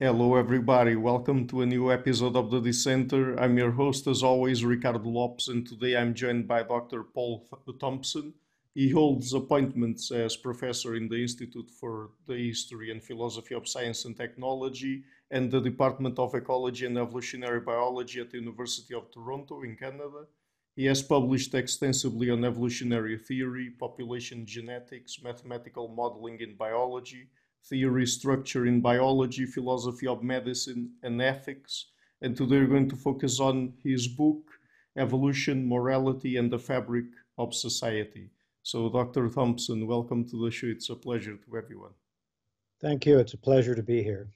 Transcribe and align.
Hello, 0.00 0.36
everybody. 0.36 0.94
Welcome 0.94 1.48
to 1.48 1.62
a 1.62 1.66
new 1.66 1.90
episode 1.90 2.36
of 2.36 2.52
the 2.52 2.60
Dissenter. 2.60 3.34
I'm 3.34 3.58
your 3.58 3.72
host, 3.72 4.06
as 4.06 4.22
always, 4.22 4.64
Ricardo 4.64 5.08
Lopes, 5.08 5.48
and 5.48 5.66
today 5.66 5.96
I'm 5.96 6.14
joined 6.14 6.46
by 6.46 6.62
Dr. 6.62 7.02
Paul 7.02 7.44
Thompson. 7.80 8.32
He 8.74 8.90
holds 8.90 9.34
appointments 9.34 10.12
as 10.12 10.36
professor 10.36 10.94
in 10.94 11.08
the 11.08 11.20
Institute 11.20 11.68
for 11.68 12.10
the 12.28 12.36
History 12.36 12.92
and 12.92 13.02
Philosophy 13.02 13.56
of 13.56 13.66
Science 13.66 14.04
and 14.04 14.16
Technology 14.16 15.02
and 15.32 15.50
the 15.50 15.60
Department 15.60 16.16
of 16.20 16.32
Ecology 16.32 16.86
and 16.86 16.96
Evolutionary 16.96 17.58
Biology 17.58 18.20
at 18.20 18.30
the 18.30 18.38
University 18.38 18.94
of 18.94 19.10
Toronto 19.10 19.62
in 19.62 19.74
Canada. 19.74 20.26
He 20.76 20.84
has 20.84 21.02
published 21.02 21.54
extensively 21.54 22.30
on 22.30 22.44
evolutionary 22.44 23.18
theory, 23.18 23.70
population 23.70 24.46
genetics, 24.46 25.20
mathematical 25.24 25.88
modeling 25.88 26.38
in 26.38 26.54
biology, 26.54 27.30
theory 27.64 28.06
structure 28.06 28.66
in 28.66 28.80
biology, 28.80 29.46
philosophy 29.46 30.06
of 30.06 30.22
medicine, 30.22 30.90
and 31.02 31.20
ethics. 31.20 31.86
And 32.22 32.36
today 32.36 32.58
we're 32.58 32.66
going 32.66 32.88
to 32.90 32.96
focus 32.96 33.40
on 33.40 33.74
his 33.82 34.08
book, 34.08 34.42
Evolution, 34.96 35.68
Morality, 35.68 36.36
and 36.36 36.50
the 36.50 36.58
Fabric 36.58 37.06
of 37.36 37.54
Society. 37.54 38.30
So, 38.62 38.88
Dr. 38.90 39.28
Thompson, 39.28 39.86
welcome 39.86 40.28
to 40.28 40.44
the 40.44 40.50
show. 40.50 40.66
It's 40.66 40.90
a 40.90 40.96
pleasure 40.96 41.36
to 41.36 41.56
everyone. 41.56 41.92
Thank 42.80 43.06
you. 43.06 43.18
It's 43.18 43.34
a 43.34 43.38
pleasure 43.38 43.74
to 43.74 43.82
be 43.82 44.02
here. 44.02 44.28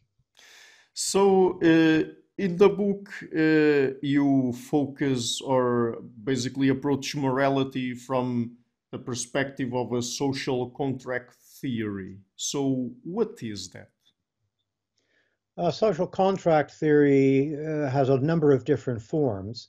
So, 0.95 1.59
uh, 1.63 2.05
in 2.39 2.57
the 2.57 2.69
book, 2.69 3.09
uh, 3.37 3.99
you 4.03 4.53
focus 4.53 5.41
or 5.41 5.99
basically 6.25 6.69
approach 6.69 7.15
morality 7.15 7.95
from 7.95 8.57
the 8.91 8.99
perspective 8.99 9.75
of 9.75 9.93
a 9.93 10.03
social 10.03 10.71
contract 10.71 11.37
theory. 11.63 12.19
So, 12.37 12.91
what 13.05 13.39
is 13.41 13.71
that? 13.71 13.89
Uh, 15.57 15.71
social 15.71 16.07
contract 16.07 16.73
theory 16.73 17.55
uh, 17.55 17.89
has 17.89 18.09
a 18.09 18.19
number 18.19 18.53
of 18.53 18.65
different 18.65 19.01
forms, 19.01 19.69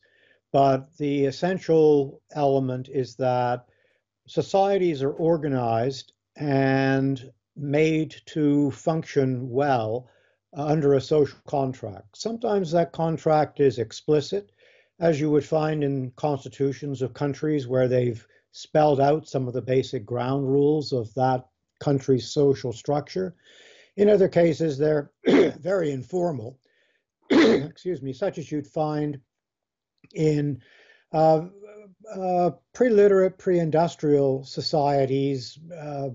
but 0.51 0.95
the 0.97 1.25
essential 1.25 2.21
element 2.33 2.89
is 2.89 3.15
that 3.17 3.65
societies 4.27 5.03
are 5.03 5.11
organized 5.11 6.13
and 6.37 7.31
made 7.55 8.15
to 8.25 8.71
function 8.71 9.49
well 9.49 10.09
uh, 10.57 10.65
under 10.65 10.93
a 10.93 11.01
social 11.01 11.39
contract. 11.47 12.17
Sometimes 12.17 12.71
that 12.71 12.91
contract 12.91 13.59
is 13.59 13.77
explicit, 13.77 14.51
as 14.99 15.19
you 15.19 15.29
would 15.29 15.45
find 15.45 15.83
in 15.83 16.11
constitutions 16.11 17.01
of 17.01 17.13
countries 17.13 17.67
where 17.67 17.87
they've 17.87 18.25
spelled 18.51 19.01
out 19.01 19.27
some 19.27 19.47
of 19.47 19.53
the 19.53 19.61
basic 19.61 20.05
ground 20.05 20.47
rules 20.47 20.93
of 20.93 21.13
that 21.15 21.45
country's 21.83 22.31
social 22.31 22.71
structure. 22.71 23.35
In 23.97 24.09
other 24.09 24.29
cases, 24.29 24.77
they're 24.77 25.11
very 25.25 25.91
informal, 25.91 26.59
excuse 27.29 28.01
me, 28.01 28.13
such 28.13 28.37
as 28.37 28.51
you'd 28.51 28.67
find 28.67 29.19
in 30.13 30.61
uh, 31.11 31.41
uh, 32.15 32.51
pre-literate, 32.73 33.37
pre-industrial 33.37 34.43
societies 34.45 35.59
uh, 35.77 36.09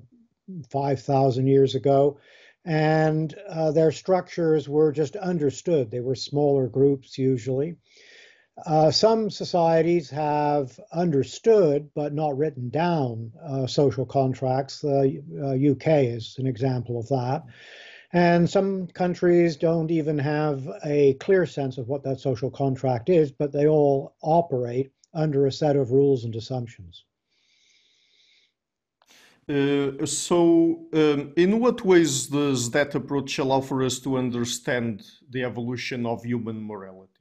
5,000 0.70 1.46
years 1.46 1.74
ago, 1.74 2.18
and 2.64 3.34
uh, 3.48 3.70
their 3.70 3.92
structures 3.92 4.68
were 4.68 4.92
just 4.92 5.16
understood. 5.16 5.90
They 5.90 6.00
were 6.00 6.14
smaller 6.14 6.66
groups 6.66 7.16
usually. 7.18 7.76
Uh, 8.66 8.90
some 8.90 9.30
societies 9.30 10.10
have 10.10 10.78
understood 10.92 11.88
but 11.94 12.12
not 12.12 12.36
written 12.36 12.68
down 12.70 13.32
uh, 13.44 13.66
social 13.66 14.04
contracts. 14.04 14.80
The 14.80 15.70
UK 15.70 15.88
uh, 15.88 16.16
is 16.16 16.36
an 16.38 16.46
example 16.46 16.98
of 16.98 17.08
that. 17.08 17.44
And 18.12 18.48
some 18.48 18.86
countries 18.88 19.56
don't 19.56 19.90
even 19.90 20.18
have 20.18 20.66
a 20.84 21.14
clear 21.14 21.44
sense 21.44 21.78
of 21.78 21.88
what 21.88 22.02
that 22.04 22.20
social 22.20 22.50
contract 22.50 23.10
is, 23.10 23.30
but 23.30 23.52
they 23.52 23.66
all 23.66 24.16
operate 24.22 24.90
under 25.12 25.46
a 25.46 25.52
set 25.52 25.76
of 25.76 25.92
rules 25.92 26.24
and 26.24 26.34
assumptions. 26.34 27.04
Uh, 29.48 30.04
so, 30.04 30.86
um, 30.92 31.32
in 31.36 31.58
what 31.58 31.82
ways 31.84 32.26
does 32.26 32.70
that 32.70 32.94
approach 32.94 33.38
allow 33.38 33.60
for 33.60 33.82
us 33.82 33.98
to 34.00 34.18
understand 34.18 35.02
the 35.30 35.42
evolution 35.42 36.04
of 36.04 36.22
human 36.22 36.62
morality? 36.62 37.17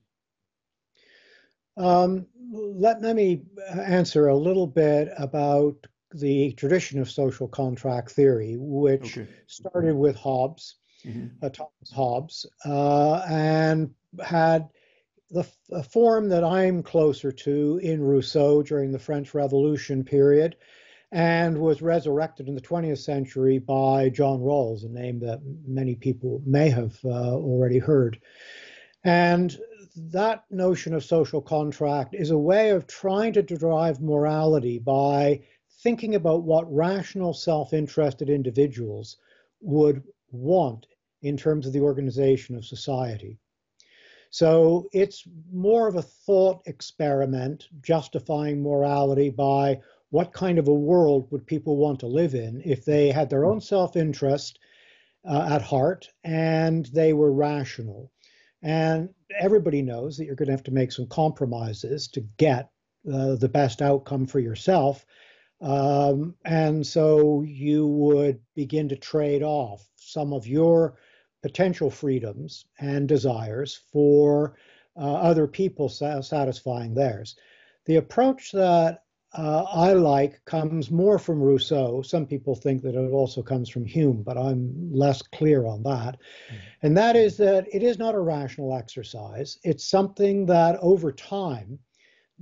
Um, 1.78 2.26
let, 2.52 3.02
let 3.02 3.16
me 3.16 3.44
answer 3.72 4.28
a 4.28 4.36
little 4.36 4.68
bit 4.68 5.10
about 5.18 5.76
the 6.14 6.54
tradition 6.54 7.00
of 7.00 7.10
social 7.10 7.48
contract 7.48 8.12
theory, 8.12 8.56
which 8.58 9.18
okay. 9.18 9.28
started 9.48 9.96
with 9.96 10.16
Hobbes, 10.16 10.76
mm-hmm. 11.06 11.28
uh, 11.46 11.50
Thomas 11.50 11.92
Hobbes, 11.94 12.46
uh, 12.66 13.22
and 13.30 13.92
had 14.24 14.70
the, 15.30 15.46
the, 15.70 15.84
form 15.84 16.30
that 16.30 16.44
I'm 16.44 16.82
closer 16.82 17.32
to 17.32 17.80
in 17.84 18.02
Rousseau 18.02 18.64
during 18.64 18.92
the 18.92 19.00
French 19.00 19.34
Revolution 19.34 20.04
period, 20.04 20.56
and 21.12 21.58
was 21.58 21.82
resurrected 21.82 22.48
in 22.48 22.56
the 22.56 22.62
20th 22.62 23.00
century 23.00 23.60
by 23.60 24.10
John 24.10 24.40
Rawls, 24.40 24.86
a 24.86 24.90
name 24.90 25.20
that 25.20 25.42
many 25.66 25.96
people 25.96 26.42
may 26.46 26.70
have 26.70 26.98
uh, 27.04 27.34
already 27.36 27.80
heard. 27.80 28.20
And 29.04 29.58
that 30.12 30.44
notion 30.52 30.94
of 30.94 31.04
social 31.04 31.42
contract 31.42 32.14
is 32.14 32.30
a 32.32 32.38
way 32.38 32.70
of 32.70 32.88
trying 32.88 33.34
to 33.34 33.42
derive 33.42 34.02
morality 34.02 34.80
by 34.80 35.42
thinking 35.82 36.16
about 36.16 36.44
what 36.44 36.72
rational, 36.74 37.34
self 37.34 37.74
interested 37.74 38.30
individuals 38.30 39.18
would 39.62 40.04
want 40.32 40.86
in 41.22 41.36
terms 41.36 41.66
of 41.66 41.74
the 41.74 41.82
organization 41.82 42.56
of 42.56 42.66
society. 42.66 43.40
So 44.30 44.88
it's 44.92 45.24
more 45.52 45.88
of 45.88 45.96
a 45.96 46.02
thought 46.02 46.62
experiment 46.68 47.70
justifying 47.82 48.62
morality 48.62 49.30
by 49.30 49.82
what 50.10 50.34
kind 50.34 50.60
of 50.60 50.68
a 50.68 50.74
world 50.74 51.28
would 51.32 51.46
people 51.46 51.78
want 51.78 52.00
to 52.02 52.08
live 52.08 52.36
in 52.36 52.62
if 52.64 52.86
they 52.86 53.10
had 53.10 53.30
their 53.30 53.46
own 53.46 53.62
self 53.62 53.96
interest 53.96 54.60
uh, 55.26 55.48
at 55.50 55.62
heart 55.62 56.08
and 56.24 56.86
they 56.88 57.14
were 57.14 57.32
rational. 57.32 58.12
And 58.62 59.10
everybody 59.40 59.82
knows 59.82 60.18
that 60.18 60.26
you're 60.26 60.36
going 60.36 60.48
to 60.48 60.54
have 60.54 60.64
to 60.64 60.72
make 60.72 60.92
some 60.92 61.08
compromises 61.08 62.08
to 62.10 62.22
get 62.38 62.70
uh, 63.12 63.36
the 63.36 63.50
best 63.50 63.82
outcome 63.82 64.26
for 64.26 64.40
yourself. 64.40 65.06
Um, 65.62 66.36
and 66.46 66.86
so 66.86 67.42
you 67.42 67.88
would 67.88 68.40
begin 68.56 68.90
to 68.90 68.96
trade 68.96 69.44
off 69.44 69.88
some 69.96 70.34
of 70.34 70.48
your 70.48 70.98
potential 71.42 71.90
freedoms 71.90 72.66
and 72.80 73.08
desires 73.08 73.80
for 73.92 74.56
uh, 74.96 75.14
other 75.14 75.48
people 75.48 75.90
satisfying 75.90 76.94
theirs. 76.94 77.36
The 77.86 77.98
approach 77.98 78.52
that 78.52 79.04
uh, 79.38 79.64
I 79.72 79.94
like 79.94 80.44
comes 80.46 80.90
more 80.90 81.20
from 81.20 81.40
Rousseau. 81.40 82.02
Some 82.02 82.26
people 82.26 82.56
think 82.56 82.82
that 82.82 82.96
it 82.96 83.12
also 83.12 83.44
comes 83.44 83.70
from 83.70 83.86
Hume, 83.86 84.24
but 84.24 84.36
I'm 84.36 84.92
less 84.92 85.22
clear 85.22 85.68
on 85.68 85.84
that. 85.84 86.18
Mm-hmm. 86.18 86.56
And 86.82 86.98
that 86.98 87.16
is 87.16 87.38
that 87.38 87.68
it 87.72 87.84
is 87.84 88.00
not 88.00 88.16
a 88.16 88.20
rational 88.20 88.76
exercise. 88.76 89.60
It's 89.64 89.86
something 89.86 90.48
that 90.48 90.80
over 90.82 91.12
time 91.12 91.78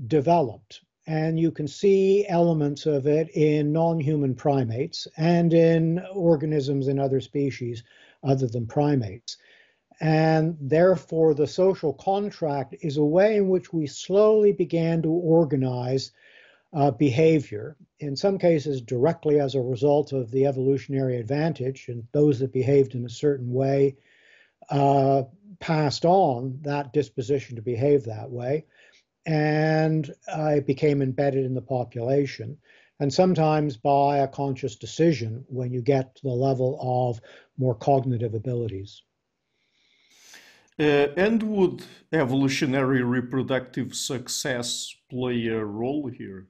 developed. 0.07 0.81
And 1.06 1.38
you 1.38 1.51
can 1.51 1.67
see 1.67 2.25
elements 2.29 2.85
of 2.85 3.07
it 3.07 3.29
in 3.35 3.73
non 3.73 4.00
human 4.00 4.33
primates 4.33 5.07
and 5.17 5.53
in 5.53 6.00
organisms 6.13 6.88
in 6.88 6.97
other 6.97 7.19
species 7.19 7.83
other 8.23 8.47
than 8.47 8.66
primates. 8.66 9.38
And 10.00 10.57
therefore, 10.62 11.33
the 11.33 11.47
social 11.47 11.94
contract 11.94 12.75
is 12.81 12.97
a 12.97 13.03
way 13.03 13.38
in 13.38 13.50
which 13.50 13.73
we 13.73 13.85
slowly 13.85 14.51
began 14.53 15.01
to 15.03 15.09
organize 15.09 16.12
uh, 16.74 16.92
behavior, 16.92 17.78
in 18.00 18.16
some 18.16 18.38
cases 18.38 18.81
directly 18.81 19.40
as 19.40 19.56
a 19.56 19.62
result 19.62 20.12
of 20.12 20.31
the 20.31 20.46
evolutionary 20.46 21.18
advantage, 21.18 21.88
and 21.88 22.06
those 22.12 22.40
that 22.40 22.52
behaved 22.52 22.96
in 22.96 23.06
a 23.06 23.09
certain 23.09 23.52
way 23.52 23.96
uh, 24.70 25.24
passed 25.59 26.06
on 26.06 26.60
that 26.62 26.94
disposition 26.94 27.56
to 27.56 27.62
behave 27.62 28.04
that 28.04 28.30
way, 28.30 28.66
and 29.25 30.13
uh, 30.36 30.56
it 30.57 30.68
became 30.68 31.01
embedded 31.01 31.45
in 31.45 31.54
the 31.54 31.62
population. 31.62 32.57
And 33.00 33.13
sometimes 33.13 33.75
by 33.75 34.19
a 34.19 34.28
conscious 34.28 34.75
decision 34.78 35.44
when 35.48 35.72
you 35.72 35.81
get 35.81 36.16
to 36.16 36.24
the 36.24 36.30
level 36.30 36.78
of 36.81 37.19
more 37.57 37.75
cognitive 37.75 38.34
abilities. 38.34 39.01
Uh, 40.78 41.07
and 41.16 41.42
would 41.44 41.84
evolutionary 42.12 43.01
reproductive 43.01 43.95
success 43.95 44.94
play 45.10 45.48
a 45.48 45.63
role 45.63 46.07
here? 46.07 46.48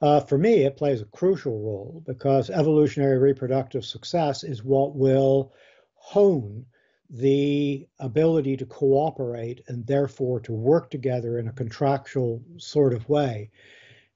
Uh, 0.00 0.20
for 0.20 0.36
me, 0.36 0.64
it 0.64 0.76
plays 0.76 1.00
a 1.00 1.06
crucial 1.06 1.58
role 1.58 2.02
because 2.06 2.50
evolutionary 2.50 3.18
reproductive 3.18 3.84
success 3.84 4.44
is 4.44 4.62
what 4.62 4.94
will 4.94 5.54
hone 5.94 6.66
the 7.08 7.86
ability 8.00 8.56
to 8.56 8.66
cooperate 8.66 9.62
and 9.68 9.86
therefore 9.86 10.40
to 10.40 10.52
work 10.52 10.90
together 10.90 11.38
in 11.38 11.48
a 11.48 11.52
contractual 11.52 12.42
sort 12.58 12.92
of 12.92 13.08
way. 13.08 13.50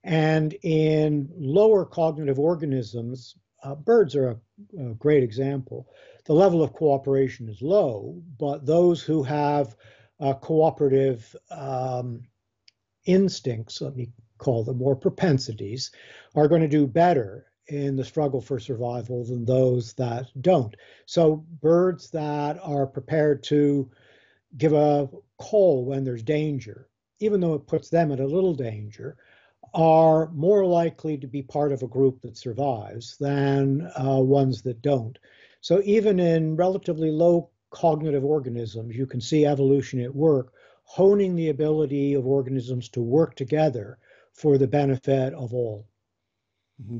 And 0.03 0.55
in 0.63 1.31
lower 1.37 1.85
cognitive 1.85 2.39
organisms, 2.39 3.37
uh, 3.63 3.75
birds 3.75 4.17
are 4.17 4.31
a, 4.31 4.37
a, 4.79 4.95
great 4.95 5.23
example. 5.23 5.89
the 6.25 6.33
level 6.33 6.63
of 6.63 6.73
cooperation 6.73 7.49
is 7.49 7.63
low, 7.63 8.23
but 8.39 8.65
those 8.65 9.03
who 9.03 9.23
have 9.23 9.77
uh, 10.19 10.35
cooperative 10.35 11.35
um, 11.51 12.23
instincts, 13.05 13.81
let 13.81 13.97
me 13.97 14.11
call 14.41 14.65
them, 14.65 14.83
or 14.83 14.97
propensities, 14.97 15.93
are 16.35 16.49
going 16.49 16.63
to 16.63 16.69
do 16.69 16.87
better 16.87 17.47
in 17.69 17.95
the 17.95 18.05
struggle 18.05 18.41
for 18.41 18.59
survival 18.59 19.25
than 19.25 19.45
those 19.45 19.93
that 19.95 20.27
don't. 20.41 20.75
So, 21.07 21.45
birds 21.63 22.11
that 22.11 22.59
are 22.63 22.87
prepared 22.87 23.45
to 23.45 23.89
give 24.57 24.73
a 24.73 25.09
call 25.39 25.85
when 25.85 26.05
there's 26.05 26.25
danger, 26.25 26.89
even 27.21 27.41
though 27.41 27.55
it 27.55 27.69
puts 27.69 27.89
them 27.89 28.11
at 28.11 28.21
a 28.21 28.27
little 28.27 28.55
danger, 28.55 29.17
are 29.73 30.31
more 30.33 30.67
likely 30.67 31.17
to 31.19 31.29
be 31.29 31.43
part 31.43 31.71
of 31.71 31.83
a 31.83 31.89
group 31.89 32.21
that 32.23 32.37
survives 32.37 33.17
than 33.19 33.89
uh, 33.97 34.19
ones 34.19 34.63
that 34.63 34.83
don't. 34.83 35.17
So, 35.61 35.81
even 35.85 36.19
in 36.19 36.57
relatively 36.57 37.11
low 37.11 37.51
cognitive 37.71 38.25
organisms, 38.25 38.97
you 38.97 39.07
can 39.07 39.21
see 39.21 39.47
evolution 39.47 40.01
at 40.01 40.15
work, 40.15 40.53
honing 40.83 41.37
the 41.37 41.51
ability 41.51 42.15
of 42.15 42.27
organisms 42.27 42.89
to 42.89 43.01
work 43.01 43.37
together 43.37 43.99
for 44.33 44.59
the 44.59 44.67
benefit 44.67 45.35
of 45.35 45.53
all. 45.55 45.87
Mm-hmm. 46.83 46.99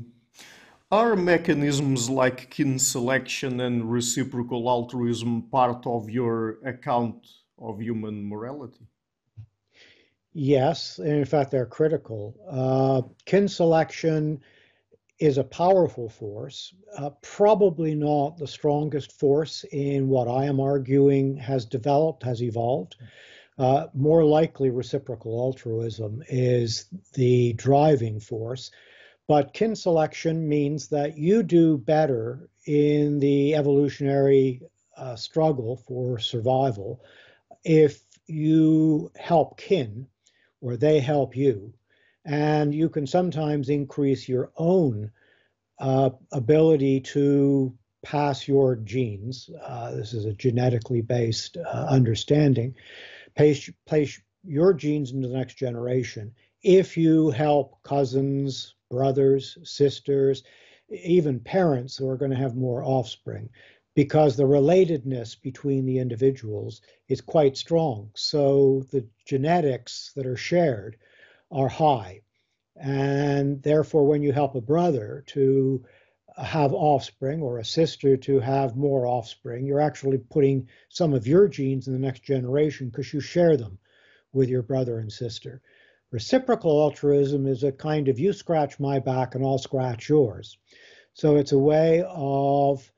Are 0.91 1.15
mechanisms 1.15 2.09
like 2.09 2.49
kin 2.49 2.77
selection 2.77 3.61
and 3.61 3.89
reciprocal 3.89 4.69
altruism 4.69 5.43
part 5.43 5.87
of 5.87 6.09
your 6.09 6.57
account 6.65 7.25
of 7.57 7.81
human 7.81 8.27
morality? 8.27 8.85
Yes, 10.33 10.99
and 10.99 11.13
in 11.13 11.25
fact, 11.25 11.51
they're 11.51 11.65
critical. 11.65 12.35
Uh, 12.49 13.01
kin 13.25 13.47
selection 13.47 14.41
is 15.19 15.37
a 15.37 15.43
powerful 15.43 16.09
force, 16.09 16.73
uh, 16.97 17.11
probably 17.21 17.93
not 17.93 18.37
the 18.37 18.47
strongest 18.47 19.11
force 19.11 19.63
in 19.71 20.09
what 20.09 20.27
I 20.27 20.45
am 20.45 20.59
arguing 20.59 21.37
has 21.37 21.63
developed, 21.65 22.23
has 22.23 22.41
evolved. 22.41 22.95
Uh, 23.61 23.85
more 23.93 24.25
likely, 24.25 24.71
reciprocal 24.71 25.39
altruism 25.39 26.23
is 26.27 26.85
the 27.13 27.53
driving 27.53 28.19
force. 28.19 28.71
But 29.27 29.53
kin 29.53 29.75
selection 29.75 30.49
means 30.49 30.87
that 30.87 31.15
you 31.15 31.43
do 31.43 31.77
better 31.77 32.49
in 32.65 33.19
the 33.19 33.53
evolutionary 33.53 34.63
uh, 34.97 35.15
struggle 35.15 35.75
for 35.75 36.17
survival 36.17 37.05
if 37.63 38.01
you 38.25 39.11
help 39.15 39.59
kin 39.59 40.07
or 40.59 40.75
they 40.75 40.99
help 40.99 41.37
you. 41.37 41.71
And 42.25 42.73
you 42.73 42.89
can 42.89 43.05
sometimes 43.05 43.69
increase 43.69 44.27
your 44.27 44.51
own 44.57 45.11
uh, 45.77 46.09
ability 46.31 47.01
to 47.01 47.77
pass 48.01 48.47
your 48.47 48.75
genes. 48.77 49.51
Uh, 49.63 49.91
this 49.91 50.13
is 50.13 50.25
a 50.25 50.33
genetically 50.33 51.01
based 51.01 51.57
uh, 51.57 51.85
understanding. 51.87 52.73
Place, 53.35 53.69
place 53.85 54.19
your 54.43 54.73
genes 54.73 55.11
into 55.11 55.27
the 55.27 55.37
next 55.37 55.55
generation 55.55 56.33
if 56.63 56.95
you 56.95 57.31
help 57.31 57.81
cousins, 57.83 58.75
brothers, 58.89 59.57
sisters, 59.63 60.43
even 60.89 61.39
parents 61.39 61.97
who 61.97 62.07
are 62.07 62.17
going 62.17 62.31
to 62.31 62.37
have 62.37 62.55
more 62.55 62.83
offspring 62.83 63.49
because 63.95 64.35
the 64.35 64.43
relatedness 64.43 65.41
between 65.41 65.85
the 65.85 65.97
individuals 65.97 66.81
is 67.07 67.21
quite 67.21 67.57
strong. 67.57 68.09
So 68.15 68.83
the 68.91 69.05
genetics 69.25 70.11
that 70.15 70.25
are 70.25 70.37
shared 70.37 70.97
are 71.51 71.67
high. 71.67 72.21
And 72.75 73.61
therefore, 73.63 74.05
when 74.07 74.21
you 74.21 74.31
help 74.31 74.55
a 74.55 74.61
brother 74.61 75.23
to 75.27 75.83
have 76.43 76.73
offspring 76.73 77.41
or 77.41 77.57
a 77.59 77.65
sister 77.65 78.17
to 78.17 78.39
have 78.39 78.75
more 78.75 79.05
offspring, 79.05 79.65
you're 79.65 79.81
actually 79.81 80.17
putting 80.17 80.67
some 80.89 81.13
of 81.13 81.27
your 81.27 81.47
genes 81.47 81.87
in 81.87 81.93
the 81.93 81.99
next 81.99 82.23
generation 82.23 82.89
because 82.89 83.13
you 83.13 83.19
share 83.19 83.57
them 83.57 83.77
with 84.33 84.49
your 84.49 84.61
brother 84.61 84.99
and 84.99 85.11
sister. 85.11 85.61
Reciprocal 86.11 86.81
altruism 86.81 87.47
is 87.47 87.63
a 87.63 87.71
kind 87.71 88.07
of 88.07 88.19
you 88.19 88.33
scratch 88.33 88.79
my 88.79 88.99
back 88.99 89.35
and 89.35 89.45
I'll 89.45 89.57
scratch 89.57 90.09
yours. 90.09 90.57
So 91.13 91.37
it's 91.37 91.51
a 91.51 91.59
way 91.59 92.03
of 92.07 92.91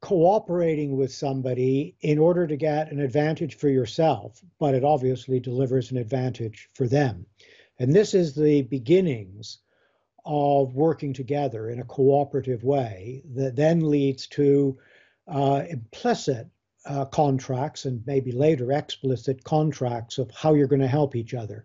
cooperating 0.00 0.96
with 0.96 1.12
somebody 1.12 1.96
in 2.00 2.18
order 2.18 2.46
to 2.46 2.56
get 2.56 2.92
an 2.92 3.00
advantage 3.00 3.56
for 3.56 3.68
yourself, 3.68 4.40
but 4.58 4.74
it 4.74 4.84
obviously 4.84 5.40
delivers 5.40 5.90
an 5.90 5.96
advantage 5.96 6.68
for 6.74 6.86
them. 6.86 7.26
And 7.78 7.92
this 7.92 8.14
is 8.14 8.34
the 8.34 8.62
beginnings 8.62 9.58
of 10.26 10.74
working 10.74 11.12
together 11.12 11.70
in 11.70 11.80
a 11.80 11.84
cooperative 11.84 12.64
way 12.64 13.22
that 13.34 13.56
then 13.56 13.88
leads 13.88 14.26
to 14.26 14.76
uh, 15.28 15.62
implicit 15.68 16.48
uh, 16.84 17.04
contracts 17.06 17.84
and 17.84 18.06
maybe 18.06 18.32
later 18.32 18.72
explicit 18.72 19.42
contracts 19.44 20.18
of 20.18 20.30
how 20.32 20.54
you're 20.54 20.66
going 20.66 20.80
to 20.80 20.88
help 20.88 21.16
each 21.16 21.34
other. 21.34 21.64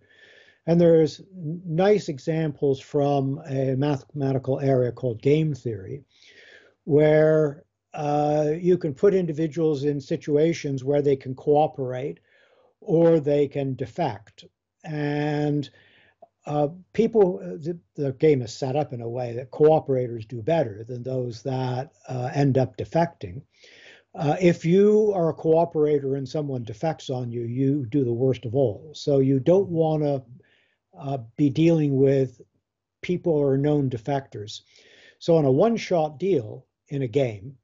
And 0.68 0.80
there's 0.80 1.22
nice 1.34 2.08
examples 2.08 2.80
from 2.80 3.42
a 3.48 3.76
mathematical 3.76 4.60
area 4.60 4.92
called 4.92 5.22
game 5.22 5.54
theory, 5.56 6.04
where 6.84 7.64
uh, 7.94 8.52
you 8.60 8.78
can 8.78 8.94
put 8.94 9.14
individuals 9.14 9.84
in 9.84 10.00
situations 10.00 10.84
where 10.84 11.02
they 11.02 11.16
can 11.16 11.36
cooperate 11.36 12.20
or 12.80 13.20
they 13.20 13.48
can 13.48 13.76
defect. 13.76 14.46
And 14.84 15.70
uh, 16.46 16.70
people, 16.94 17.38
the, 17.40 17.78
the, 17.96 18.14
game 18.14 18.42
is 18.42 18.54
set 18.54 18.76
up 18.76 18.94
in 18.94 19.02
a 19.02 19.10
way 19.10 19.34
that 19.34 19.52
cooperators 19.52 20.28
do 20.28 20.42
better 20.42 20.84
than 20.84 21.04
those 21.04 21.44
that 21.44 21.92
uh, 22.08 22.32
end 22.34 22.58
up 22.58 22.78
defecting. 22.78 23.42
Uh, 24.16 24.36
if 24.42 24.66
you 24.66 25.12
are 25.16 25.30
a 25.30 25.36
cooperator 25.36 26.18
and 26.18 26.28
someone 26.28 26.64
defects 26.64 27.10
on 27.10 27.32
you, 27.32 27.44
you 27.44 27.86
do 27.86 28.04
the 28.04 28.12
worst 28.12 28.46
of 28.46 28.56
all. 28.56 28.92
So 28.94 29.20
you 29.20 29.40
don't 29.40 29.70
want 29.70 30.04
to 30.04 30.24
uh, 30.98 31.18
be 31.38 31.50
dealing 31.50 31.96
with 31.96 32.42
people 33.02 33.38
who 33.38 33.44
are 33.44 33.58
known 33.58 33.90
defectors. 33.90 34.62
So 35.20 35.38
on 35.38 35.46
a 35.46 35.52
one-shot 35.52 36.18
deal 36.18 36.66
in 36.90 37.04
a 37.04 37.08
game, 37.08 37.56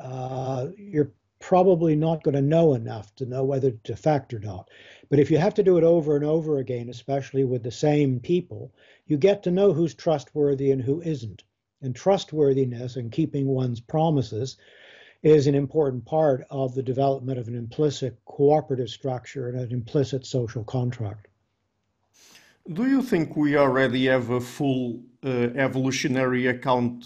uh, 0.00 0.68
you're 0.76 1.12
probably 1.42 1.96
not 1.96 2.22
going 2.22 2.36
to 2.36 2.40
know 2.40 2.72
enough 2.72 3.12
to 3.16 3.26
know 3.26 3.42
whether 3.42 3.72
to 3.72 3.76
defect 3.78 4.32
or 4.32 4.38
not. 4.38 4.70
But 5.10 5.18
if 5.18 5.30
you 5.30 5.38
have 5.38 5.54
to 5.54 5.62
do 5.62 5.76
it 5.76 5.84
over 5.84 6.14
and 6.14 6.24
over 6.24 6.58
again, 6.58 6.88
especially 6.88 7.42
with 7.42 7.64
the 7.64 7.70
same 7.70 8.20
people, 8.20 8.72
you 9.06 9.18
get 9.18 9.42
to 9.42 9.50
know 9.50 9.72
who's 9.72 9.92
trustworthy 9.92 10.70
and 10.70 10.80
who 10.80 11.02
isn't. 11.02 11.42
And 11.82 11.96
trustworthiness 11.96 12.94
and 12.94 13.10
keeping 13.10 13.48
one's 13.48 13.80
promises 13.80 14.56
is 15.24 15.48
an 15.48 15.56
important 15.56 16.04
part 16.04 16.46
of 16.48 16.74
the 16.74 16.82
development 16.82 17.40
of 17.40 17.48
an 17.48 17.56
implicit 17.56 18.16
cooperative 18.24 18.88
structure 18.88 19.48
and 19.48 19.58
an 19.58 19.72
implicit 19.72 20.24
social 20.24 20.62
contract. 20.62 21.26
Do 22.72 22.88
you 22.88 23.02
think 23.02 23.36
we 23.36 23.56
already 23.56 24.06
have 24.06 24.30
a 24.30 24.40
full 24.40 25.02
uh, 25.24 25.28
evolutionary 25.56 26.46
account 26.46 27.04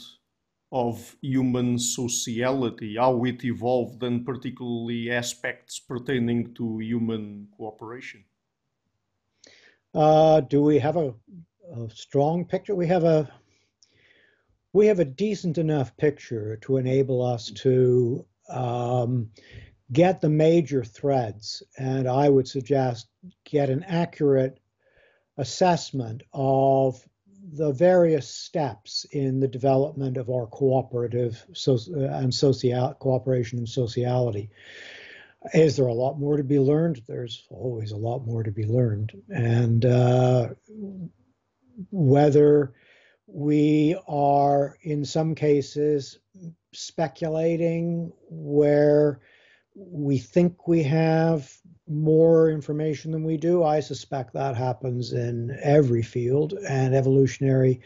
of 0.72 1.16
human 1.22 1.78
sociality, 1.78 2.96
how 2.96 3.24
it 3.24 3.44
evolved, 3.44 4.02
and 4.02 4.24
particularly 4.26 5.10
aspects 5.10 5.78
pertaining 5.78 6.54
to 6.54 6.78
human 6.80 7.48
cooperation? 7.56 8.24
Uh, 9.94 10.40
do 10.40 10.62
we 10.62 10.78
have 10.78 10.96
a, 10.96 11.14
a 11.74 11.88
strong 11.90 12.44
picture? 12.44 12.74
We 12.74 12.86
have 12.88 13.04
a 13.04 13.30
we 14.72 14.86
have 14.88 14.98
a 14.98 15.06
decent 15.06 15.56
enough 15.56 15.96
picture 15.96 16.56
to 16.56 16.76
enable 16.76 17.22
us 17.22 17.50
to 17.50 18.26
um, 18.50 19.30
get 19.90 20.20
the 20.20 20.28
major 20.28 20.84
threads, 20.84 21.62
and 21.78 22.06
I 22.06 22.28
would 22.28 22.46
suggest 22.46 23.08
get 23.44 23.70
an 23.70 23.84
accurate 23.84 24.60
assessment 25.38 26.22
of 26.32 27.02
the 27.52 27.72
various 27.72 28.28
steps 28.28 29.06
in 29.12 29.40
the 29.40 29.48
development 29.48 30.16
of 30.16 30.30
our 30.30 30.46
cooperative 30.46 31.44
so, 31.52 31.78
uh, 31.94 32.00
and 32.00 32.34
social 32.34 32.94
cooperation 32.94 33.58
and 33.58 33.68
sociality. 33.68 34.50
Is 35.54 35.76
there 35.76 35.86
a 35.86 35.94
lot 35.94 36.18
more 36.18 36.36
to 36.36 36.44
be 36.44 36.58
learned? 36.58 37.02
There's 37.06 37.46
always 37.50 37.92
a 37.92 37.96
lot 37.96 38.26
more 38.26 38.42
to 38.42 38.50
be 38.50 38.64
learned, 38.64 39.12
and 39.28 39.84
uh, 39.84 40.48
whether 41.90 42.74
we 43.28 43.96
are 44.08 44.76
in 44.82 45.04
some 45.04 45.34
cases 45.34 46.18
speculating 46.72 48.12
where 48.28 49.20
we 49.74 50.18
think 50.18 50.66
we 50.66 50.82
have 50.82 51.52
more 51.88 52.50
information 52.50 53.12
than 53.12 53.24
we 53.24 53.36
do. 53.36 53.62
I 53.62 53.80
suspect 53.80 54.32
that 54.32 54.56
happens 54.56 55.12
in 55.12 55.56
every 55.62 56.02
field, 56.02 56.54
and 56.68 56.94
evolutionary 56.94 57.80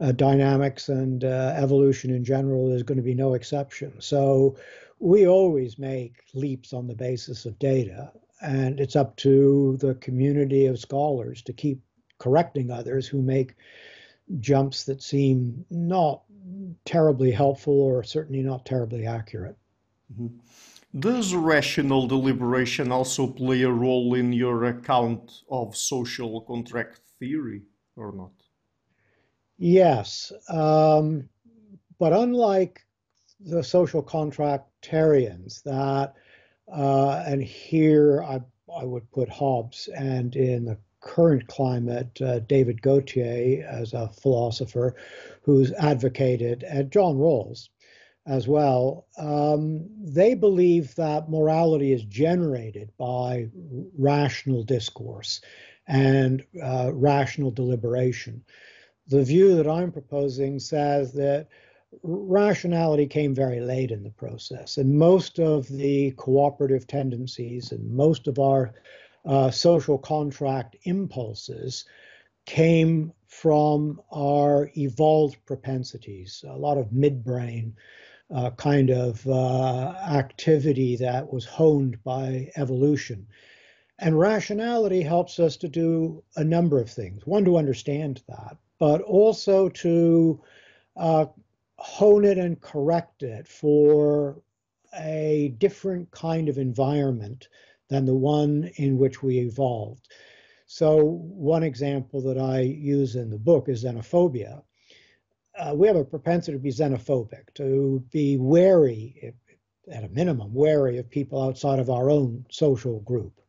uh, 0.00 0.12
dynamics 0.12 0.88
and 0.88 1.24
uh, 1.24 1.54
evolution 1.56 2.10
in 2.10 2.24
general 2.24 2.72
is 2.72 2.82
going 2.82 2.96
to 2.96 3.02
be 3.02 3.14
no 3.14 3.34
exception. 3.34 3.92
So 4.00 4.56
we 4.98 5.26
always 5.26 5.78
make 5.78 6.22
leaps 6.34 6.72
on 6.72 6.86
the 6.86 6.94
basis 6.94 7.44
of 7.44 7.58
data, 7.58 8.12
and 8.40 8.80
it's 8.80 8.96
up 8.96 9.16
to 9.16 9.76
the 9.78 9.94
community 9.96 10.66
of 10.66 10.78
scholars 10.78 11.42
to 11.42 11.52
keep 11.52 11.80
correcting 12.18 12.70
others 12.70 13.06
who 13.06 13.20
make 13.20 13.54
jumps 14.40 14.84
that 14.84 15.02
seem 15.02 15.64
not 15.70 16.22
terribly 16.84 17.30
helpful 17.30 17.78
or 17.80 18.02
certainly 18.02 18.42
not 18.42 18.64
terribly 18.64 19.06
accurate. 19.06 19.56
Mm-hmm. 20.12 20.38
Does 21.00 21.34
rational 21.34 22.06
deliberation 22.06 22.92
also 22.92 23.26
play 23.26 23.62
a 23.62 23.70
role 23.70 24.14
in 24.14 24.32
your 24.32 24.64
account 24.64 25.42
of 25.50 25.76
social 25.76 26.40
contract 26.42 27.00
theory 27.18 27.62
or 27.96 28.12
not? 28.12 28.30
Yes. 29.58 30.32
Um, 30.48 31.28
but 31.98 32.12
unlike 32.12 32.84
the 33.40 33.62
social 33.62 34.02
contractarians 34.02 35.62
that, 35.64 36.14
uh, 36.72 37.24
and 37.26 37.42
here 37.42 38.22
I, 38.22 38.40
I 38.72 38.84
would 38.84 39.10
put 39.10 39.28
Hobbes 39.28 39.88
and 39.96 40.36
in 40.36 40.64
the 40.64 40.78
current 41.00 41.46
climate, 41.48 42.20
uh, 42.22 42.38
David 42.40 42.80
Gauthier 42.82 43.66
as 43.68 43.92
a 43.92 44.08
philosopher 44.08 44.96
who's 45.42 45.72
advocated, 45.72 46.62
and 46.62 46.90
John 46.90 47.16
Rawls 47.16 47.68
as 48.26 48.48
well, 48.48 49.06
um, 49.18 49.86
they 50.00 50.34
believe 50.34 50.94
that 50.94 51.28
morality 51.28 51.92
is 51.92 52.04
generated 52.04 52.90
by 52.96 53.48
rational 53.98 54.62
discourse 54.62 55.42
and 55.86 56.44
uh, 56.62 56.90
rational 56.94 57.50
deliberation. 57.50 58.42
The 59.08 59.22
view 59.22 59.54
that 59.56 59.68
I'm 59.68 59.92
proposing 59.92 60.58
says 60.58 61.12
that 61.12 61.48
rationality 62.02 63.06
came 63.06 63.34
very 63.34 63.60
late 63.60 63.90
in 63.90 64.02
the 64.02 64.10
process, 64.10 64.78
and 64.78 64.98
most 64.98 65.38
of 65.38 65.68
the 65.68 66.12
cooperative 66.12 66.86
tendencies 66.86 67.72
and 67.72 67.90
most 67.90 68.26
of 68.26 68.38
our 68.38 68.72
uh, 69.26 69.50
social 69.50 69.98
contract 69.98 70.76
impulses 70.84 71.84
came 72.46 73.12
from 73.26 74.00
our 74.12 74.70
evolved 74.76 75.36
propensities, 75.44 76.44
a 76.48 76.56
lot 76.56 76.78
of 76.78 76.88
midbrain 76.88 77.72
uh, 78.32 78.50
kind 78.50 78.90
of 78.90 79.26
uh, 79.26 79.94
activity 80.08 80.96
that 80.96 81.32
was 81.32 81.44
honed 81.44 82.02
by 82.04 82.50
evolution. 82.56 83.26
And 83.98 84.18
rationality 84.18 85.02
helps 85.02 85.38
us 85.38 85.56
to 85.58 85.68
do 85.68 86.22
a 86.36 86.44
number 86.44 86.80
of 86.80 86.90
things. 86.90 87.26
One, 87.26 87.44
to 87.44 87.56
understand 87.56 88.22
that, 88.28 88.56
but 88.78 89.00
also 89.02 89.68
to 89.68 90.40
uh, 90.96 91.26
hone 91.78 92.24
it 92.24 92.38
and 92.38 92.60
correct 92.60 93.22
it 93.22 93.46
for 93.46 94.40
a 94.98 95.54
different 95.58 96.10
kind 96.10 96.48
of 96.48 96.58
environment 96.58 97.48
than 97.88 98.04
the 98.04 98.14
one 98.14 98.70
in 98.76 98.98
which 98.98 99.22
we 99.22 99.38
evolved. 99.38 100.08
So, 100.66 101.04
one 101.04 101.62
example 101.62 102.20
that 102.22 102.38
I 102.38 102.60
use 102.60 103.16
in 103.16 103.30
the 103.30 103.38
book 103.38 103.68
is 103.68 103.84
xenophobia. 103.84 104.62
Uh, 105.58 105.74
we 105.74 105.86
have 105.86 105.96
a 105.96 106.04
propensity 106.04 106.56
to 106.56 106.62
be 106.62 106.70
xenophobic, 106.70 107.54
to 107.54 108.04
be 108.10 108.36
wary, 108.36 109.34
at 109.90 110.04
a 110.04 110.08
minimum, 110.08 110.52
wary 110.52 110.98
of 110.98 111.08
people 111.08 111.40
outside 111.40 111.78
of 111.78 111.90
our 111.90 112.10
own 112.10 112.44
social 112.50 113.00
group. 113.00 113.40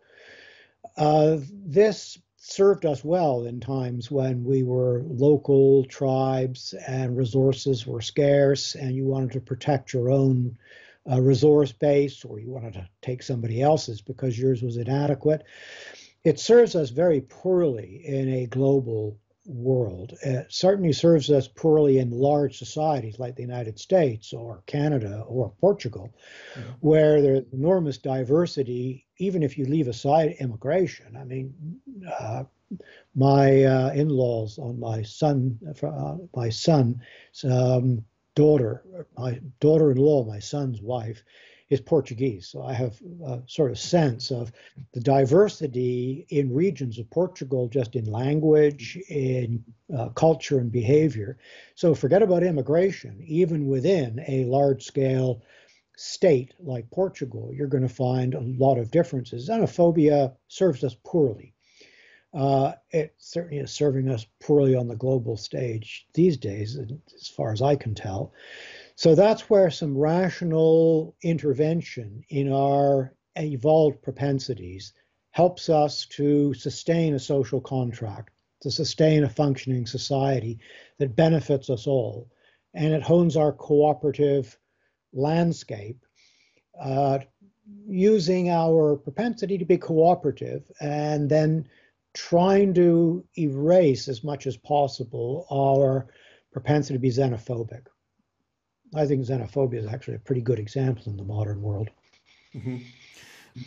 Uh, 0.98 1.38
this 1.52 2.18
served 2.38 2.86
us 2.86 3.04
well 3.04 3.46
in 3.46 3.60
times 3.60 4.12
when 4.12 4.44
we 4.44 4.62
were 4.62 5.02
local 5.08 5.84
tribes 5.86 6.74
and 6.88 7.18
resources 7.18 7.88
were 7.88 8.02
scarce 8.02 8.76
and 8.76 8.96
you 8.96 9.04
wanted 9.04 9.32
to 9.32 9.40
protect 9.40 9.94
your 9.94 10.12
own 10.12 10.56
uh, 11.12 11.20
resource 11.20 11.72
base 11.72 12.24
or 12.24 12.40
you 12.40 12.52
wanted 12.52 12.74
to 12.74 12.88
take 13.02 13.24
somebody 13.24 13.64
else's 13.64 14.02
because 14.02 14.38
yours 14.38 14.62
was 14.62 14.78
inadequate. 14.78 15.44
It 16.24 16.40
serves 16.40 16.76
us 16.76 16.92
very 16.92 17.22
poorly 17.22 18.02
in 18.06 18.30
a 18.30 18.46
global 18.46 19.18
world. 19.46 20.14
It 20.24 20.48
certainly 20.50 20.94
serves 20.94 21.30
us 21.30 21.48
poorly 21.48 22.00
in 22.00 22.10
large 22.10 22.58
societies 22.58 23.20
like 23.20 23.36
the 23.36 23.42
United 23.42 23.80
States 23.80 24.34
or 24.34 24.64
Canada 24.66 25.24
or 25.28 25.52
Portugal, 25.62 26.14
mm-hmm. 26.54 26.70
where 26.80 27.22
there's 27.22 27.46
enormous 27.54 27.98
diversity, 27.98 29.06
even 29.18 29.44
if 29.44 29.58
you 29.58 29.66
leave 29.66 29.88
aside 29.88 30.36
immigration. 30.40 31.16
I 31.18 31.24
mean, 31.24 31.54
uh, 32.20 32.44
my 33.16 33.64
uh, 33.64 33.92
in-laws 33.94 34.58
on 34.58 34.80
my 34.80 35.04
son, 35.04 35.60
uh, 35.84 36.16
my 36.36 36.50
son's 36.50 36.98
um, 37.44 38.04
daughter, 38.36 38.84
my 39.18 39.40
daughter-in-law, 39.60 40.26
my 40.26 40.40
son's 40.40 40.82
wife, 40.82 41.24
is 41.70 41.82
Portuguese. 41.82 42.48
So 42.48 42.64
I 42.64 42.74
have 42.74 43.00
a 43.26 43.42
sort 43.48 43.72
of 43.72 43.80
sense 43.80 44.32
of 44.32 44.52
the 44.94 45.00
diversity 45.00 46.26
in 46.30 46.54
regions 46.54 47.00
of 47.00 47.10
Portugal, 47.10 47.68
just 47.68 47.96
in 47.96 48.06
language, 48.06 48.98
in 49.10 49.64
uh, 49.96 50.10
culture, 50.10 50.60
and 50.60 50.72
behavior. 50.72 51.38
So 51.74 51.96
forget 51.96 52.22
about 52.22 52.44
immigration. 52.44 53.24
Even 53.26 53.68
within 53.68 54.24
a 54.28 54.46
large 54.46 54.84
scale 54.84 55.42
state 55.98 56.54
like 56.60 56.92
Portugal, 56.92 57.52
you're 57.54 57.68
going 57.68 57.88
to 57.88 57.90
find 57.90 58.36
a 58.36 58.42
lot 58.42 58.78
of 58.78 58.92
differences. 58.92 59.50
Xenophobia 59.50 60.36
serves 60.48 60.84
us 60.84 60.96
poorly. 61.04 61.54
Uh, 62.34 62.74
it 62.92 63.16
certainly 63.18 63.60
is 63.60 63.72
serving 63.72 64.10
us 64.10 64.26
poorly 64.42 64.76
on 64.76 64.90
the 64.90 64.96
global 64.96 65.38
stage 65.38 66.06
these 66.14 66.36
days, 66.36 66.78
as 67.16 67.30
far 67.30 67.54
as 67.54 67.62
I 67.62 67.78
can 67.78 67.96
tell. 67.96 68.34
So 68.98 69.14
that's 69.14 69.50
where 69.50 69.70
some 69.70 69.98
rational 69.98 71.16
intervention 71.22 72.24
in 72.30 72.52
our 72.52 73.14
evolved 73.36 74.02
propensities 74.02 74.94
helps 75.32 75.68
us 75.68 76.06
to 76.06 76.54
sustain 76.54 77.14
a 77.14 77.20
social 77.20 77.60
contract, 77.60 78.32
to 78.62 78.72
sustain 78.72 79.26
a 79.26 79.30
functioning 79.30 79.86
society 79.86 80.60
that 80.98 81.16
benefits 81.16 81.70
us 81.70 81.88
all. 81.88 82.32
And 82.74 82.94
it 82.94 83.04
hones 83.04 83.36
our 83.36 83.52
cooperative 83.52 84.58
landscape 85.12 86.06
uh, 86.82 87.20
using 87.86 88.50
our 88.50 88.96
propensity 88.96 89.58
to 89.58 89.66
be 89.66 89.78
cooperative 89.78 90.72
and 90.80 91.30
then 91.30 91.68
trying 92.14 92.74
to 92.76 93.26
erase 93.38 94.08
as 94.08 94.24
much 94.24 94.48
as 94.48 94.56
possible 94.56 95.46
our 95.52 96.08
propensity 96.54 96.94
to 96.94 97.00
be 97.00 97.10
xenophobic. 97.10 97.88
I 98.96 99.06
think 99.06 99.26
xenophobia 99.26 99.80
is 99.80 99.88
actually 99.88 100.16
a 100.16 100.20
pretty 100.20 100.42
good 100.42 100.60
example 100.60 101.04
in 101.08 101.18
the 101.18 101.24
modern 101.24 101.62
world. 101.62 101.90
Mm-hmm. 102.56 102.78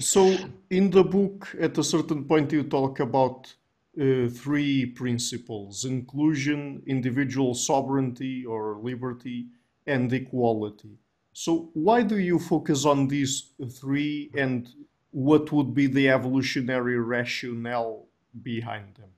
So, 0.01 0.37
in 0.71 0.91
the 0.91 1.05
book, 1.05 1.55
at 1.59 1.79
a 1.79 1.85
certain 1.85 2.25
point, 2.25 2.53
you 2.53 2.63
talk 2.63 3.01
about 3.01 3.55
uh, 3.99 4.29
three 4.29 4.87
principles 4.87 5.85
inclusion, 5.85 6.83
individual 6.87 7.55
sovereignty 7.55 8.45
or 8.45 8.79
liberty, 8.83 9.47
and 9.87 10.13
equality. 10.13 10.99
So, 11.33 11.71
why 11.75 12.03
do 12.03 12.19
you 12.19 12.39
focus 12.39 12.85
on 12.85 13.09
these 13.09 13.53
three, 13.81 14.31
and 14.37 14.69
what 15.11 15.53
would 15.53 15.75
be 15.75 15.87
the 15.87 16.11
evolutionary 16.11 16.99
rationale 16.99 18.07
behind 18.43 18.95
them? 18.97 19.11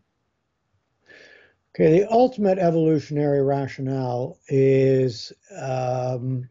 Okay, 1.75 2.00
the 2.00 2.11
ultimate 2.11 2.59
evolutionary 2.59 3.43
rationale 3.43 4.39
is 4.49 5.33
um, 5.57 6.49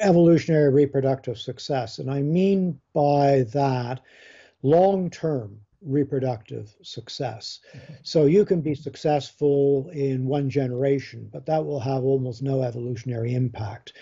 evolutionary 0.00 0.72
reproductive 0.72 1.38
success. 1.38 1.98
And 1.98 2.10
I 2.10 2.22
mean 2.22 2.80
by 2.94 3.44
that 3.52 4.00
long 4.62 5.10
term 5.10 5.58
reproductive 5.80 6.74
success. 6.82 7.60
Mm-hmm. 7.74 7.94
So 8.02 8.26
you 8.26 8.44
can 8.44 8.60
be 8.60 8.74
successful 8.74 9.90
in 9.92 10.26
one 10.26 10.48
generation, 10.48 11.28
but 11.32 11.46
that 11.46 11.64
will 11.64 11.80
have 11.80 12.04
almost 12.04 12.42
no 12.42 12.62
evolutionary 12.62 13.34
impact. 13.34 13.94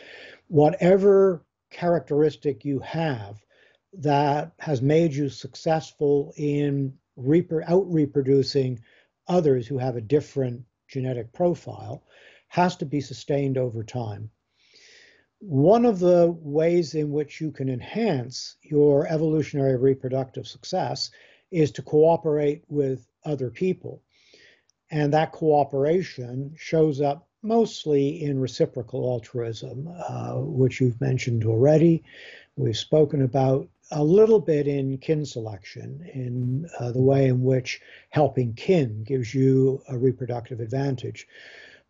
Whatever 0.49 1.45
characteristic 1.71 2.65
you 2.65 2.81
have 2.81 3.43
that 3.95 4.53
has 4.59 4.83
made 4.83 5.15
you 5.15 5.29
successful 5.29 6.35
in 6.37 6.93
out 7.67 7.93
reproducing 7.93 8.81
others 9.31 9.67
who 9.67 9.79
have 9.79 9.97
a 9.97 10.01
different 10.01 10.65
genetic 10.89 11.33
profile 11.33 12.03
has 12.49 12.77
to 12.77 12.85
be 12.85 13.01
sustained 13.01 13.57
over 13.57 13.85
time. 13.85 14.29
One 15.39 15.87
of 15.87 16.01
the 16.01 16.37
ways 16.41 16.95
in 16.95 17.13
which 17.13 17.41
you 17.41 17.53
can 17.53 17.71
enhance 17.71 18.57
your 18.63 19.07
evolutionary 19.07 19.77
reproductive 19.77 20.47
success 20.47 21.11
is 21.51 21.71
to 21.73 21.83
cooperate 21.83 22.65
with 22.69 23.07
other 23.25 23.51
people. 23.51 24.03
And 24.91 25.15
that 25.15 25.33
cooperation 25.33 26.55
shows 26.57 27.01
up 27.01 27.29
mostly 27.43 28.23
in 28.23 28.39
reciprocal 28.39 29.09
altruism, 29.09 29.89
uh, 29.89 30.35
which 30.35 30.81
you've 30.81 31.01
mentioned 31.01 31.45
already. 31.45 32.03
We've 32.57 32.77
spoken 32.77 33.23
about 33.23 33.69
a 33.93 34.03
little 34.03 34.41
bit 34.41 34.69
in 34.69 34.99
kin 34.99 35.25
selection, 35.25 36.09
in 36.15 36.69
uh, 36.79 36.93
the 36.93 37.03
way 37.03 37.27
in 37.27 37.43
which 37.43 37.81
helping 38.11 38.55
kin 38.55 39.03
gives 39.05 39.35
you 39.35 39.83
a 39.89 39.99
reproductive 39.99 40.61
advantage. 40.61 41.27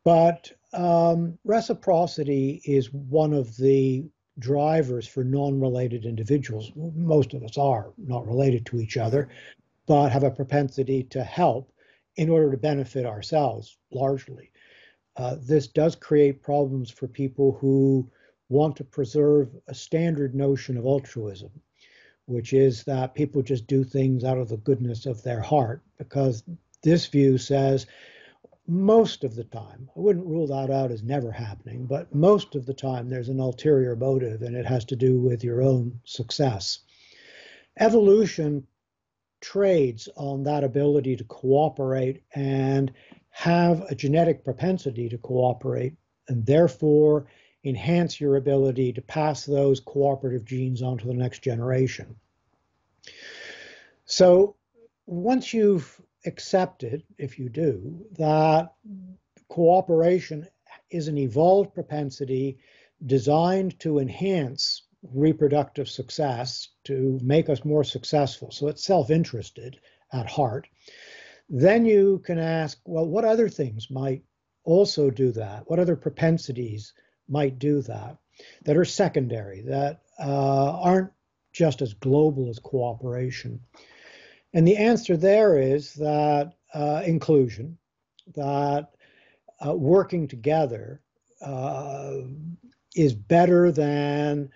But 0.04 0.52
um, 0.72 1.38
reciprocity 1.44 2.62
is 2.64 2.92
one 2.92 3.34
of 3.34 3.56
the 3.56 4.04
drivers 4.38 5.06
for 5.06 5.24
non 5.24 5.60
related 5.60 6.06
individuals. 6.06 6.72
Most 6.74 7.34
of 7.34 7.42
us 7.42 7.58
are 7.58 7.92
not 7.98 8.26
related 8.26 8.64
to 8.66 8.80
each 8.80 8.96
other, 8.96 9.28
but 9.86 10.10
have 10.10 10.24
a 10.24 10.30
propensity 10.30 11.02
to 11.04 11.22
help 11.22 11.72
in 12.16 12.28
order 12.28 12.50
to 12.50 12.56
benefit 12.56 13.06
ourselves 13.06 13.76
largely. 13.90 14.50
Uh, 15.16 15.36
this 15.40 15.66
does 15.66 15.96
create 15.96 16.42
problems 16.42 16.90
for 16.90 17.06
people 17.08 17.52
who 17.60 18.08
want 18.48 18.76
to 18.76 18.84
preserve 18.84 19.48
a 19.68 19.74
standard 19.74 20.34
notion 20.34 20.76
of 20.76 20.84
altruism, 20.84 21.50
which 22.30 22.52
is 22.52 22.84
that 22.84 23.14
people 23.14 23.42
just 23.42 23.66
do 23.66 23.84
things 23.84 24.24
out 24.24 24.38
of 24.38 24.48
the 24.48 24.56
goodness 24.56 25.06
of 25.06 25.22
their 25.22 25.40
heart, 25.40 25.82
because 25.98 26.42
this 26.82 27.06
view 27.06 27.36
says 27.36 27.86
most 28.66 29.24
of 29.24 29.34
the 29.34 29.44
time, 29.44 29.90
I 29.96 30.00
wouldn't 30.00 30.26
rule 30.26 30.46
that 30.46 30.70
out 30.70 30.92
as 30.92 31.02
never 31.02 31.32
happening, 31.32 31.86
but 31.86 32.14
most 32.14 32.54
of 32.54 32.66
the 32.66 32.74
time 32.74 33.08
there's 33.08 33.28
an 33.28 33.40
ulterior 33.40 33.96
motive 33.96 34.42
and 34.42 34.54
it 34.54 34.64
has 34.64 34.84
to 34.86 34.96
do 34.96 35.18
with 35.18 35.42
your 35.42 35.60
own 35.60 36.00
success. 36.04 36.78
Evolution 37.80 38.64
trades 39.40 40.08
on 40.16 40.44
that 40.44 40.62
ability 40.62 41.16
to 41.16 41.24
cooperate 41.24 42.22
and 42.34 42.92
have 43.30 43.82
a 43.90 43.94
genetic 43.94 44.44
propensity 44.44 45.08
to 45.08 45.18
cooperate 45.18 45.94
and 46.28 46.46
therefore 46.46 47.26
enhance 47.64 48.20
your 48.20 48.36
ability 48.36 48.92
to 48.92 49.02
pass 49.02 49.44
those 49.44 49.80
cooperative 49.80 50.44
genes 50.44 50.82
on 50.82 50.98
to 50.98 51.06
the 51.06 51.14
next 51.14 51.42
generation. 51.42 52.16
So 54.06 54.56
once 55.06 55.52
you've 55.52 56.00
accepted, 56.26 57.02
if 57.18 57.38
you 57.38 57.48
do, 57.48 58.06
that 58.18 58.72
cooperation 59.48 60.46
is 60.90 61.08
an 61.08 61.18
evolved 61.18 61.74
propensity 61.74 62.58
designed 63.06 63.78
to 63.80 63.98
enhance 63.98 64.82
reproductive 65.14 65.88
success, 65.88 66.68
to 66.84 67.18
make 67.22 67.48
us 67.48 67.64
more 67.64 67.84
successful. 67.84 68.50
So 68.50 68.68
it's 68.68 68.84
self 68.84 69.10
interested 69.10 69.78
at 70.12 70.26
heart. 70.26 70.68
Then 71.48 71.84
you 71.84 72.22
can 72.24 72.38
ask, 72.38 72.78
well, 72.84 73.06
what 73.06 73.24
other 73.24 73.48
things 73.48 73.90
might 73.90 74.22
also 74.64 75.10
do 75.10 75.32
that? 75.32 75.68
What 75.68 75.78
other 75.78 75.96
propensities 75.96 76.92
might 77.30 77.58
do 77.58 77.82
that 77.82 78.16
that 78.64 78.76
are 78.76 78.84
secondary, 78.84 79.62
that 79.62 80.02
uh, 80.18 80.80
aren't 80.80 81.12
just 81.52 81.82
as 81.82 81.94
global 81.94 82.48
as 82.48 82.58
cooperation? 82.58 83.60
And 84.52 84.66
the 84.66 84.76
answer 84.76 85.16
there 85.16 85.58
is 85.58 85.94
that 85.94 86.54
uh, 86.74 87.02
inclusion, 87.06 87.78
that 88.34 88.90
uh, 89.64 89.74
working 89.74 90.26
together 90.26 91.00
uh, 91.40 92.18
is 92.94 93.14
better 93.14 93.70
than 93.70 94.50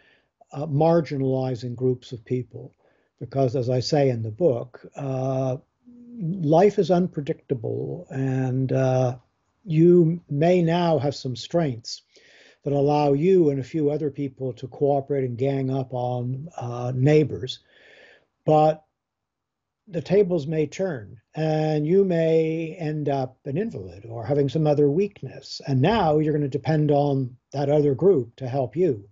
uh, 0.53 0.67
marginalizing 0.67 1.75
groups 1.75 2.13
of 2.13 2.25
people. 2.25 2.73
Because, 3.21 3.57
as 3.57 3.71
I 3.71 3.81
say 3.81 4.11
in 4.11 4.23
the 4.23 4.31
book, 4.31 4.85
uh, 4.97 5.57
life 6.21 6.79
is 6.79 6.91
unpredictable, 6.91 8.07
and 8.11 8.73
you 9.65 10.21
may 10.29 10.61
now 10.61 10.99
have 10.99 11.15
some 11.15 11.37
strengths 11.37 12.03
that 12.65 12.73
allow 12.73 13.13
you 13.13 13.51
and 13.51 13.61
a 13.61 13.65
few 13.65 13.91
other 13.91 14.11
people 14.11 14.53
to 14.55 14.67
cooperate 14.69 15.25
and 15.25 15.39
gang 15.39 15.71
up 15.71 15.93
on 15.93 16.49
uh, 16.57 16.93
neighbors. 16.95 17.61
But 18.45 18.85
the 19.87 20.01
tables 20.01 20.47
may 20.47 20.67
turn 20.67 21.21
and 21.35 21.87
you 21.87 22.05
may 22.05 22.75
end 22.79 23.09
up 23.11 23.37
an 23.45 23.59
invalid 23.59 24.07
or 24.07 24.25
having 24.25 24.49
some 24.49 24.67
other 24.67 24.91
weakness. 24.91 25.61
And 25.67 25.83
now 25.83 26.19
you're 26.19 26.33
going 26.33 26.43
to 26.43 26.49
depend 26.49 26.91
on 26.91 27.37
that 27.53 27.69
other 27.69 27.95
group 27.95 28.35
to 28.37 28.49
help 28.49 28.77
you. 28.77 29.09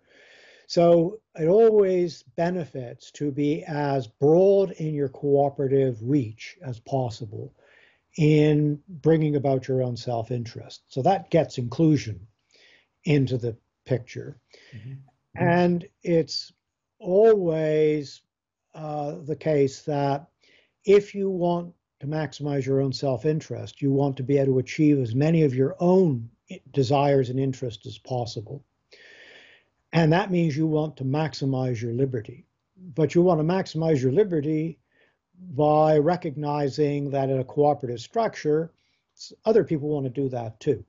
So 0.66 1.20
it 1.38 1.48
always 1.48 2.22
benefits 2.36 3.10
to 3.12 3.30
be 3.30 3.64
as 3.64 4.06
broad 4.06 4.70
in 4.72 4.94
your 4.94 5.10
cooperative 5.10 5.98
reach 6.02 6.56
as 6.62 6.80
possible 6.80 7.52
in 8.16 8.80
bringing 8.88 9.36
about 9.36 9.68
your 9.68 9.82
own 9.82 9.96
self 9.96 10.30
interest. 10.30 10.82
So 10.88 11.02
that 11.02 11.28
gets 11.28 11.58
inclusion 11.58 12.26
into 13.04 13.38
the 13.38 13.56
picture. 13.84 14.38
Mm-hmm. 14.74 14.92
And 15.34 15.86
it's 16.02 16.52
always 16.98 18.22
uh, 18.74 19.16
the 19.24 19.36
case 19.36 19.82
that 19.82 20.28
if 20.84 21.14
you 21.14 21.30
want 21.30 21.74
to 22.00 22.06
maximize 22.06 22.66
your 22.66 22.80
own 22.80 22.92
self 22.92 23.24
interest, 23.24 23.80
you 23.80 23.92
want 23.92 24.16
to 24.16 24.22
be 24.22 24.38
able 24.38 24.54
to 24.54 24.58
achieve 24.58 24.98
as 24.98 25.14
many 25.14 25.42
of 25.42 25.54
your 25.54 25.76
own 25.80 26.28
desires 26.72 27.30
and 27.30 27.38
interests 27.38 27.86
as 27.86 27.98
possible. 27.98 28.64
And 29.92 30.12
that 30.12 30.30
means 30.30 30.56
you 30.56 30.66
want 30.66 30.96
to 30.96 31.04
maximize 31.04 31.80
your 31.80 31.92
liberty. 31.92 32.46
But 32.94 33.14
you 33.14 33.22
want 33.22 33.40
to 33.40 33.44
maximize 33.44 34.02
your 34.02 34.12
liberty 34.12 34.78
by 35.54 35.98
recognizing 35.98 37.10
that 37.10 37.30
in 37.30 37.38
a 37.38 37.44
cooperative 37.44 38.00
structure, 38.00 38.72
other 39.44 39.64
people 39.64 39.88
want 39.88 40.04
to 40.04 40.10
do 40.10 40.28
that 40.30 40.58
too. 40.60 40.84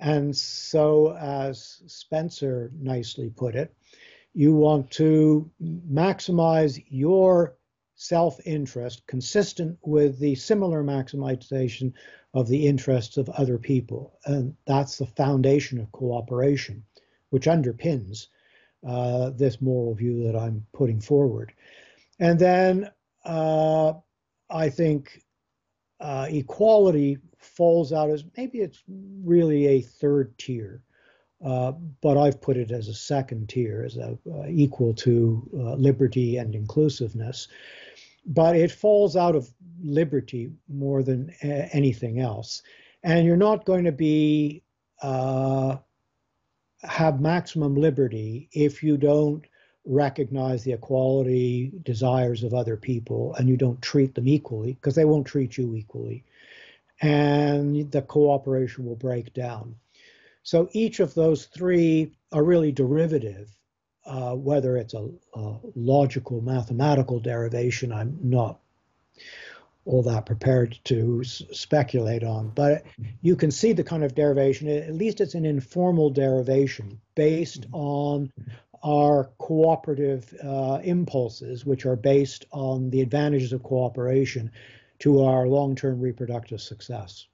And 0.00 0.34
so, 0.34 1.14
as 1.16 1.82
Spencer 1.86 2.72
nicely 2.74 3.30
put 3.30 3.54
it, 3.54 3.74
you 4.32 4.54
want 4.54 4.90
to 4.92 5.50
maximize 5.62 6.82
your 6.88 7.56
self 7.96 8.40
interest 8.46 9.06
consistent 9.06 9.78
with 9.82 10.18
the 10.18 10.34
similar 10.34 10.82
maximization 10.82 11.92
of 12.32 12.48
the 12.48 12.66
interests 12.66 13.18
of 13.18 13.28
other 13.28 13.58
people. 13.58 14.18
And 14.24 14.56
that's 14.66 14.96
the 14.96 15.06
foundation 15.06 15.78
of 15.78 15.92
cooperation 15.92 16.84
which 17.28 17.46
underpins 17.46 18.26
uh, 18.86 19.30
this 19.30 19.60
moral 19.60 19.94
view 19.94 20.24
that 20.24 20.36
I'm 20.36 20.66
putting 20.72 21.00
forward. 21.00 21.52
And 22.18 22.38
then 22.38 22.90
uh, 23.24 23.94
I 24.48 24.68
think 24.70 25.22
uh, 26.00 26.26
equality 26.30 27.18
falls 27.40 27.92
out 27.92 28.10
as 28.10 28.24
maybe 28.36 28.58
it's 28.58 28.82
really 29.24 29.66
a 29.66 29.80
third 29.80 30.36
tier, 30.38 30.82
uh, 31.44 31.72
but 32.00 32.16
I've 32.16 32.40
put 32.40 32.56
it 32.56 32.70
as 32.70 32.88
a 32.88 32.94
second 32.94 33.48
tier, 33.48 33.82
as 33.84 33.96
a, 33.96 34.18
uh, 34.30 34.46
equal 34.48 34.94
to 34.94 35.48
uh, 35.54 35.74
liberty 35.74 36.36
and 36.36 36.54
inclusiveness. 36.54 37.48
But 38.26 38.56
it 38.56 38.70
falls 38.70 39.16
out 39.16 39.34
of 39.34 39.50
liberty 39.82 40.52
more 40.68 41.02
than 41.02 41.30
anything 41.40 42.20
else. 42.20 42.62
And 43.02 43.26
you're 43.26 43.36
not 43.36 43.64
going 43.64 43.84
to 43.84 43.92
be 43.92 44.62
uh, 45.00 45.76
have 46.82 47.20
maximum 47.20 47.74
liberty 47.74 48.48
if 48.52 48.82
you 48.82 48.96
don't 48.96 49.46
recognize 49.86 50.62
the 50.62 50.72
equality 50.72 51.72
desires 51.82 52.42
of 52.42 52.52
other 52.52 52.76
people 52.76 53.34
and 53.34 53.48
you 53.48 53.56
don't 53.56 53.80
treat 53.80 54.14
them 54.14 54.28
equally 54.28 54.74
because 54.74 54.94
they 54.94 55.06
won't 55.06 55.26
treat 55.26 55.56
you 55.56 55.74
equally 55.74 56.22
and 57.00 57.90
the 57.92 58.02
cooperation 58.02 58.84
will 58.84 58.96
break 58.96 59.32
down 59.32 59.74
so 60.42 60.68
each 60.72 61.00
of 61.00 61.14
those 61.14 61.46
three 61.46 62.12
are 62.32 62.44
really 62.44 62.72
derivative 62.72 63.48
uh, 64.06 64.34
whether 64.34 64.76
it's 64.76 64.94
a, 64.94 65.08
a 65.34 65.56
logical 65.74 66.40
mathematical 66.40 67.20
derivation 67.20 67.92
i'm 67.92 68.18
not 68.22 68.58
all 69.84 70.02
that 70.02 70.26
prepared 70.26 70.78
to 70.84 71.22
s- 71.24 71.42
speculate 71.52 72.22
on. 72.22 72.50
But 72.50 72.84
you 73.22 73.36
can 73.36 73.50
see 73.50 73.72
the 73.72 73.84
kind 73.84 74.04
of 74.04 74.14
derivation, 74.14 74.68
at 74.68 74.94
least 74.94 75.20
it's 75.20 75.34
an 75.34 75.46
informal 75.46 76.10
derivation 76.10 77.00
based 77.14 77.62
mm-hmm. 77.62 77.74
on 77.74 78.32
our 78.82 79.30
cooperative 79.38 80.34
uh, 80.42 80.80
impulses, 80.82 81.66
which 81.66 81.86
are 81.86 81.96
based 81.96 82.46
on 82.52 82.90
the 82.90 83.00
advantages 83.00 83.52
of 83.52 83.62
cooperation 83.62 84.50
to 85.00 85.22
our 85.22 85.46
long 85.46 85.74
term 85.74 86.00
reproductive 86.00 86.60
success. 86.60 87.26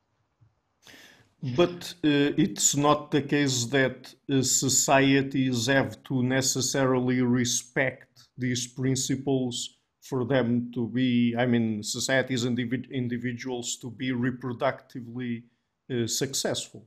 But 1.55 1.95
uh, 2.03 2.33
it's 2.39 2.75
not 2.75 3.11
the 3.11 3.23
case 3.23 3.67
that 3.67 4.15
uh, 4.31 4.43
societies 4.43 5.67
have 5.67 6.03
to 6.05 6.23
necessarily 6.23 7.21
respect 7.21 8.29
these 8.39 8.67
principles 8.67 9.77
for 10.01 10.25
them 10.25 10.71
to 10.73 10.89
be, 10.89 11.35
I 11.37 11.47
mean, 11.47 11.83
societies 11.83 12.45
and 12.45 12.57
individ 12.57 12.91
individuals 12.91 13.77
to 13.83 13.91
be 13.91 14.13
reproductively 14.13 15.43
uh, 15.91 16.07
successful, 16.07 16.87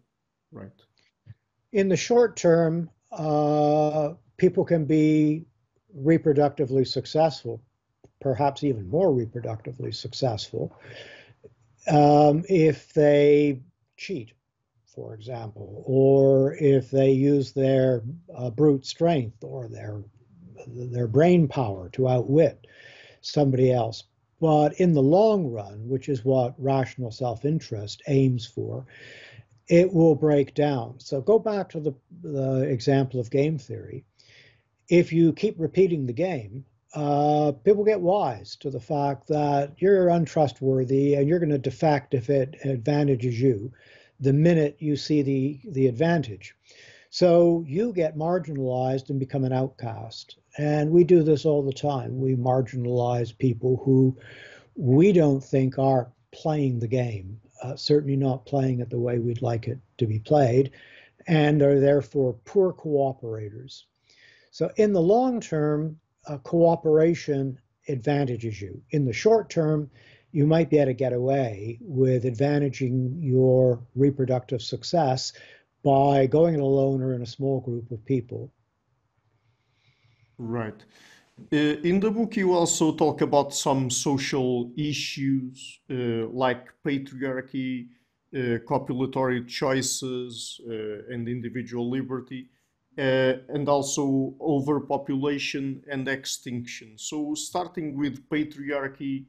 right? 0.52 0.72
In 1.72 1.90
the 1.90 1.98
short 1.98 2.36
term, 2.36 2.90
uh, 3.12 4.14
people 4.38 4.66
can 4.66 4.86
be 4.86 5.46
reproductively 5.96 6.88
successful, 6.88 7.62
perhaps 8.20 8.64
even 8.64 8.90
more 8.90 9.12
reproductively 9.12 9.94
successful, 9.94 10.74
um, 11.88 12.44
if 12.50 12.94
they 12.94 13.62
cheat, 13.98 14.34
for 14.86 15.14
example, 15.14 15.84
or 15.86 16.56
if 16.56 16.92
they 16.92 17.12
use 17.12 17.52
their 17.52 18.04
uh, 18.36 18.50
brute 18.50 18.86
strength 18.86 19.44
or 19.44 19.68
their 19.68 20.02
their 20.68 21.08
brain 21.08 21.48
power 21.48 21.90
to 21.90 22.08
outwit 22.08 22.68
somebody 23.22 23.72
else. 23.72 24.04
But 24.42 24.80
in 24.80 24.94
the 24.94 25.02
long 25.02 25.48
run, 25.48 25.88
which 25.88 26.10
is 26.10 26.24
what 26.24 26.54
rational 26.58 27.12
self 27.12 27.46
interest 27.46 28.02
aims 28.08 28.46
for, 28.46 28.86
it 29.68 29.94
will 29.94 30.16
break 30.16 30.54
down. 30.54 31.00
So 31.00 31.22
go 31.22 31.38
back 31.40 31.70
to 31.70 31.80
the, 31.80 31.94
the 32.22 32.62
example 32.64 33.20
of 33.20 33.30
game 33.30 33.58
theory. 33.58 34.06
If 34.90 35.14
you 35.14 35.34
keep 35.34 35.56
repeating 35.60 36.06
the 36.06 36.14
game, 36.14 36.66
uh, 36.94 37.52
people 37.64 37.84
get 37.84 38.02
wise 38.02 38.56
to 38.58 38.70
the 38.70 38.80
fact 38.80 39.28
that 39.28 39.74
you're 39.78 40.10
untrustworthy 40.10 41.16
and 41.16 41.28
you're 41.28 41.40
going 41.40 41.50
to 41.50 41.58
defect 41.58 42.14
if 42.14 42.30
it 42.30 42.56
advantages 42.64 43.40
you 43.40 43.72
the 44.20 44.34
minute 44.34 44.76
you 44.80 44.96
see 44.96 45.22
the, 45.22 45.60
the 45.72 45.88
advantage. 45.88 46.56
So 47.12 47.64
you 47.68 47.94
get 47.94 48.18
marginalized 48.18 49.10
and 49.10 49.20
become 49.20 49.44
an 49.44 49.54
outcast. 49.54 50.38
And 50.58 50.92
we 50.92 51.04
do 51.04 51.24
this 51.24 51.46
all 51.46 51.64
the 51.64 51.74
time. 51.74 52.20
We 52.20 52.36
marginalize 52.36 53.38
people 53.38 53.82
who 53.84 54.18
we 54.76 55.12
don't 55.12 55.44
think 55.44 55.80
are 55.80 56.12
playing 56.32 56.80
the 56.80 56.88
game, 56.88 57.40
uh, 57.64 57.76
certainly 57.76 58.16
not 58.16 58.46
playing 58.46 58.80
it 58.80 58.90
the 58.90 59.00
way 59.00 59.20
we'd 59.20 59.42
like 59.42 59.68
it 59.68 59.80
to 59.98 60.06
be 60.06 60.20
played, 60.20 60.72
and 61.28 61.62
are 61.62 61.80
therefore 61.80 62.34
poor 62.46 62.74
cooperators. 62.74 63.84
So, 64.52 64.72
in 64.78 64.94
the 64.94 65.02
long 65.02 65.40
term, 65.40 66.00
uh, 66.30 66.38
cooperation 66.38 67.60
advantages 67.88 68.62
you. 68.62 68.82
In 68.92 69.06
the 69.06 69.14
short 69.14 69.50
term, 69.50 69.90
you 70.32 70.46
might 70.46 70.70
be 70.70 70.78
able 70.78 70.92
to 70.92 70.94
get 70.94 71.12
away 71.12 71.80
with 71.82 72.24
advantaging 72.24 73.18
your 73.20 73.82
reproductive 73.96 74.62
success 74.62 75.34
by 75.84 76.28
going 76.28 76.56
it 76.56 76.62
alone 76.62 77.02
or 77.02 77.14
in 77.14 77.24
a 77.24 77.26
small 77.26 77.62
group 77.62 77.90
of 77.92 78.06
people. 78.06 78.52
Right. 80.38 80.86
Uh, 81.52 81.82
in 81.84 82.00
the 82.00 82.12
book, 82.12 82.36
you 82.36 82.54
also 82.54 82.94
talk 82.94 83.22
about 83.22 83.54
some 83.54 83.90
social 83.90 84.72
issues 84.78 85.80
uh, 85.90 86.28
like 86.28 86.68
patriarchy, 86.86 87.88
uh, 88.36 88.60
copulatory 88.68 89.48
choices, 89.48 90.62
uh, 90.70 91.14
and 91.14 91.28
individual 91.28 91.90
liberty, 91.90 92.50
and 93.00 93.70
also 93.70 94.34
overpopulation 94.42 95.84
and 95.90 96.08
extinction. 96.08 96.98
So, 96.98 97.34
starting 97.34 97.98
with 97.98 98.28
patriarchy, 98.30 99.26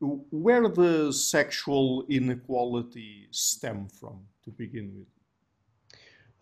where 0.00 0.68
the 0.68 1.12
sexual 1.12 2.04
inequality 2.08 3.28
stem 3.30 3.88
from 3.88 4.20
to 4.44 4.50
begin 4.50 4.92
with? 4.96 5.06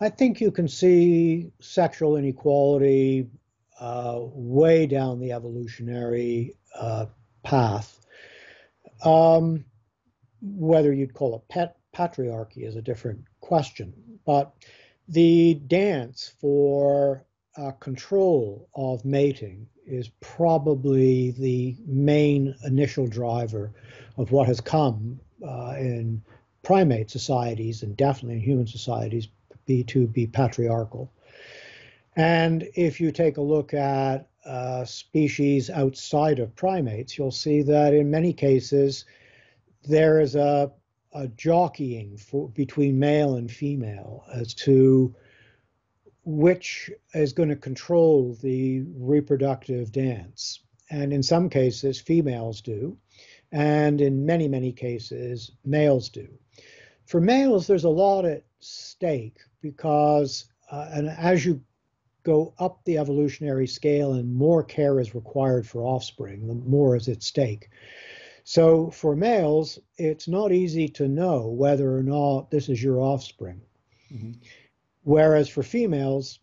I 0.00 0.08
think 0.08 0.40
you 0.40 0.50
can 0.50 0.66
see 0.66 1.52
sexual 1.60 2.16
inequality 2.16 3.28
uh, 3.78 4.20
way 4.20 4.86
down 4.86 5.20
the 5.20 5.32
evolutionary 5.32 6.54
uh, 6.74 7.06
path. 7.42 8.00
Um, 9.04 9.64
whether 10.40 10.92
you'd 10.94 11.12
call 11.12 11.36
it 11.36 11.42
pet 11.48 11.76
patriarchy 11.94 12.66
is 12.66 12.76
a 12.76 12.82
different 12.82 13.20
question, 13.40 13.92
but 14.24 14.54
the 15.10 15.54
dance 15.66 16.32
for 16.40 17.24
uh, 17.56 17.72
control 17.72 18.68
of 18.76 19.04
mating 19.04 19.66
is 19.84 20.08
probably 20.20 21.32
the 21.32 21.76
main 21.84 22.54
initial 22.64 23.08
driver 23.08 23.72
of 24.16 24.30
what 24.30 24.46
has 24.46 24.60
come 24.60 25.18
uh, 25.44 25.74
in 25.76 26.22
primate 26.62 27.10
societies 27.10 27.82
and 27.82 27.96
definitely 27.96 28.36
in 28.36 28.40
human 28.40 28.66
societies 28.66 29.28
be 29.66 29.82
to 29.82 30.06
be 30.06 30.28
patriarchal. 30.28 31.10
And 32.14 32.68
if 32.74 33.00
you 33.00 33.10
take 33.10 33.36
a 33.36 33.42
look 33.42 33.74
at 33.74 34.28
uh, 34.46 34.84
species 34.84 35.70
outside 35.70 36.38
of 36.38 36.54
primates, 36.54 37.18
you'll 37.18 37.32
see 37.32 37.62
that 37.62 37.94
in 37.94 38.10
many 38.10 38.32
cases 38.32 39.06
there 39.88 40.20
is 40.20 40.36
a, 40.36 40.70
a 41.12 41.28
jockeying 41.28 42.16
for, 42.16 42.48
between 42.48 42.98
male 42.98 43.36
and 43.36 43.50
female 43.50 44.24
as 44.32 44.54
to 44.54 45.14
which 46.24 46.90
is 47.14 47.32
going 47.32 47.48
to 47.48 47.56
control 47.56 48.36
the 48.42 48.84
reproductive 48.96 49.90
dance. 49.90 50.60
And 50.90 51.12
in 51.12 51.22
some 51.22 51.48
cases, 51.48 52.00
females 52.00 52.60
do. 52.60 52.96
And 53.52 54.00
in 54.00 54.26
many, 54.26 54.48
many 54.48 54.72
cases, 54.72 55.52
males 55.64 56.08
do. 56.08 56.28
For 57.06 57.20
males, 57.20 57.66
there's 57.66 57.84
a 57.84 57.88
lot 57.88 58.24
at 58.24 58.44
stake 58.60 59.38
because, 59.60 60.46
uh, 60.70 60.88
and 60.92 61.08
as 61.08 61.44
you 61.44 61.60
go 62.22 62.54
up 62.58 62.84
the 62.84 62.98
evolutionary 62.98 63.66
scale 63.66 64.12
and 64.12 64.32
more 64.32 64.62
care 64.62 65.00
is 65.00 65.14
required 65.14 65.66
for 65.66 65.82
offspring, 65.82 66.46
the 66.46 66.54
more 66.54 66.94
is 66.94 67.08
at 67.08 67.22
stake. 67.22 67.70
So 68.44 68.90
for 68.90 69.14
males, 69.16 69.78
it's 69.96 70.28
not 70.28 70.52
easy 70.52 70.88
to 70.88 71.08
know 71.08 71.48
whether 71.48 71.96
or 71.96 72.02
not 72.02 72.50
this 72.50 72.68
is 72.68 72.82
your 72.82 73.00
offspring. 73.00 73.60
Mm-hmm. 74.12 74.32
Whereas 75.02 75.48
for 75.48 75.62
females, 75.62 76.40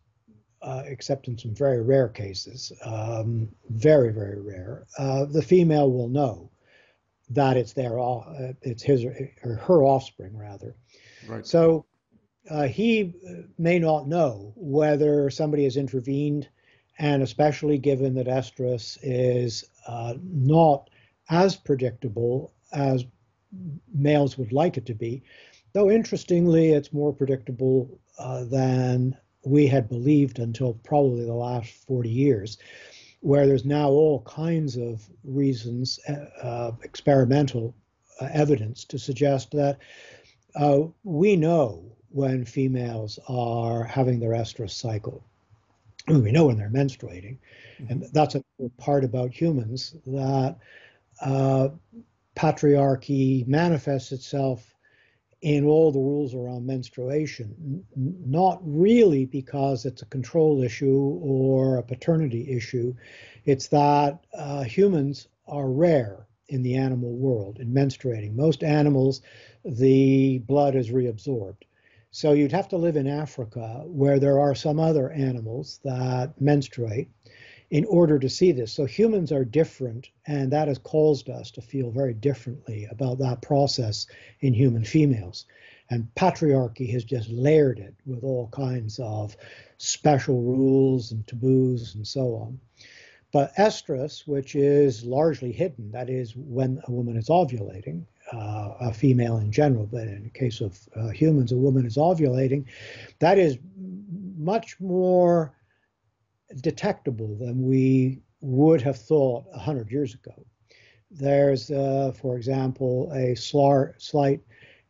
uh, 0.62 0.84
except 0.86 1.28
in 1.28 1.38
some 1.38 1.54
very 1.54 1.82
rare 1.82 2.08
cases, 2.10 2.72
um, 2.84 3.50
very 3.70 4.12
very 4.12 4.42
rare, 4.42 4.86
uh, 4.98 5.26
the 5.26 5.42
female 5.42 5.92
will 5.92 6.10
know 6.10 6.50
that 7.30 7.58
it's 7.58 7.74
their 7.74 8.00
uh, 8.00 8.54
it's 8.62 8.84
his 8.84 9.06
or 9.06 9.56
her 9.56 9.84
offspring 9.84 10.38
rather. 10.38 10.76
Right. 11.28 11.46
So 11.46 11.86
uh, 12.50 12.68
he 12.68 13.14
may 13.58 13.80
not 13.80 14.08
know 14.08 14.54
whether 14.56 15.30
somebody 15.30 15.66
has 15.66 15.78
intervened, 15.78 16.48
and 16.98 17.22
especially 17.22 17.78
given 17.78 18.16
that 18.16 18.28
estrus 18.28 18.98
is 19.02 19.66
uh, 19.88 20.16
not 20.22 20.90
as 21.30 21.56
predictable 21.56 22.54
as 22.74 23.06
males 23.94 24.38
would 24.38 24.52
like 24.52 24.78
it 24.78 24.86
to 24.86 24.94
be, 24.94 25.24
though 25.74 25.90
interestingly, 25.90 26.70
it's 26.72 26.94
more 26.94 27.14
predictable 27.14 28.00
uh, 28.20 28.44
than 28.46 29.16
we 29.46 29.68
had 29.68 29.90
believed 29.90 30.40
until 30.40 30.74
probably 30.84 31.26
the 31.26 31.34
last 31.34 31.70
40 31.88 32.10
years, 32.10 32.58
where 33.22 33.48
there's 33.48 33.66
now 33.66 33.90
all 33.90 34.22
kinds 34.24 34.78
of 34.78 35.08
reasons, 35.24 36.00
uh, 36.10 36.14
uh 36.42 36.72
experimental 36.84 37.76
uh, 38.20 38.30
evidence 38.32 38.84
to 38.86 38.98
suggest 39.00 39.52
that 39.52 39.78
uh, 40.56 40.82
we 41.04 41.36
know 41.36 41.84
when 42.10 42.46
females 42.46 43.20
are 43.28 43.84
having 43.84 44.20
their 44.20 44.34
estrous 44.34 44.74
cycle. 44.74 45.24
We 46.08 46.32
know 46.32 46.46
when 46.46 46.58
they're 46.58 46.70
menstruating, 46.70 47.38
mm-hmm. 47.80 47.92
and 47.92 48.04
that's 48.14 48.36
a 48.36 48.44
part 48.78 49.04
about 49.04 49.32
humans 49.32 49.94
that 50.06 50.58
uh, 51.22 51.70
patriarchy 52.36 53.48
manifests 53.48 54.12
itself 54.12 54.76
in 55.42 55.66
all 55.66 55.92
the 55.92 56.00
rules 56.00 56.34
around 56.34 56.66
menstruation, 56.66 57.84
not 57.96 58.60
really 58.64 59.26
because 59.26 59.86
it's 59.86 60.02
a 60.02 60.08
control 60.08 60.64
issue 60.64 61.20
or 61.22 61.78
a 61.78 61.84
paternity 61.84 62.50
issue. 62.50 62.94
It's 63.46 63.68
that 63.68 64.26
uh, 64.34 64.64
humans 64.64 65.28
are 65.48 65.70
rare 65.70 66.28
in 66.50 66.64
the 66.64 66.76
animal 66.76 67.12
world 67.16 67.60
in 67.60 67.72
menstruating. 67.72 68.34
Most 68.36 68.64
animals, 68.64 69.22
the 69.64 70.40
blood 70.40 70.76
is 70.76 70.90
reabsorbed. 70.90 71.64
So 72.10 72.32
you'd 72.32 72.52
have 72.52 72.70
to 72.70 72.78
live 72.78 72.96
in 72.96 73.08
Africa 73.08 73.84
where 73.86 74.20
there 74.20 74.40
are 74.40 74.56
some 74.56 74.80
other 74.80 75.12
animals 75.12 75.80
that 75.84 76.40
menstruate 76.42 77.10
in 77.70 77.86
order 77.86 78.18
to 78.18 78.30
see 78.30 78.52
this. 78.52 78.72
So 78.72 78.86
humans 78.86 79.32
are 79.32 79.44
different, 79.44 80.10
and 80.26 80.52
that 80.52 80.68
has 80.68 80.78
caused 80.78 81.30
us 81.30 81.52
to 81.52 81.62
feel 81.62 81.92
very 81.92 82.14
differently 82.14 82.88
about 82.90 83.20
that 83.20 83.42
process 83.42 84.08
in 84.40 84.54
human 84.54 84.86
females. 84.86 85.46
And 85.90 86.08
patriarchy 86.16 86.92
has 86.92 87.04
just 87.04 87.30
layered 87.30 87.80
it 87.80 87.94
with 88.06 88.24
all 88.24 88.48
kinds 88.50 89.00
of 89.00 89.36
special 89.78 90.42
rules 90.42 91.12
and 91.12 91.26
taboos 91.28 91.96
and 91.96 92.06
so 92.08 92.36
on. 92.36 92.60
But 93.34 93.54
estrus, 93.56 94.26
which 94.26 94.56
is 94.56 95.04
largely 95.04 95.52
hidden, 95.52 95.92
that 95.92 96.10
is, 96.10 96.36
when 96.36 96.82
a 96.88 96.92
woman 96.92 97.18
is 97.18 97.28
ovulating, 97.28 98.06
uh, 98.32 98.74
a 98.80 98.94
female 98.94 99.38
in 99.38 99.52
general, 99.52 99.86
but 99.86 100.08
in 100.08 100.24
the 100.24 100.30
case 100.30 100.62
of 100.62 100.80
uh, 100.96 101.10
humans, 101.10 101.52
a 101.52 101.58
woman 101.58 101.86
is 101.86 101.98
ovulating, 101.98 102.66
that 103.20 103.38
is 103.38 103.58
much 104.38 104.80
more 104.80 105.54
detectable 106.62 107.36
than 107.36 107.64
we 107.64 108.20
would 108.42 108.82
have 108.82 108.98
thought 108.98 109.46
100 109.52 109.92
years 109.92 110.14
ago. 110.14 110.46
There's, 111.10 111.72
uh, 111.72 112.12
for 112.20 112.38
example, 112.38 113.12
a 113.14 113.36
slight 113.36 114.42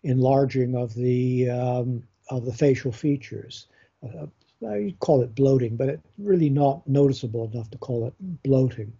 enlarging 0.03 0.75
of 0.75 0.93
the 0.93 1.49
um, 1.49 2.03
of 2.29 2.45
the 2.45 2.53
facial 2.53 2.91
features. 2.91 3.67
Uh, 4.03 4.27
I 4.67 4.95
call 4.99 5.21
it 5.21 5.35
bloating, 5.35 5.75
but 5.77 5.89
it's 5.89 6.07
really 6.17 6.49
not 6.49 6.87
noticeable 6.87 7.49
enough 7.51 7.69
to 7.71 7.77
call 7.77 8.07
it 8.07 8.13
bloating. 8.43 8.93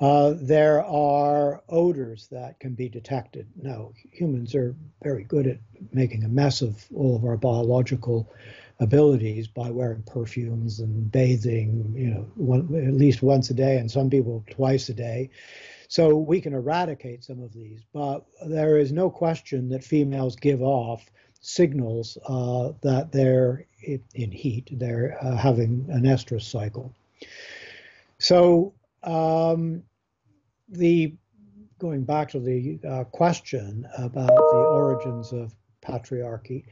Uh, 0.00 0.34
there 0.36 0.84
are 0.84 1.62
odors 1.68 2.26
that 2.28 2.58
can 2.58 2.74
be 2.74 2.88
detected. 2.88 3.46
Now, 3.56 3.92
humans 4.10 4.54
are 4.54 4.74
very 5.02 5.24
good 5.24 5.46
at 5.46 5.58
making 5.92 6.24
a 6.24 6.28
mess 6.28 6.62
of 6.62 6.84
all 6.94 7.16
of 7.16 7.24
our 7.24 7.36
biological 7.36 8.28
abilities 8.80 9.46
by 9.46 9.70
wearing 9.70 10.02
perfumes 10.02 10.80
and 10.80 11.10
bathing, 11.10 11.94
you 11.96 12.10
know, 12.10 12.26
one, 12.34 12.74
at 12.74 12.94
least 12.94 13.22
once 13.22 13.50
a 13.50 13.54
day, 13.54 13.78
and 13.78 13.90
some 13.90 14.10
people 14.10 14.44
twice 14.50 14.88
a 14.88 14.94
day. 14.94 15.30
So 15.88 16.16
we 16.16 16.40
can 16.40 16.54
eradicate 16.54 17.22
some 17.22 17.40
of 17.40 17.52
these, 17.52 17.82
but 17.92 18.24
there 18.46 18.78
is 18.78 18.90
no 18.90 19.10
question 19.10 19.68
that 19.68 19.84
females 19.84 20.34
give 20.34 20.62
off 20.62 21.08
signals 21.40 22.18
uh, 22.26 22.72
that 22.82 23.12
they're 23.12 23.66
in 24.14 24.32
heat, 24.32 24.70
they're 24.72 25.18
uh, 25.22 25.36
having 25.36 25.86
an 25.90 26.02
estrus 26.04 26.42
cycle. 26.42 26.92
So 28.18 28.72
um, 29.02 29.82
the 30.68 31.14
going 31.78 32.04
back 32.04 32.30
to 32.30 32.40
the 32.40 32.80
uh, 32.88 33.04
question 33.04 33.86
about 33.98 34.28
the 34.28 34.66
origins 34.72 35.32
of 35.32 35.54
patriarchy, 35.82 36.64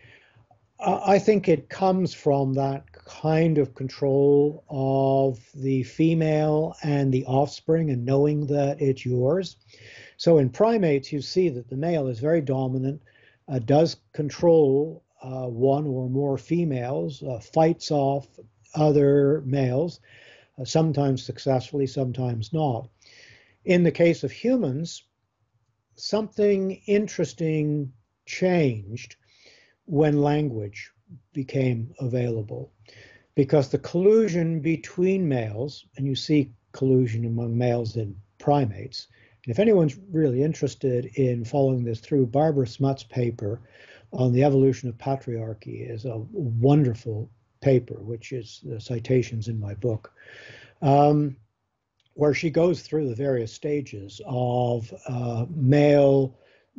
I 0.85 1.21
think 1.21 1.49
it 1.49 1.69
comes 1.69 2.13
from 2.13 2.55
that 2.55 2.91
kind 2.93 3.59
of 3.59 3.75
control 3.75 4.65
of 4.69 5.39
the 5.55 5.85
female 5.85 6.75
and 6.83 7.13
the 7.13 7.25
offspring 7.27 7.91
and 7.91 8.05
knowing 8.05 8.47
that 8.49 8.83
it's 8.83 9.07
yours. 9.07 9.57
So 10.17 10.39
in 10.39 10.51
primates, 10.51 11.13
you 11.13 11.21
see 11.21 11.49
that 11.51 11.69
the 11.69 11.77
male 11.77 12.09
is 12.09 12.19
very 12.19 12.41
dominant, 12.41 13.01
uh, 13.49 13.61
does 13.61 13.97
control 14.13 15.05
uh, 15.23 15.47
one 15.47 15.87
or 15.87 16.11
more 16.11 16.37
females, 16.37 17.23
uh, 17.23 17.39
fights 17.39 17.93
off 17.93 18.27
other 18.75 19.43
males, 19.47 20.01
uh, 20.59 20.65
sometimes 20.65 21.23
successfully, 21.23 21.87
sometimes 21.87 22.53
not. 22.53 22.89
In 23.65 23.85
the 23.85 23.93
case 23.93 24.25
of 24.25 24.33
humans, 24.33 25.05
something 25.95 26.83
interesting 26.87 27.93
changed 28.27 29.15
when 29.87 30.23
language 30.23 30.91
became 31.33 31.95
available 31.99 32.73
because 33.35 33.69
the 33.69 33.79
collusion 33.79 34.61
between 34.61 35.29
males, 35.29 35.87
and 35.97 36.07
you 36.07 36.15
see 36.15 36.53
collusion 36.73 37.25
among 37.25 37.57
males 37.57 37.97
in 37.97 38.15
primates. 38.39 39.09
And 39.45 39.53
if 39.53 39.59
anyone's 39.59 39.99
really 40.11 40.43
interested 40.43 41.07
in 41.17 41.45
following 41.45 41.85
this 41.85 42.01
through, 42.01 42.27
Barbara 42.27 42.67
Smuts' 42.67 43.03
paper 43.03 43.61
on 44.13 44.33
the 44.33 44.45
evolution 44.45 44.89
of 44.89 44.99
patriarchy 44.99 45.89
is 45.91 46.05
a 46.05 46.19
wonderful 46.33 47.31
paper, 47.61 47.95
which 48.03 48.33
is 48.33 48.61
the 48.65 48.81
citations 48.81 49.49
in 49.49 49.59
my 49.59 49.75
book, 49.75 50.13
um, 50.83 51.37
where 52.15 52.35
she 52.35 52.51
goes 52.51 52.83
through 52.83 53.09
the 53.09 53.15
various 53.15 53.53
stages 53.53 54.21
of 54.27 54.93
uh, 55.09 55.47
male 55.49 56.37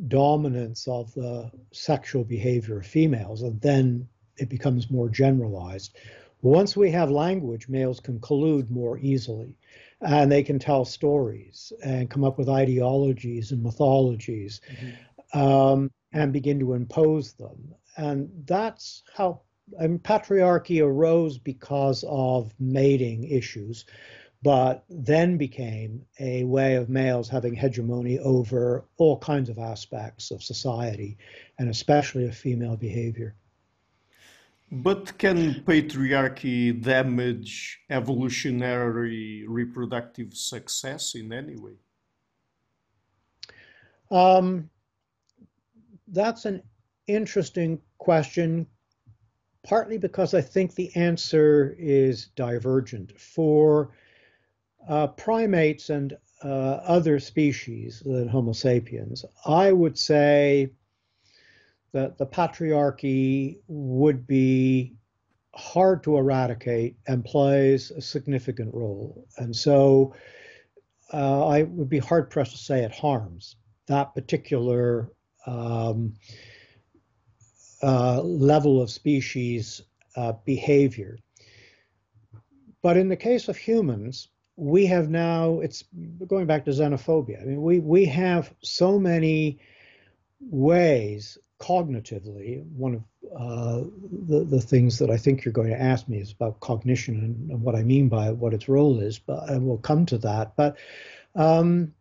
dominance 0.08 0.86
of 0.88 1.12
the 1.14 1.50
sexual 1.72 2.24
behavior 2.24 2.78
of 2.78 2.86
females, 2.86 3.42
and 3.42 3.60
then 3.60 4.08
it 4.36 4.48
becomes 4.48 4.90
more 4.90 5.08
generalized. 5.08 5.96
Once 6.42 6.76
we 6.76 6.90
have 6.90 7.10
language, 7.10 7.68
males 7.68 8.00
can 8.00 8.18
collude 8.20 8.68
more 8.70 8.98
easily 8.98 9.56
and 10.00 10.30
they 10.30 10.42
can 10.42 10.58
tell 10.58 10.84
stories 10.84 11.72
and 11.82 12.10
come 12.10 12.24
up 12.24 12.36
with 12.36 12.48
ideologies 12.48 13.52
and 13.52 13.62
mythologies 13.62 14.60
mm-hmm. 14.70 15.38
um, 15.38 15.90
and 16.12 16.32
begin 16.32 16.58
to 16.58 16.74
impose 16.74 17.32
them. 17.32 17.74
And 17.96 18.28
that's 18.44 19.02
how 19.14 19.40
I 19.80 19.86
mean, 19.86 19.98
patriarchy 19.98 20.84
arose 20.84 21.38
because 21.38 22.04
of 22.06 22.52
mating 22.60 23.24
issues 23.24 23.86
but 24.44 24.84
then 24.90 25.38
became 25.38 26.04
a 26.20 26.44
way 26.44 26.74
of 26.74 26.90
males 26.90 27.30
having 27.30 27.54
hegemony 27.54 28.18
over 28.18 28.84
all 28.98 29.18
kinds 29.18 29.48
of 29.48 29.58
aspects 29.58 30.30
of 30.30 30.42
society, 30.42 31.16
and 31.58 31.70
especially 31.70 32.26
of 32.28 32.36
female 32.36 32.76
behavior. 32.76 33.34
But 34.70 35.16
can 35.16 35.62
patriarchy 35.64 36.78
damage 36.78 37.80
evolutionary 37.88 39.46
reproductive 39.48 40.34
success 40.34 41.14
in 41.14 41.32
any 41.32 41.56
way? 41.56 41.76
Um, 44.10 44.68
that's 46.08 46.44
an 46.44 46.62
interesting 47.06 47.80
question, 47.96 48.66
partly 49.66 49.96
because 49.96 50.34
I 50.34 50.42
think 50.42 50.74
the 50.74 50.94
answer 50.96 51.74
is 51.78 52.26
divergent. 52.36 53.18
For 53.18 53.90
uh, 54.88 55.08
primates 55.08 55.90
and 55.90 56.16
uh, 56.42 56.80
other 56.86 57.18
species 57.18 58.02
than 58.04 58.28
Homo 58.28 58.52
sapiens, 58.52 59.24
I 59.46 59.72
would 59.72 59.98
say 59.98 60.70
that 61.92 62.18
the 62.18 62.26
patriarchy 62.26 63.58
would 63.68 64.26
be 64.26 64.94
hard 65.54 66.02
to 66.02 66.16
eradicate 66.16 66.96
and 67.06 67.24
plays 67.24 67.90
a 67.92 68.00
significant 68.00 68.74
role. 68.74 69.26
And 69.38 69.54
so 69.54 70.14
uh, 71.12 71.46
I 71.46 71.62
would 71.62 71.88
be 71.88 71.98
hard 71.98 72.30
pressed 72.30 72.52
to 72.52 72.58
say 72.58 72.82
it 72.82 72.92
harms 72.92 73.56
that 73.86 74.14
particular 74.14 75.10
um, 75.46 76.14
uh, 77.82 78.22
level 78.22 78.80
of 78.80 78.90
species 78.90 79.82
uh, 80.16 80.32
behavior. 80.44 81.18
But 82.82 82.96
in 82.96 83.08
the 83.08 83.16
case 83.16 83.48
of 83.48 83.56
humans, 83.56 84.28
we 84.56 84.86
have 84.86 85.10
now 85.10 85.60
it's 85.60 85.84
going 86.26 86.46
back 86.46 86.64
to 86.64 86.70
xenophobia. 86.70 87.42
I 87.42 87.44
mean, 87.44 87.62
we 87.62 87.80
we 87.80 88.04
have 88.06 88.54
so 88.62 88.98
many 88.98 89.58
ways 90.40 91.38
cognitively. 91.60 92.64
One 92.76 92.94
of 92.94 93.02
uh, 93.36 93.88
the 94.28 94.44
the 94.44 94.60
things 94.60 94.98
that 94.98 95.10
I 95.10 95.16
think 95.16 95.44
you're 95.44 95.52
going 95.52 95.70
to 95.70 95.80
ask 95.80 96.08
me 96.08 96.18
is 96.18 96.32
about 96.32 96.60
cognition 96.60 97.16
and, 97.16 97.50
and 97.50 97.62
what 97.62 97.74
I 97.74 97.82
mean 97.82 98.08
by 98.08 98.28
it, 98.28 98.36
what 98.36 98.54
its 98.54 98.68
role 98.68 99.00
is. 99.00 99.18
But 99.18 99.48
and 99.50 99.66
we'll 99.66 99.78
come 99.78 100.06
to 100.06 100.18
that. 100.18 100.54
But 100.56 100.76
um, 101.34 101.92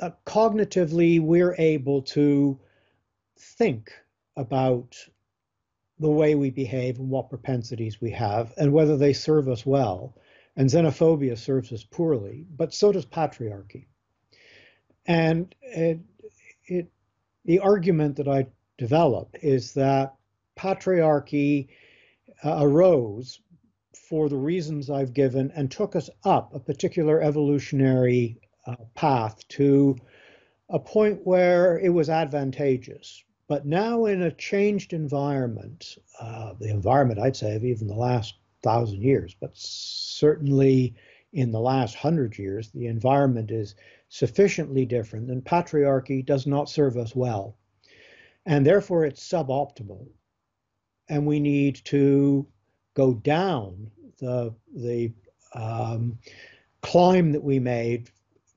uh, 0.00 0.10
cognitively, 0.26 1.20
we're 1.20 1.54
able 1.58 2.02
to 2.02 2.58
think 3.38 3.92
about 4.36 4.96
the 5.98 6.10
way 6.10 6.34
we 6.34 6.50
behave 6.50 6.98
and 6.98 7.10
what 7.10 7.28
propensities 7.28 8.00
we 8.00 8.10
have 8.10 8.52
and 8.56 8.72
whether 8.72 8.96
they 8.96 9.12
serve 9.12 9.48
us 9.48 9.64
well 9.66 10.14
and 10.56 10.68
xenophobia 10.68 11.36
serves 11.36 11.72
us 11.72 11.84
poorly, 11.84 12.46
but 12.56 12.74
so 12.74 12.92
does 12.92 13.06
patriarchy. 13.06 13.86
And 15.06 15.54
it, 15.62 16.00
it, 16.66 16.90
the 17.44 17.58
argument 17.58 18.16
that 18.16 18.28
I 18.28 18.46
develop 18.78 19.34
is 19.42 19.72
that 19.74 20.14
patriarchy 20.56 21.68
uh, 22.44 22.58
arose 22.60 23.40
for 24.08 24.28
the 24.28 24.36
reasons 24.36 24.90
I've 24.90 25.14
given 25.14 25.50
and 25.54 25.70
took 25.70 25.96
us 25.96 26.10
up 26.24 26.54
a 26.54 26.60
particular 26.60 27.20
evolutionary 27.22 28.38
uh, 28.66 28.76
path 28.94 29.46
to 29.48 29.96
a 30.68 30.78
point 30.78 31.20
where 31.24 31.78
it 31.78 31.90
was 31.90 32.08
advantageous. 32.08 33.24
But 33.48 33.66
now, 33.66 34.06
in 34.06 34.22
a 34.22 34.30
changed 34.30 34.92
environment, 34.92 35.98
uh, 36.20 36.54
the 36.58 36.70
environment 36.70 37.20
I'd 37.20 37.36
say 37.36 37.54
of 37.56 37.64
even 37.64 37.86
the 37.86 37.94
last 37.94 38.34
thousand 38.62 39.02
years, 39.02 39.34
but 39.40 39.50
certainly 39.54 40.94
in 41.32 41.50
the 41.50 41.60
last 41.60 41.94
hundred 41.94 42.38
years, 42.38 42.70
the 42.70 42.86
environment 42.86 43.50
is 43.50 43.74
sufficiently 44.08 44.84
different, 44.84 45.30
and 45.30 45.44
patriarchy 45.44 46.24
does 46.24 46.46
not 46.46 46.68
serve 46.68 46.96
us 46.96 47.16
well. 47.16 47.56
And 48.44 48.66
therefore, 48.66 49.04
it's 49.04 49.26
suboptimal. 49.26 50.06
And 51.08 51.26
we 51.26 51.40
need 51.40 51.76
to 51.86 52.46
go 52.94 53.14
down 53.14 53.90
the, 54.18 54.54
the 54.74 55.12
um, 55.54 56.18
climb 56.82 57.32
that 57.32 57.42
we 57.42 57.58
made 57.58 58.10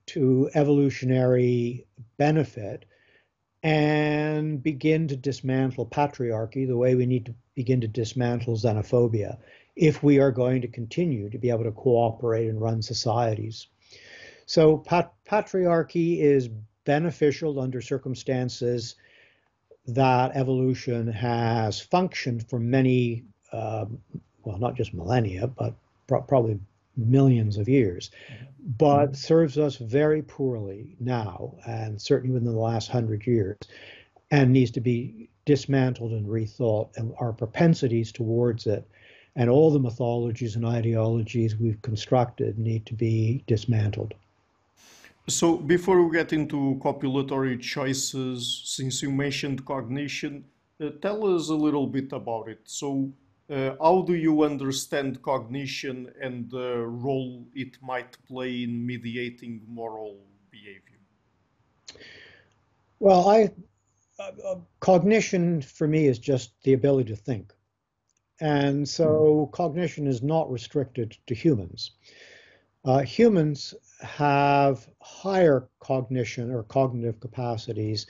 to 0.06 0.50
evolutionary 0.54 1.86
benefit 2.18 2.84
and 3.62 4.62
begin 4.62 5.08
to 5.08 5.16
dismantle 5.16 5.86
patriarchy 5.86 6.66
the 6.66 6.76
way 6.76 6.94
we 6.94 7.06
need 7.06 7.26
to 7.26 7.34
begin 7.54 7.80
to 7.80 7.88
dismantle 7.88 8.56
xenophobia 8.56 9.38
if 9.76 10.02
we 10.02 10.18
are 10.18 10.32
going 10.32 10.62
to 10.62 10.68
continue 10.68 11.28
to 11.28 11.38
be 11.38 11.50
able 11.50 11.64
to 11.64 11.72
cooperate 11.72 12.48
and 12.48 12.60
run 12.60 12.82
societies. 12.82 13.68
So 14.46 14.78
pat- 14.78 15.12
patriarchy 15.28 16.20
is 16.20 16.48
beneficial 16.84 17.60
under 17.60 17.82
circumstances 17.82 18.96
that 19.86 20.34
evolution 20.34 21.06
has 21.08 21.80
functioned 21.80 22.48
for 22.48 22.58
many, 22.58 23.24
um, 23.52 23.98
well, 24.42 24.58
not 24.58 24.74
just 24.74 24.94
millennia, 24.94 25.46
but 25.46 25.74
pro- 26.06 26.22
probably 26.22 26.58
millions 26.96 27.58
of 27.58 27.68
years, 27.68 28.10
but 28.78 29.14
serves 29.14 29.58
us 29.58 29.76
very 29.76 30.22
poorly 30.22 30.96
now, 30.98 31.54
and 31.66 32.00
certainly 32.00 32.32
within 32.32 32.52
the 32.52 32.58
last 32.58 32.88
hundred 32.88 33.26
years, 33.26 33.58
and 34.30 34.52
needs 34.52 34.70
to 34.70 34.80
be 34.80 35.28
dismantled 35.44 36.12
and 36.12 36.26
rethought. 36.26 36.96
And 36.96 37.12
our 37.20 37.32
propensities 37.32 38.10
towards 38.10 38.66
it 38.66 38.88
and 39.36 39.50
all 39.50 39.70
the 39.70 39.78
mythologies 39.78 40.56
and 40.56 40.64
ideologies 40.64 41.56
we've 41.56 41.80
constructed 41.82 42.58
need 42.58 42.86
to 42.86 42.94
be 42.94 43.44
dismantled. 43.46 44.14
So, 45.28 45.56
before 45.56 46.02
we 46.02 46.16
get 46.16 46.32
into 46.32 46.80
copulatory 46.82 47.60
choices, 47.60 48.62
since 48.64 49.02
you 49.02 49.10
mentioned 49.10 49.64
cognition, 49.66 50.44
uh, 50.80 50.90
tell 51.02 51.26
us 51.34 51.48
a 51.48 51.54
little 51.54 51.86
bit 51.86 52.12
about 52.12 52.48
it. 52.48 52.60
So, 52.64 53.12
uh, 53.50 53.74
how 53.80 54.02
do 54.02 54.14
you 54.14 54.44
understand 54.44 55.20
cognition 55.22 56.12
and 56.22 56.50
the 56.50 56.78
role 56.86 57.44
it 57.54 57.76
might 57.82 58.16
play 58.26 58.62
in 58.62 58.86
mediating 58.86 59.62
moral 59.68 60.16
behavior? 60.50 61.00
Well, 63.00 63.28
I 63.28 63.50
uh, 64.18 64.30
uh 64.44 64.56
cognition 64.80 65.60
for 65.60 65.86
me 65.86 66.06
is 66.06 66.18
just 66.18 66.52
the 66.62 66.72
ability 66.72 67.10
to 67.10 67.16
think. 67.16 67.52
And 68.40 68.88
so 68.88 69.48
cognition 69.52 70.06
is 70.06 70.22
not 70.22 70.50
restricted 70.50 71.16
to 71.26 71.34
humans. 71.34 71.92
Uh, 72.84 73.00
humans 73.00 73.74
have 74.00 74.86
higher 75.00 75.68
cognition 75.80 76.52
or 76.52 76.62
cognitive 76.64 77.18
capacities 77.20 78.06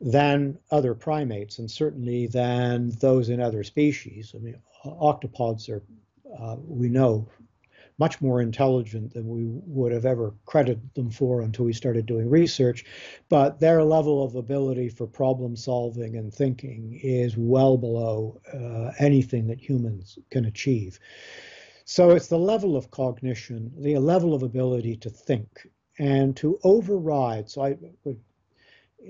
than 0.00 0.58
other 0.70 0.94
primates, 0.94 1.58
and 1.58 1.70
certainly 1.70 2.26
than 2.26 2.90
those 3.00 3.28
in 3.28 3.40
other 3.40 3.62
species. 3.62 4.32
I 4.34 4.38
mean, 4.38 4.56
octopods 4.84 5.68
are, 5.68 5.82
uh, 6.38 6.56
we 6.66 6.88
know, 6.88 7.28
much 7.98 8.20
more 8.20 8.40
intelligent 8.40 9.12
than 9.12 9.28
we 9.28 9.44
would 9.46 9.92
have 9.92 10.06
ever 10.06 10.34
credited 10.46 10.94
them 10.94 11.10
for 11.10 11.40
until 11.40 11.64
we 11.64 11.72
started 11.72 12.06
doing 12.06 12.30
research. 12.30 12.84
But 13.28 13.60
their 13.60 13.82
level 13.82 14.22
of 14.22 14.36
ability 14.36 14.88
for 14.88 15.06
problem 15.06 15.56
solving 15.56 16.16
and 16.16 16.32
thinking 16.32 16.98
is 17.02 17.36
well 17.36 17.76
below 17.76 18.40
uh, 18.52 18.92
anything 18.98 19.48
that 19.48 19.60
humans 19.60 20.18
can 20.30 20.44
achieve. 20.44 20.98
So 21.84 22.10
it's 22.10 22.28
the 22.28 22.38
level 22.38 22.76
of 22.76 22.90
cognition, 22.90 23.72
the 23.78 23.98
level 23.98 24.34
of 24.34 24.42
ability 24.42 24.96
to 24.96 25.10
think 25.10 25.66
and 25.98 26.36
to 26.36 26.58
override. 26.62 27.50
So 27.50 27.62
I 27.62 27.76
would 28.04 28.20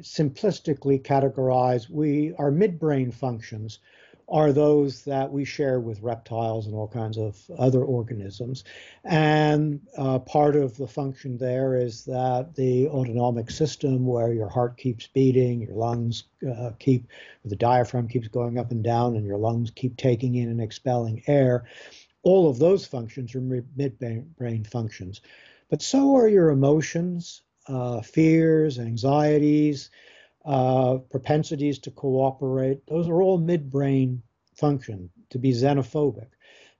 simplistically 0.01 1.03
categorize 1.03 1.89
we 1.91 2.35
our 2.39 2.51
midbrain 2.51 3.13
functions 3.13 3.81
are 4.29 4.53
those 4.53 5.05
that 5.05 5.33
we 5.33 5.45
share 5.45 5.81
with 5.81 6.03
reptiles 6.03 6.67
and 6.67 6.75
all 6.75 6.89
kinds 6.89 7.17
of 7.17 7.39
other 7.59 7.83
organisms. 7.83 8.63
And 9.03 9.81
uh, 9.97 10.19
part 10.19 10.55
of 10.55 10.77
the 10.77 10.87
function 10.87 11.39
there 11.39 11.77
is 11.77 12.05
that 12.05 12.55
the 12.55 12.89
autonomic 12.89 13.51
system, 13.51 14.05
where 14.05 14.33
your 14.33 14.51
heart 14.51 14.77
keeps 14.77 15.07
beating, 15.07 15.63
your 15.63 15.77
lungs 15.77 16.25
uh, 16.47 16.73
keep, 16.79 17.07
the 17.45 17.57
diaphragm 17.57 18.09
keeps 18.09 18.29
going 18.29 18.59
up 18.59 18.71
and 18.71 18.85
down, 18.85 19.17
and 19.17 19.25
your 19.25 19.39
lungs 19.39 19.71
keep 19.71 19.97
taking 19.97 20.35
in 20.35 20.51
and 20.51 20.61
expelling 20.61 21.23
air, 21.27 21.65
all 22.23 22.51
of 22.51 22.59
those 22.59 22.85
functions 22.85 23.35
are 23.35 23.41
midbrain 23.41 24.67
functions. 24.67 25.23
But 25.71 25.81
so 25.81 26.17
are 26.17 26.29
your 26.29 26.51
emotions, 26.51 27.43
uh, 27.67 28.03
fears, 28.03 28.79
anxieties, 28.79 29.91
uh, 30.45 30.99
propensities 31.11 31.79
to 31.81 31.91
cooperate. 31.91 32.87
Those 32.87 33.09
are 33.09 33.21
all 33.21 33.39
midbrain 33.39 34.21
function 34.55 35.11
to 35.31 35.39
be 35.39 35.53
xenophobic. 35.53 36.29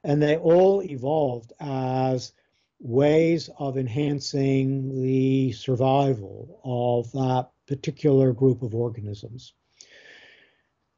And 0.05 0.23
they 0.23 0.37
all 0.37 0.83
evolved 0.83 1.53
as 1.61 2.33
ways 2.81 3.51
of 3.59 3.77
enhancing 3.77 5.03
the 5.03 5.53
survival 5.53 6.61
of 6.65 7.11
that 7.13 7.51
particular 7.67 8.33
group 8.33 8.63
of 8.63 8.75
organisms. 8.75 9.53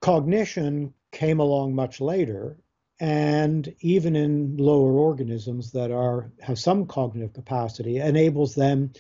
Cognition 0.01 0.95
came 1.13 1.41
along 1.41 1.75
much 1.75 2.01
later 2.01 2.59
and 3.01 3.75
even 3.81 4.15
in 4.15 4.59
lower 4.59 4.93
organisms 4.93 5.73
that 5.73 5.91
are 5.91 6.31
have 6.41 6.59
some 6.59 6.87
cognitive 6.87 7.33
capacity 7.33 7.97
enables 7.97 8.55
them 8.55 8.93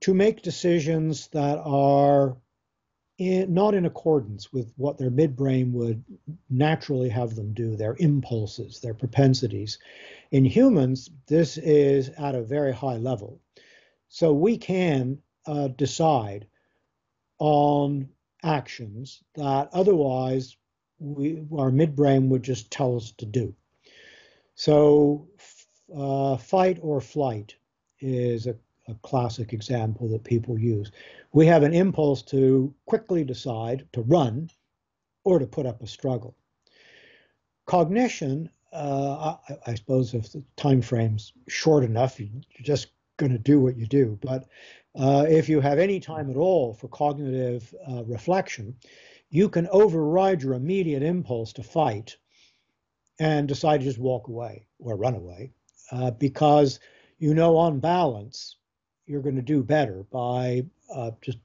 to 0.00 0.14
make 0.14 0.42
decisions 0.42 1.28
that 1.28 1.58
are 1.58 2.36
in, 3.18 3.52
not 3.52 3.74
in 3.74 3.84
accordance 3.84 4.52
with 4.52 4.72
what 4.76 4.96
their 4.96 5.10
midbrain 5.10 5.72
would 5.72 6.02
naturally 6.48 7.08
have 7.08 7.34
them 7.34 7.52
do, 7.52 7.76
their 7.76 7.96
impulses, 7.98 8.80
their 8.80 8.94
propensities. 8.94 9.78
In 10.30 10.44
humans, 10.44 11.10
this 11.26 11.58
is 11.58 12.10
at 12.10 12.34
a 12.34 12.42
very 12.42 12.72
high 12.72 12.96
level. 12.96 13.40
So 14.08 14.32
we 14.32 14.56
can 14.56 15.18
uh, 15.46 15.68
decide 15.68 16.46
on 17.38 18.08
actions 18.42 19.22
that 19.34 19.68
otherwise 19.72 20.56
we, 21.00 21.44
our 21.56 21.70
midbrain 21.70 22.28
would 22.28 22.42
just 22.42 22.70
tell 22.70 22.96
us 22.96 23.12
to 23.18 23.26
do. 23.26 23.54
So, 24.54 25.28
uh, 25.94 26.36
fight 26.36 26.78
or 26.82 27.00
flight 27.00 27.54
is 28.00 28.46
a, 28.46 28.56
a 28.88 28.94
classic 29.02 29.52
example 29.52 30.08
that 30.08 30.24
people 30.24 30.58
use. 30.58 30.90
We 31.32 31.46
have 31.46 31.62
an 31.62 31.74
impulse 31.74 32.22
to 32.24 32.74
quickly 32.86 33.24
decide 33.24 33.86
to 33.92 34.02
run 34.02 34.50
or 35.24 35.38
to 35.38 35.46
put 35.46 35.66
up 35.66 35.82
a 35.82 35.86
struggle. 35.86 36.36
Cognition, 37.66 38.50
uh, 38.72 39.36
I, 39.48 39.56
I, 39.66 39.74
suppose, 39.74 40.14
if 40.14 40.32
the 40.32 40.42
time 40.56 40.80
frame's 40.80 41.32
short 41.48 41.84
enough, 41.84 42.18
you're 42.18 42.30
just 42.62 42.88
going 43.18 43.32
to 43.32 43.38
do 43.38 43.60
what 43.60 43.76
you 43.76 43.86
do. 43.86 44.18
But 44.22 44.48
uh, 44.94 45.26
if 45.28 45.48
you 45.48 45.60
have 45.60 45.78
any 45.78 46.00
time 46.00 46.30
at 46.30 46.36
all 46.36 46.72
for 46.72 46.88
cognitive 46.88 47.74
uh, 47.86 48.04
reflection, 48.04 48.76
you 49.30 49.48
can 49.48 49.68
override 49.68 50.42
your 50.42 50.54
immediate 50.54 51.02
impulse 51.02 51.52
to 51.54 51.62
fight 51.62 52.16
and 53.18 53.48
decide 53.48 53.80
to 53.80 53.84
just 53.84 53.98
walk 53.98 54.28
away 54.28 54.66
or 54.78 54.96
run 54.96 55.14
away 55.14 55.52
uh, 55.92 56.10
because 56.12 56.80
you 57.18 57.34
know 57.34 57.56
on 57.56 57.80
balance 57.80 58.56
you're 59.06 59.22
going 59.22 59.36
to 59.36 59.42
do 59.42 59.62
better 59.62 60.04
by 60.10 60.64
uh, 60.94 61.10
just 61.20 61.38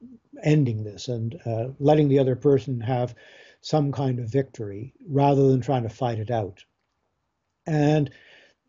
ending 0.43 0.83
this 0.83 1.07
and 1.07 1.39
uh, 1.45 1.67
letting 1.79 2.07
the 2.07 2.19
other 2.19 2.35
person 2.35 2.79
have 2.81 3.15
some 3.61 3.91
kind 3.91 4.19
of 4.19 4.29
victory 4.29 4.93
rather 5.07 5.49
than 5.49 5.61
trying 5.61 5.83
to 5.83 5.89
fight 5.89 6.19
it 6.19 6.31
out. 6.31 6.63
And 7.65 8.09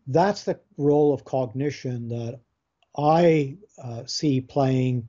that's 0.07 0.43
the 0.43 0.59
role 0.77 1.13
of 1.13 1.25
cognition 1.25 2.09
that 2.09 2.39
I 2.97 3.57
uh, 3.81 4.05
see 4.05 4.39
playing 4.39 5.07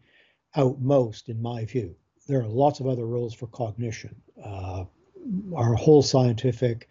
out 0.57 0.81
most 0.81 1.29
in 1.29 1.41
my 1.41 1.65
view 1.67 1.95
there 2.27 2.41
are 2.41 2.49
lots 2.49 2.81
of 2.81 2.87
other 2.87 3.07
roles 3.07 3.35
for 3.35 3.47
cognition. 3.49 4.15
Uh, 4.43 4.85
our 5.55 5.75
whole 5.75 6.03
scientific 6.03 6.89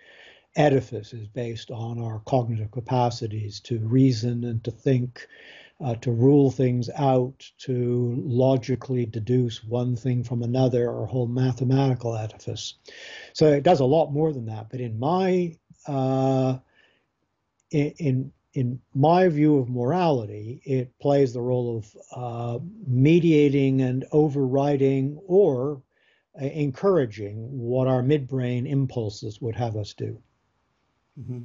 edifice 0.56 1.14
is 1.14 1.28
based 1.28 1.72
on 1.72 2.02
our 2.02 2.22
cognitive 2.26 2.72
capacities 2.72 3.60
to 3.62 3.80
reason 3.80 4.46
and 4.46 4.64
to 4.64 4.72
think, 4.72 5.28
uh, 5.84 5.96
to 5.96 6.12
rule 6.12 6.52
things 6.52 6.90
out, 6.96 7.46
to 7.58 8.16
logically 8.26 9.06
deduce 9.06 9.64
one 9.64 9.96
thing 9.96 10.24
from 10.24 10.42
another, 10.42 10.90
our 10.90 11.06
whole 11.06 11.28
mathematical 11.28 12.16
edifice. 12.16 12.76
So 13.34 13.52
it 13.52 13.64
does 13.64 13.82
a 13.82 13.86
lot 13.86 14.12
more 14.12 14.32
than 14.32 14.46
that. 14.46 14.70
But 14.70 14.80
in 14.80 14.98
my 14.98 15.58
uh, 15.88 16.58
in, 17.72 17.94
in 17.98 18.32
in 18.54 18.80
my 18.94 19.28
view 19.28 19.58
of 19.58 19.70
morality, 19.70 20.62
it 20.64 20.98
plays 21.00 21.34
the 21.34 21.42
role 21.42 21.78
of 21.78 21.98
uh, 22.16 22.60
mediating 22.88 23.82
and 23.82 24.06
overriding 24.14 25.20
or 25.28 25.82
uh, 26.42 26.46
encouraging 26.46 27.36
what 27.52 27.90
our 27.90 28.02
midbrain 28.02 28.66
impulses 28.66 29.42
would 29.42 29.58
have 29.58 29.76
us 29.76 29.94
do. 29.94 30.18
Mm-hmm. 31.20 31.42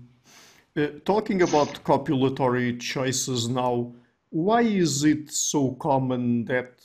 Uh, 0.76 0.86
talking 1.04 1.42
about 1.42 1.82
copulatory 1.82 2.80
choices 2.80 3.48
now, 3.48 3.92
why 4.30 4.62
is 4.62 5.04
it 5.04 5.30
so 5.30 5.72
common 5.72 6.44
that 6.46 6.80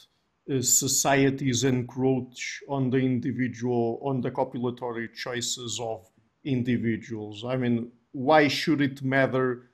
uh, 0.52 0.62
societies 0.62 1.64
encroach 1.64 2.62
on 2.68 2.90
the 2.90 2.98
individual, 2.98 4.00
on 4.04 4.22
the 4.22 4.32
copulatory 4.32 5.14
choices 5.14 5.80
of 5.82 6.08
individuals? 6.44 7.44
I 7.46 7.56
mean, 7.58 7.92
why 8.12 8.48
should 8.48 8.82
it 8.82 9.02
matter? 9.02 9.70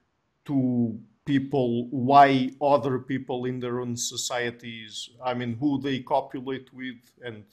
to 0.45 0.99
people 1.25 1.87
why 1.89 2.49
other 2.61 2.99
people 2.99 3.45
in 3.45 3.59
their 3.59 3.79
own 3.79 3.95
societies, 3.95 5.09
I 5.23 5.33
mean, 5.33 5.55
who 5.55 5.79
they 5.79 5.99
copulate 5.99 6.73
with 6.73 6.97
and 7.23 7.43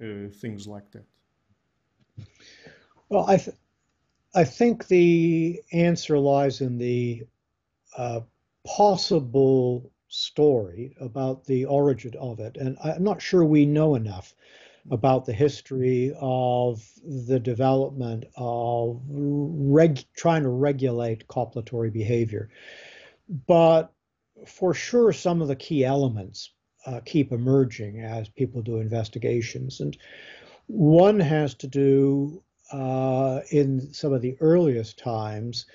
uh, 0.00 0.30
things 0.34 0.66
like 0.66 0.90
that? 0.92 1.04
Well, 3.08 3.24
I, 3.28 3.36
th- 3.36 3.56
I 4.34 4.44
think 4.44 4.88
the 4.88 5.62
answer 5.72 6.18
lies 6.18 6.60
in 6.60 6.78
the 6.78 7.22
uh, 7.96 8.20
possible 8.66 9.90
story 10.08 10.96
about 11.00 11.44
the 11.44 11.64
origin 11.64 12.14
of 12.18 12.40
it. 12.40 12.56
And 12.56 12.76
I'm 12.82 13.02
not 13.02 13.22
sure 13.22 13.44
we 13.44 13.66
know 13.66 13.94
enough 13.94 14.34
about 14.90 15.24
the 15.24 15.32
history 15.32 16.14
of 16.20 16.88
the 17.04 17.40
development 17.40 18.24
of 18.36 19.00
reg- 19.08 20.04
trying 20.16 20.42
to 20.42 20.48
regulate 20.48 21.26
copulatory 21.26 21.92
behavior. 21.92 22.50
But 23.46 23.92
for 24.46 24.74
sure, 24.74 25.12
some 25.12 25.42
of 25.42 25.48
the 25.48 25.56
key 25.56 25.84
elements 25.84 26.52
uh, 26.86 27.00
keep 27.04 27.32
emerging 27.32 28.00
as 28.00 28.28
people 28.28 28.62
do 28.62 28.76
investigations. 28.76 29.80
And 29.80 29.96
one 30.68 31.18
has 31.18 31.54
to 31.54 31.66
do 31.66 32.42
uh, 32.72 33.40
in 33.50 33.92
some 33.92 34.12
of 34.12 34.22
the 34.22 34.36
earliest 34.40 34.98
times 34.98 35.66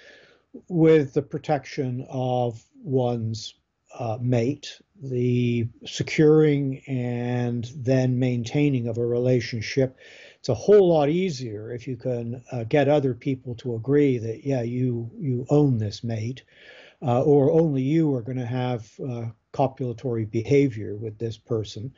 with 0.68 1.14
the 1.14 1.22
protection 1.22 2.06
of 2.10 2.64
one's 2.84 3.56
uh, 3.98 4.18
mate, 4.22 4.80
the 5.02 5.68
securing 5.86 6.82
and 6.88 7.72
then 7.76 8.18
maintaining 8.18 8.88
of 8.88 8.98
a 8.98 9.06
relationship. 9.06 9.98
It's 10.40 10.50
a 10.50 10.54
whole 10.54 10.90
lot 10.90 11.10
easier 11.10 11.72
if 11.72 11.88
you 11.88 11.98
can 11.98 12.44
uh, 12.52 12.64
get 12.64 12.88
other 12.88 13.14
people 13.14 13.56
to 13.56 13.76
agree 13.76 14.18
that 14.18 14.46
yeah, 14.46 14.62
you 14.62 15.10
you 15.20 15.46
own 15.50 15.78
this 15.78 16.04
mate, 16.04 16.44
uh, 17.02 17.22
or 17.24 17.52
only 17.52 17.82
you 17.82 18.14
are 18.16 18.22
going 18.22 18.38
to 18.38 18.46
have 18.46 18.90
uh, 19.08 19.26
copulatory 19.54 20.30
behavior 20.30 20.96
with 20.96 21.18
this 21.18 21.38
person, 21.38 21.94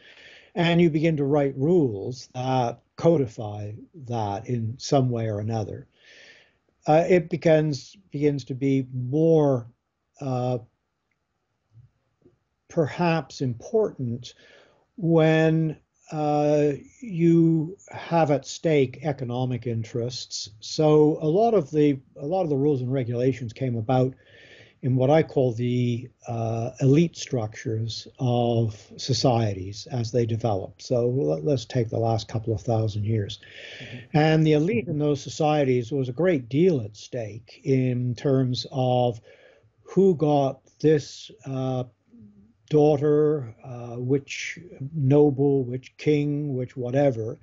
and 0.56 0.82
you 0.82 0.90
begin 0.90 1.18
to 1.18 1.26
write 1.26 1.56
rules 1.58 2.30
that 2.34 2.80
codify 2.96 3.72
that 4.06 4.48
in 4.48 4.76
some 4.78 5.10
way 5.10 5.28
or 5.28 5.40
another. 5.40 5.88
Uh, 6.86 7.06
it 7.08 7.30
begins 7.30 7.96
begins 8.12 8.44
to 8.44 8.54
be 8.54 8.86
more 8.94 9.68
uh, 10.20 10.58
perhaps 12.74 13.42
important 13.42 14.34
when 14.98 15.78
uh, 16.12 16.72
you 17.02 17.78
have 17.92 18.32
at 18.32 18.48
stake 18.48 19.00
economic 19.04 19.68
interests. 19.68 20.50
So 20.60 21.20
a 21.22 21.28
lot 21.28 21.54
of 21.54 21.70
the 21.70 22.00
a 22.18 22.26
lot 22.26 22.42
of 22.42 22.50
the 22.50 22.58
rules 22.58 22.82
and 22.82 22.92
regulations 22.92 23.54
came 23.54 23.78
about 23.78 24.16
in 24.82 24.96
what 24.96 25.12
I 25.12 25.22
call 25.22 25.54
the 25.54 26.10
uh, 26.28 26.72
elite 26.82 27.16
structures 27.16 28.08
of 28.18 28.76
societies 28.98 29.88
as 29.92 30.12
they 30.12 30.26
developed. 30.26 30.82
So 30.82 31.08
let, 31.08 31.48
us 31.48 31.66
take 31.66 31.90
the 31.90 32.00
last 32.00 32.28
couple 32.28 32.54
of 32.54 32.62
thousand 32.62 33.06
years. 33.06 33.40
Mm-hmm. 33.80 34.18
And 34.18 34.46
the 34.46 34.54
elite 34.54 34.88
in 34.88 34.98
those 34.98 35.22
societies 35.22 35.92
was 35.92 36.10
a 36.10 36.14
great 36.14 36.50
deal 36.50 36.82
at 36.82 36.98
stake 36.98 37.62
in 37.64 38.16
terms 38.16 38.66
of 38.72 39.22
who 39.84 40.16
got 40.16 40.60
this 40.82 41.32
uh, 41.46 41.86
daughter, 42.74 43.56
uh, 43.64 43.96
which 43.98 44.60
noble, 44.94 45.64
which 45.64 45.96
king, 45.98 46.56
which 46.56 46.76
whatever. 46.76 47.40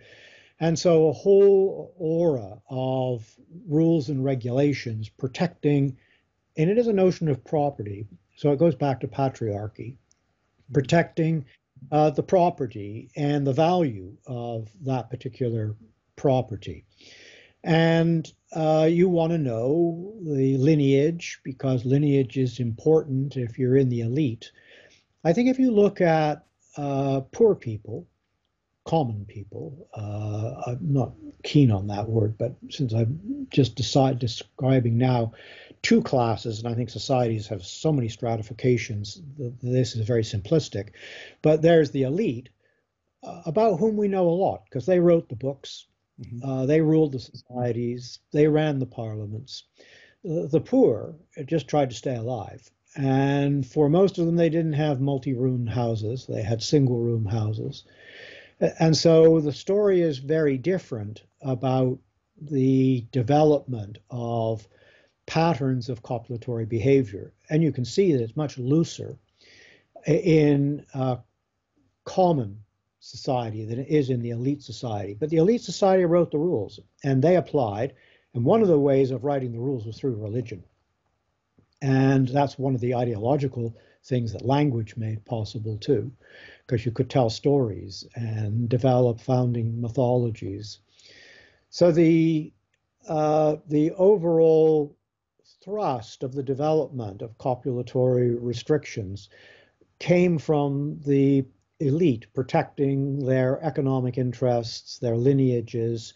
And 0.58 0.78
so 0.78 1.08
a 1.08 1.12
whole 1.12 1.94
aura 1.96 2.60
of 2.68 3.24
rules 3.66 4.08
and 4.10 4.24
regulations 4.24 5.08
protecting 5.08 5.96
and 6.56 6.68
it 6.68 6.78
is 6.78 6.88
a 6.88 6.92
notion 6.92 7.28
of 7.28 7.44
property. 7.44 8.06
So 8.36 8.52
it 8.52 8.58
goes 8.58 8.74
back 8.74 9.00
to 9.00 9.08
patriarchy, 9.08 9.96
protecting 10.72 11.46
uh, 11.90 12.10
the 12.10 12.22
property 12.22 13.10
and 13.16 13.46
the 13.46 13.52
value 13.52 14.16
of 14.26 14.68
that 14.82 15.10
particular 15.10 15.76
property. 16.16 16.84
And 17.62 18.30
uh, 18.54 18.88
you 18.90 19.08
want 19.08 19.32
to 19.32 19.38
know 19.38 20.14
the 20.22 20.56
lineage 20.56 21.40
because 21.44 21.84
lineage 21.84 22.36
is 22.36 22.60
important 22.60 23.36
if 23.36 23.58
you're 23.58 23.76
in 23.76 23.88
the 23.88 24.00
elite. 24.00 24.50
I 25.24 25.32
think 25.32 25.48
if 25.48 25.58
you 25.58 25.70
look 25.70 26.00
at 26.00 26.46
uh, 26.76 27.20
poor 27.32 27.54
people, 27.54 28.06
common 28.84 29.26
people, 29.26 29.88
uh, 29.94 30.70
I'm 30.70 30.92
not 30.92 31.12
keen 31.42 31.70
on 31.70 31.88
that 31.88 32.08
word, 32.08 32.38
but 32.38 32.54
since 32.70 32.92
I'm 32.92 33.46
just 33.50 33.76
decide, 33.76 34.18
describing 34.18 34.96
now 34.96 35.32
two 35.82 36.02
classes, 36.02 36.58
and 36.58 36.68
I 36.68 36.74
think 36.74 36.90
societies 36.90 37.48
have 37.48 37.64
so 37.64 37.92
many 37.92 38.08
stratifications. 38.08 39.20
This 39.62 39.94
is 39.94 40.06
very 40.06 40.22
simplistic, 40.22 40.90
but 41.42 41.62
there's 41.62 41.90
the 41.90 42.02
elite, 42.02 42.48
uh, 43.22 43.42
about 43.44 43.78
whom 43.78 43.96
we 43.96 44.08
know 44.08 44.28
a 44.28 44.30
lot 44.30 44.64
because 44.64 44.86
they 44.86 45.00
wrote 45.00 45.28
the 45.28 45.36
books, 45.36 45.86
mm-hmm. 46.20 46.48
uh, 46.48 46.66
they 46.66 46.80
ruled 46.80 47.12
the 47.12 47.20
societies, 47.20 48.20
they 48.32 48.46
ran 48.46 48.78
the 48.78 48.86
parliaments. 48.86 49.64
The 50.22 50.60
poor 50.60 51.14
just 51.46 51.66
tried 51.66 51.90
to 51.90 51.96
stay 51.96 52.14
alive. 52.14 52.70
And 52.96 53.64
for 53.66 53.88
most 53.88 54.18
of 54.18 54.26
them, 54.26 54.36
they 54.36 54.50
didn't 54.50 54.72
have 54.72 55.00
multi 55.00 55.34
room 55.34 55.66
houses, 55.66 56.26
they 56.26 56.42
had 56.42 56.62
single 56.62 56.98
room 56.98 57.24
houses. 57.24 57.84
And 58.78 58.96
so 58.96 59.40
the 59.40 59.52
story 59.52 60.02
is 60.02 60.18
very 60.18 60.58
different 60.58 61.22
about 61.40 61.98
the 62.40 63.06
development 63.12 63.98
of 64.10 64.66
patterns 65.26 65.88
of 65.88 66.02
copulatory 66.02 66.68
behavior. 66.68 67.32
And 67.48 67.62
you 67.62 67.72
can 67.72 67.84
see 67.84 68.12
that 68.12 68.22
it's 68.22 68.36
much 68.36 68.58
looser 68.58 69.16
in 70.06 70.84
uh, 70.92 71.16
common 72.04 72.58
society 73.00 73.64
than 73.64 73.78
it 73.78 73.88
is 73.88 74.10
in 74.10 74.20
the 74.20 74.30
elite 74.30 74.62
society. 74.62 75.14
But 75.14 75.30
the 75.30 75.38
elite 75.38 75.62
society 75.62 76.04
wrote 76.04 76.30
the 76.30 76.38
rules 76.38 76.80
and 77.04 77.22
they 77.22 77.36
applied. 77.36 77.94
And 78.34 78.44
one 78.44 78.62
of 78.62 78.68
the 78.68 78.78
ways 78.78 79.10
of 79.10 79.24
writing 79.24 79.52
the 79.52 79.58
rules 79.58 79.86
was 79.86 79.98
through 79.98 80.16
religion. 80.16 80.62
And 81.82 82.28
that's 82.28 82.58
one 82.58 82.74
of 82.74 82.80
the 82.80 82.94
ideological 82.94 83.76
things 84.04 84.32
that 84.32 84.44
language 84.44 84.96
made 84.96 85.24
possible 85.24 85.76
too, 85.78 86.12
because 86.66 86.84
you 86.84 86.92
could 86.92 87.10
tell 87.10 87.30
stories 87.30 88.06
and 88.14 88.68
develop 88.68 89.20
founding 89.20 89.80
mythologies. 89.80 90.80
So 91.70 91.92
the 91.92 92.52
uh, 93.08 93.56
the 93.68 93.92
overall 93.92 94.96
thrust 95.62 96.22
of 96.22 96.34
the 96.34 96.42
development 96.42 97.22
of 97.22 97.38
copulatory 97.38 98.36
restrictions 98.38 99.28
came 99.98 100.38
from 100.38 101.00
the 101.06 101.44
elite 101.80 102.26
protecting 102.34 103.24
their 103.24 103.62
economic 103.62 104.18
interests, 104.18 104.98
their 104.98 105.16
lineages, 105.16 106.14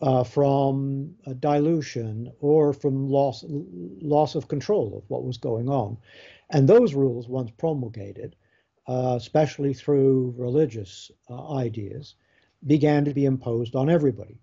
uh, 0.00 0.24
from 0.24 1.14
dilution 1.40 2.30
or 2.40 2.72
from 2.72 3.08
loss 3.08 3.44
loss 3.48 4.34
of 4.34 4.48
control 4.48 4.96
of 4.96 5.08
what 5.08 5.24
was 5.24 5.38
going 5.38 5.68
on. 5.68 5.96
And 6.50 6.68
those 6.68 6.94
rules, 6.94 7.28
once 7.28 7.50
promulgated, 7.50 8.36
uh, 8.86 9.14
especially 9.16 9.74
through 9.74 10.34
religious 10.36 11.10
uh, 11.28 11.54
ideas, 11.54 12.14
began 12.66 13.04
to 13.04 13.14
be 13.14 13.24
imposed 13.24 13.74
on 13.74 13.90
everybody. 13.90 14.38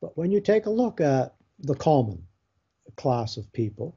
But 0.00 0.16
when 0.16 0.30
you 0.30 0.40
take 0.40 0.66
a 0.66 0.70
look 0.70 1.00
at 1.00 1.34
the 1.58 1.74
common, 1.74 2.26
class 2.96 3.36
of 3.36 3.52
people. 3.52 3.96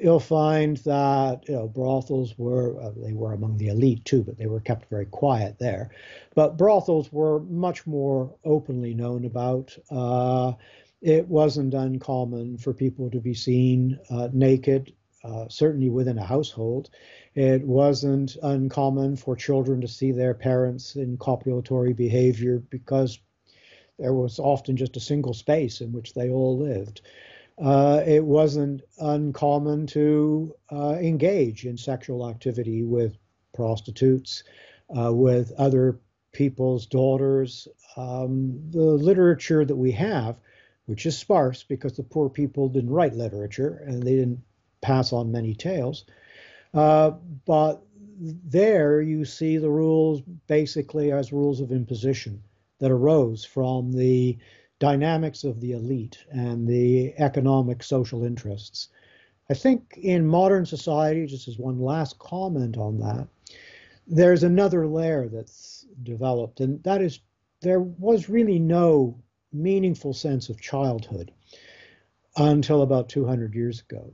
You'll 0.00 0.20
find 0.20 0.76
that 0.78 1.48
you 1.48 1.54
know 1.54 1.66
brothels 1.66 2.38
were 2.38 2.80
uh, 2.80 2.92
they 2.96 3.12
were 3.12 3.32
among 3.32 3.56
the 3.56 3.68
elite 3.68 4.04
too, 4.04 4.22
but 4.22 4.36
they 4.36 4.46
were 4.46 4.60
kept 4.60 4.88
very 4.88 5.06
quiet 5.06 5.58
there. 5.58 5.90
But 6.34 6.56
brothels 6.56 7.12
were 7.12 7.40
much 7.40 7.86
more 7.86 8.34
openly 8.44 8.94
known 8.94 9.24
about. 9.24 9.76
Uh, 9.90 10.52
it 11.00 11.28
wasn't 11.28 11.74
uncommon 11.74 12.58
for 12.58 12.72
people 12.72 13.10
to 13.10 13.20
be 13.20 13.34
seen 13.34 13.98
uh, 14.10 14.28
naked, 14.32 14.92
uh, 15.24 15.48
certainly 15.48 15.90
within 15.90 16.18
a 16.18 16.24
household. 16.24 16.90
It 17.34 17.64
wasn't 17.64 18.36
uncommon 18.42 19.16
for 19.16 19.36
children 19.36 19.80
to 19.80 19.88
see 19.88 20.12
their 20.12 20.34
parents 20.34 20.96
in 20.96 21.18
copulatory 21.18 21.94
behavior 21.94 22.58
because 22.70 23.20
there 23.98 24.14
was 24.14 24.38
often 24.38 24.76
just 24.76 24.96
a 24.96 25.00
single 25.00 25.34
space 25.34 25.80
in 25.80 25.92
which 25.92 26.14
they 26.14 26.30
all 26.30 26.58
lived 26.58 27.00
uh, 27.62 28.02
it 28.06 28.24
wasn't 28.24 28.82
uncommon 28.98 29.86
to 29.88 30.54
uh, 30.70 30.96
engage 31.00 31.64
in 31.64 31.76
sexual 31.76 32.28
activity 32.28 32.82
with 32.82 33.16
prostitutes, 33.54 34.44
uh, 34.96 35.12
with 35.12 35.52
other 35.58 35.98
people's 36.32 36.86
daughters. 36.86 37.66
Um, 37.96 38.70
the 38.70 38.80
literature 38.80 39.64
that 39.64 39.76
we 39.76 39.92
have, 39.92 40.36
which 40.86 41.04
is 41.04 41.18
sparse 41.18 41.64
because 41.64 41.96
the 41.96 42.02
poor 42.02 42.28
people 42.28 42.68
didn't 42.68 42.90
write 42.90 43.14
literature 43.14 43.82
and 43.86 44.02
they 44.02 44.14
didn't 44.14 44.42
pass 44.80 45.12
on 45.12 45.32
many 45.32 45.54
tales, 45.54 46.04
uh, 46.74 47.10
but 47.44 47.82
there 48.20 49.00
you 49.00 49.24
see 49.24 49.58
the 49.58 49.70
rules 49.70 50.22
basically 50.46 51.12
as 51.12 51.32
rules 51.32 51.60
of 51.60 51.72
imposition 51.72 52.42
that 52.78 52.90
arose 52.90 53.44
from 53.44 53.92
the 53.92 54.38
dynamics 54.78 55.44
of 55.44 55.60
the 55.60 55.72
elite 55.72 56.24
and 56.30 56.66
the 56.66 57.14
economic 57.18 57.82
social 57.82 58.24
interests. 58.24 58.88
I 59.50 59.54
think 59.54 59.98
in 60.00 60.26
modern 60.26 60.66
society, 60.66 61.26
just 61.26 61.48
as 61.48 61.58
one 61.58 61.80
last 61.80 62.18
comment 62.18 62.76
on 62.76 62.98
that, 62.98 63.26
there's 64.06 64.42
another 64.42 64.86
layer 64.86 65.28
that's 65.28 65.86
developed, 66.02 66.60
and 66.60 66.82
that 66.84 67.02
is 67.02 67.20
there 67.60 67.80
was 67.80 68.28
really 68.28 68.58
no 68.58 69.18
meaningful 69.52 70.12
sense 70.12 70.48
of 70.48 70.60
childhood 70.60 71.32
until 72.36 72.82
about 72.82 73.08
200 73.08 73.54
years 73.54 73.80
ago, 73.80 74.12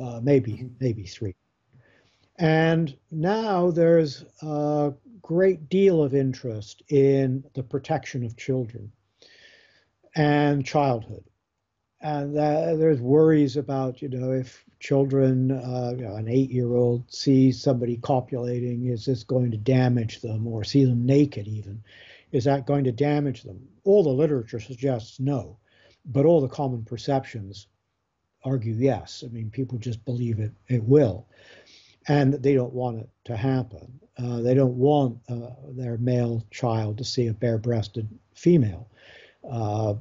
uh, 0.00 0.20
maybe 0.22 0.52
mm-hmm. 0.52 0.68
maybe 0.80 1.04
three. 1.04 1.34
And 2.36 2.96
now 3.10 3.70
there's 3.70 4.24
a 4.40 4.92
great 5.20 5.68
deal 5.68 6.02
of 6.02 6.14
interest 6.14 6.82
in 6.88 7.44
the 7.54 7.62
protection 7.62 8.24
of 8.24 8.36
children 8.36 8.90
and 10.14 10.64
childhood. 10.64 11.24
And 12.00 12.36
there's 12.36 13.00
worries 13.00 13.56
about, 13.56 14.02
you 14.02 14.08
know, 14.08 14.32
if 14.32 14.64
children, 14.80 15.52
uh, 15.52 15.92
you 15.96 16.02
know, 16.02 16.16
an 16.16 16.28
eight-year-old 16.28 17.12
sees 17.12 17.62
somebody 17.62 17.96
copulating, 17.96 18.86
is 18.86 19.04
this 19.04 19.22
going 19.22 19.52
to 19.52 19.56
damage 19.56 20.20
them, 20.20 20.48
or 20.48 20.64
see 20.64 20.84
them 20.84 21.06
naked 21.06 21.46
even? 21.46 21.84
Is 22.32 22.44
that 22.44 22.66
going 22.66 22.84
to 22.84 22.92
damage 22.92 23.44
them? 23.44 23.68
All 23.84 24.02
the 24.02 24.10
literature 24.10 24.58
suggests 24.58 25.20
no, 25.20 25.58
but 26.04 26.26
all 26.26 26.40
the 26.40 26.48
common 26.48 26.84
perceptions 26.84 27.68
argue 28.44 28.74
yes. 28.74 29.22
I 29.24 29.30
mean, 29.30 29.50
people 29.50 29.78
just 29.78 30.04
believe 30.04 30.40
it 30.40 30.50
it 30.66 30.82
will, 30.82 31.28
and 32.08 32.34
they 32.34 32.54
don't 32.54 32.72
want 32.72 32.98
it 32.98 33.08
to 33.26 33.36
happen. 33.36 34.00
Uh, 34.18 34.40
they 34.40 34.54
don't 34.54 34.76
want 34.76 35.18
uh, 35.28 35.50
their 35.68 35.98
male 35.98 36.44
child 36.50 36.98
to 36.98 37.04
see 37.04 37.28
a 37.28 37.32
bare-breasted 37.32 38.08
female 38.34 38.88
uh, 39.48 39.94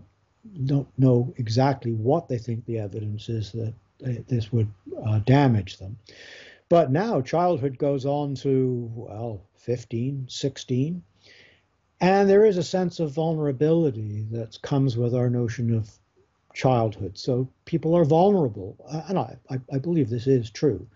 don't 0.66 0.88
know 0.98 1.34
exactly 1.38 1.94
what 1.94 2.28
they 2.28 2.38
think 2.38 2.66
the 2.66 2.80
evidence 2.80 3.30
is 3.30 3.52
that 3.52 3.74
this 4.28 4.52
would 4.52 4.72
uh, 5.06 5.20
damage 5.20 5.78
them. 5.78 5.98
But 6.70 6.92
now 6.92 7.22
childhood 7.22 7.78
goes 7.78 8.06
on 8.06 8.36
to, 8.36 8.90
well, 8.94 9.42
15, 9.58 10.28
16. 10.30 11.04
And 12.00 12.30
there 12.30 12.46
is 12.46 12.58
a 12.58 12.64
sense 12.64 13.00
of 13.00 13.12
vulnerability 13.12 14.26
that 14.32 14.60
comes 14.62 14.98
with 14.98 15.14
our 15.14 15.30
notion 15.30 15.74
of 15.74 15.92
childhood. 16.54 17.18
So 17.18 17.48
people 17.66 17.96
are 17.96 18.06
vulnerable. 18.06 18.76
And 19.08 19.20
I, 19.20 19.38
I 19.72 19.78
believe 19.78 20.10
this 20.10 20.28
is 20.28 20.50
true. 20.50 20.88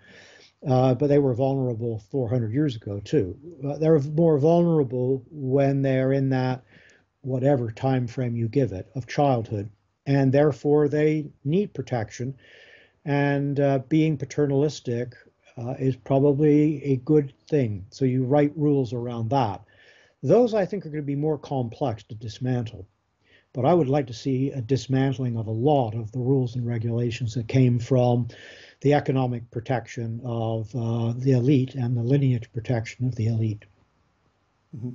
Uh, 0.68 0.96
but 0.96 1.08
they 1.08 1.20
were 1.20 1.36
vulnerable 1.36 2.00
400 2.10 2.52
years 2.52 2.76
ago 2.76 3.00
too. 3.00 3.38
Uh, 3.64 3.78
they're 3.78 4.00
more 4.00 4.40
vulnerable 4.40 5.24
when 5.30 5.84
they're 5.84 6.12
in 6.12 6.30
that 6.30 6.64
whatever 7.26 7.72
time 7.72 8.08
frame 8.08 8.36
you 8.36 8.48
give 8.48 8.72
it 8.72 8.90
of 8.96 9.08
childhood, 9.08 9.70
and 10.06 10.32
therefore 10.32 10.88
they 10.88 11.28
need 11.44 11.74
protection. 11.74 12.36
And 13.04 13.60
uh, 13.60 13.80
being 13.90 14.18
paternalistic 14.18 15.14
uh, 15.58 15.76
is 15.80 15.96
probably 15.96 16.84
a 16.84 16.98
good 16.98 17.34
thing. 17.48 17.86
So 17.90 18.06
you 18.06 18.24
write 18.24 18.58
rules 18.58 18.94
around 18.94 19.30
that. 19.30 19.64
Those 20.22 20.54
I 20.54 20.66
think 20.66 20.86
are 20.86 20.90
going 20.90 21.04
to 21.04 21.06
be 21.06 21.16
more 21.16 21.38
complex 21.38 22.04
to 22.04 22.16
dismantle. 22.16 22.88
But 23.54 23.66
I 23.66 23.74
would 23.74 23.88
like 23.88 24.08
to 24.08 24.14
see 24.14 24.52
a 24.52 24.62
dismantling 24.62 25.38
of 25.38 25.48
a 25.48 25.52
lot 25.52 25.96
of 25.96 26.12
the 26.12 26.20
rules 26.20 26.56
and 26.56 26.66
regulations 26.66 27.36
that 27.36 27.48
came 27.48 27.80
from 27.80 28.28
the 28.82 28.94
economic 28.94 29.50
protection 29.50 30.20
of 30.26 30.76
uh, 30.76 31.14
the 31.16 31.32
elite 31.32 31.74
and 31.76 31.96
the 31.96 32.04
lineage 32.04 32.52
protection 32.52 33.08
of 33.08 33.16
the 33.16 33.28
elite. 33.28 33.64
Mm-hmm. 34.76 34.90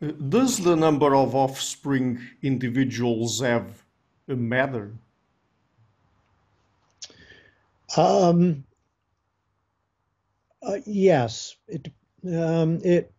Does 0.00 0.58
the 0.58 0.76
number 0.76 1.16
of 1.16 1.34
offspring 1.34 2.20
individuals 2.42 3.40
have 3.40 3.82
a 4.28 4.36
matter? 4.36 4.92
Um, 7.96 8.64
uh, 10.62 10.78
yes, 10.86 11.56
it 11.66 11.90
um, 12.32 12.80
it 12.84 13.12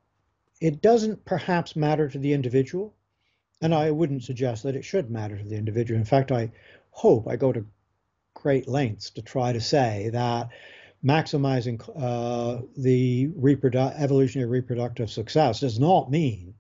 it 0.62 0.82
doesn't 0.82 1.26
perhaps 1.26 1.76
matter 1.76 2.08
to 2.08 2.18
the 2.18 2.32
individual, 2.32 2.94
and 3.62 3.76
I 3.76 3.92
wouldn't 3.92 4.24
suggest 4.24 4.64
that 4.64 4.76
it 4.76 4.86
should 4.86 5.12
matter 5.12 5.38
to 5.38 5.44
the 5.44 5.58
individual. 5.58 6.00
In 6.00 6.06
fact, 6.06 6.32
I 6.32 6.50
hope 6.92 7.28
I 7.28 7.36
go 7.36 7.52
to 7.52 7.66
great 8.34 8.70
lengths 8.70 9.10
to 9.12 9.22
try 9.22 9.52
to 9.52 9.60
say 9.60 10.10
that 10.14 10.50
maximizing 11.04 11.82
uh, 11.98 12.62
the 12.78 13.28
reprodu- 13.30 14.00
evolutionary 14.00 14.50
reproductive 14.50 15.10
success 15.10 15.60
does 15.60 15.78
not 15.78 16.10
mean 16.10 16.54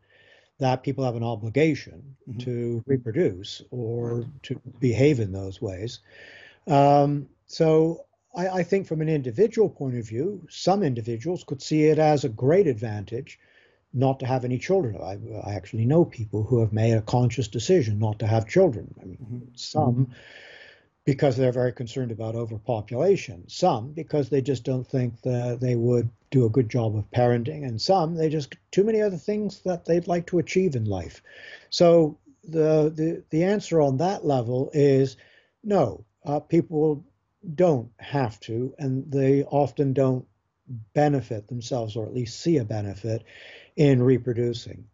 that 0.60 0.84
people 0.84 1.06
have 1.06 1.16
an 1.16 1.24
obligation 1.24 2.16
mm-hmm. 2.30 2.40
to 2.40 2.84
reproduce 2.86 3.62
or 3.72 4.26
to 4.44 4.62
behave 4.80 5.20
in 5.20 5.32
those 5.32 5.62
ways. 5.62 6.00
Um, 6.68 7.28
so 7.48 8.06
I, 8.36 8.48
I, 8.50 8.64
think 8.64 8.86
from 8.86 9.02
an 9.02 9.10
individual 9.10 9.70
point 9.70 9.98
of 9.98 10.08
view, 10.08 10.46
some 10.50 10.84
individuals 10.84 11.44
could 11.44 11.62
see 11.62 11.86
it 11.86 11.98
as 11.98 12.24
a 12.24 12.30
great 12.30 12.68
advantage 12.68 13.40
not 13.94 14.20
to 14.20 14.26
have 14.26 14.46
any 14.46 14.60
children. 14.60 14.98
I, 15.02 15.50
I, 15.50 15.56
actually 15.56 15.86
know 15.86 16.06
people 16.06 16.44
who 16.44 16.60
have 16.60 16.72
made 16.72 16.94
a 16.94 17.02
conscious 17.02 17.48
decision 17.48 17.98
not 17.98 18.20
to 18.20 18.28
have 18.28 18.48
children. 18.48 18.94
I 19.02 19.06
mean, 19.06 19.18
mm-hmm. 19.18 19.46
some 19.56 20.12
because 21.06 21.38
they're 21.38 21.52
very 21.52 21.74
concerned 21.74 22.12
about 22.12 22.36
overpopulation, 22.36 23.44
some 23.48 23.92
because 23.94 24.30
they 24.30 24.42
just 24.42 24.64
don't 24.64 24.88
think 24.88 25.22
that 25.22 25.60
they 25.60 25.76
would 25.76 26.10
do 26.30 26.46
a 26.46 26.50
good 26.50 26.70
job 26.70 26.96
of 26.96 27.10
parenting, 27.12 27.66
and 27.66 27.82
some 27.82 28.16
they 28.16 28.30
just 28.30 28.56
too 28.72 28.84
many 28.84 29.02
other 29.02 29.18
things 29.18 29.62
that 29.62 29.86
they'd 29.86 30.08
like 30.08 30.28
to 30.28 30.40
achieve 30.40 30.76
in 30.76 30.86
life. 30.86 31.24
So 31.70 32.20
the 32.44 32.92
the 32.96 33.24
the 33.30 33.44
answer 33.44 33.82
on 33.82 33.98
that 33.98 34.26
level 34.26 34.70
is 34.74 35.18
no. 35.64 36.06
Uh, 36.26 36.40
people 36.40 37.06
don't 37.56 37.90
have 38.00 38.40
to, 38.42 38.76
and 38.78 39.10
they 39.12 39.44
often 39.44 39.94
don't 39.94 40.26
benefit 40.94 41.48
themselves, 41.48 41.96
or 41.96 42.06
at 42.06 42.14
least 42.14 42.40
see 42.40 42.58
a 42.58 42.66
benefit 42.66 43.24
in 43.76 44.04
reproducing. 44.04 44.86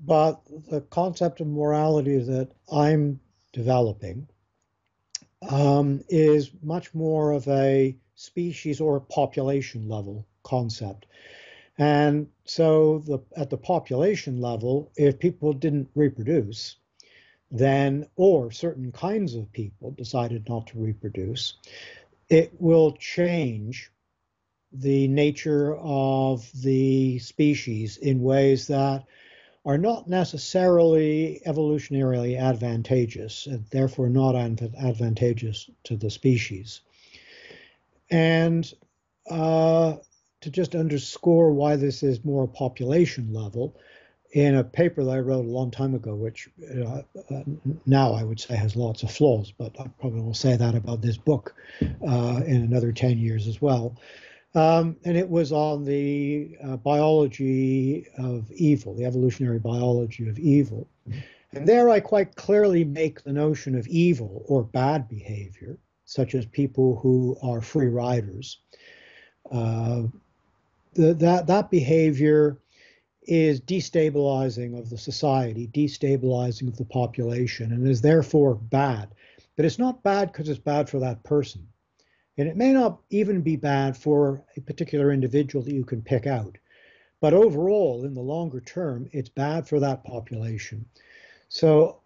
But 0.00 0.40
the 0.68 0.82
concept 0.82 1.40
of 1.40 1.46
morality 1.46 2.18
that 2.18 2.50
I'm 2.70 3.20
developing 3.52 4.28
um, 5.42 6.02
is 6.08 6.50
much 6.62 6.94
more 6.94 7.32
of 7.32 7.46
a 7.48 7.96
species 8.14 8.80
or 8.80 9.00
population 9.00 9.88
level 9.88 10.26
concept. 10.42 11.06
And 11.78 12.28
so 12.44 12.98
the, 13.06 13.20
at 13.36 13.50
the 13.50 13.56
population 13.56 14.40
level, 14.40 14.90
if 14.96 15.18
people 15.18 15.52
didn't 15.52 15.88
reproduce, 15.94 16.76
then, 17.50 18.06
or 18.16 18.50
certain 18.50 18.92
kinds 18.92 19.34
of 19.34 19.52
people 19.52 19.92
decided 19.92 20.48
not 20.48 20.66
to 20.68 20.78
reproduce, 20.78 21.54
it 22.28 22.52
will 22.58 22.92
change 22.92 23.90
the 24.72 25.08
nature 25.08 25.76
of 25.76 26.50
the 26.60 27.18
species 27.20 27.96
in 27.96 28.22
ways 28.22 28.66
that 28.66 29.04
are 29.68 29.76
not 29.76 30.08
necessarily 30.08 31.42
evolutionarily 31.46 32.40
advantageous 32.40 33.46
and 33.46 33.66
therefore 33.70 34.08
not 34.08 34.34
advantageous 34.34 35.68
to 35.84 35.94
the 35.94 36.08
species. 36.08 36.80
And 38.10 38.72
uh, 39.30 39.96
to 40.40 40.50
just 40.50 40.74
underscore 40.74 41.52
why 41.52 41.76
this 41.76 42.02
is 42.02 42.24
more 42.24 42.44
a 42.44 42.48
population 42.48 43.34
level, 43.34 43.76
in 44.32 44.54
a 44.54 44.64
paper 44.64 45.04
that 45.04 45.10
I 45.10 45.18
wrote 45.18 45.44
a 45.44 45.48
long 45.48 45.70
time 45.70 45.94
ago, 45.94 46.14
which 46.14 46.48
uh, 46.74 47.02
uh, 47.30 47.42
now 47.84 48.12
I 48.12 48.22
would 48.22 48.40
say 48.40 48.56
has 48.56 48.74
lots 48.74 49.02
of 49.02 49.10
flaws, 49.10 49.52
but 49.52 49.78
I 49.78 49.86
probably 50.00 50.22
will 50.22 50.32
say 50.32 50.56
that 50.56 50.76
about 50.76 51.02
this 51.02 51.18
book 51.18 51.54
uh, 51.82 52.40
in 52.46 52.62
another 52.62 52.92
10 52.92 53.18
years 53.18 53.46
as 53.46 53.60
well. 53.60 53.96
Um, 54.58 54.96
and 55.04 55.16
it 55.16 55.28
was 55.28 55.52
on 55.52 55.84
the 55.84 56.56
uh, 56.64 56.76
biology 56.78 58.06
of 58.18 58.50
evil, 58.50 58.92
the 58.92 59.04
evolutionary 59.04 59.60
biology 59.60 60.28
of 60.28 60.36
evil. 60.36 60.88
And 61.52 61.66
there 61.66 61.88
I 61.90 62.00
quite 62.00 62.34
clearly 62.34 62.82
make 62.82 63.22
the 63.22 63.32
notion 63.32 63.78
of 63.78 63.86
evil 63.86 64.44
or 64.48 64.64
bad 64.64 65.08
behavior, 65.08 65.78
such 66.06 66.34
as 66.34 66.44
people 66.44 66.98
who 66.98 67.36
are 67.40 67.60
free 67.60 67.86
riders. 67.86 68.58
Uh, 69.52 70.02
the, 70.94 71.14
that, 71.14 71.46
that 71.46 71.70
behavior 71.70 72.58
is 73.22 73.60
destabilizing 73.60 74.76
of 74.76 74.90
the 74.90 74.98
society, 74.98 75.68
destabilizing 75.68 76.66
of 76.66 76.76
the 76.76 76.84
population, 76.84 77.70
and 77.70 77.86
is 77.86 78.00
therefore 78.00 78.56
bad. 78.56 79.08
But 79.54 79.66
it's 79.66 79.78
not 79.78 80.02
bad 80.02 80.32
because 80.32 80.48
it's 80.48 80.58
bad 80.58 80.90
for 80.90 80.98
that 80.98 81.22
person. 81.22 81.68
And 82.38 82.48
it 82.48 82.56
may 82.56 82.72
not 82.72 83.00
even 83.10 83.42
be 83.42 83.56
bad 83.56 83.96
for 83.96 84.44
a 84.56 84.60
particular 84.60 85.12
individual 85.12 85.64
that 85.64 85.74
you 85.74 85.84
can 85.84 86.02
pick 86.02 86.26
out. 86.26 86.56
But 87.20 87.34
overall, 87.34 88.04
in 88.04 88.14
the 88.14 88.20
longer 88.20 88.60
term, 88.60 89.08
it's 89.12 89.28
bad 89.28 89.68
for 89.68 89.80
that 89.80 90.04
population. 90.04 90.86
So 91.48 92.00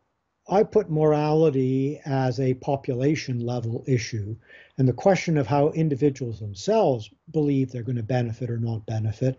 I 0.49 0.62
put 0.62 0.91
morality 0.91 2.01
as 2.05 2.41
a 2.41 2.55
population 2.55 3.41
level 3.41 3.85
issue. 3.87 4.35
And 4.78 4.89
the 4.89 4.95
question 4.95 5.37
of 5.37 5.47
how 5.47 5.68
individuals 5.70 6.41
themselves 6.41 7.11
believe 7.30 7.70
they're 7.70 7.83
going 7.83 7.97
to 7.97 8.03
benefit 8.03 8.51
or 8.51 8.59
not 8.59 8.87
benefit 8.87 9.39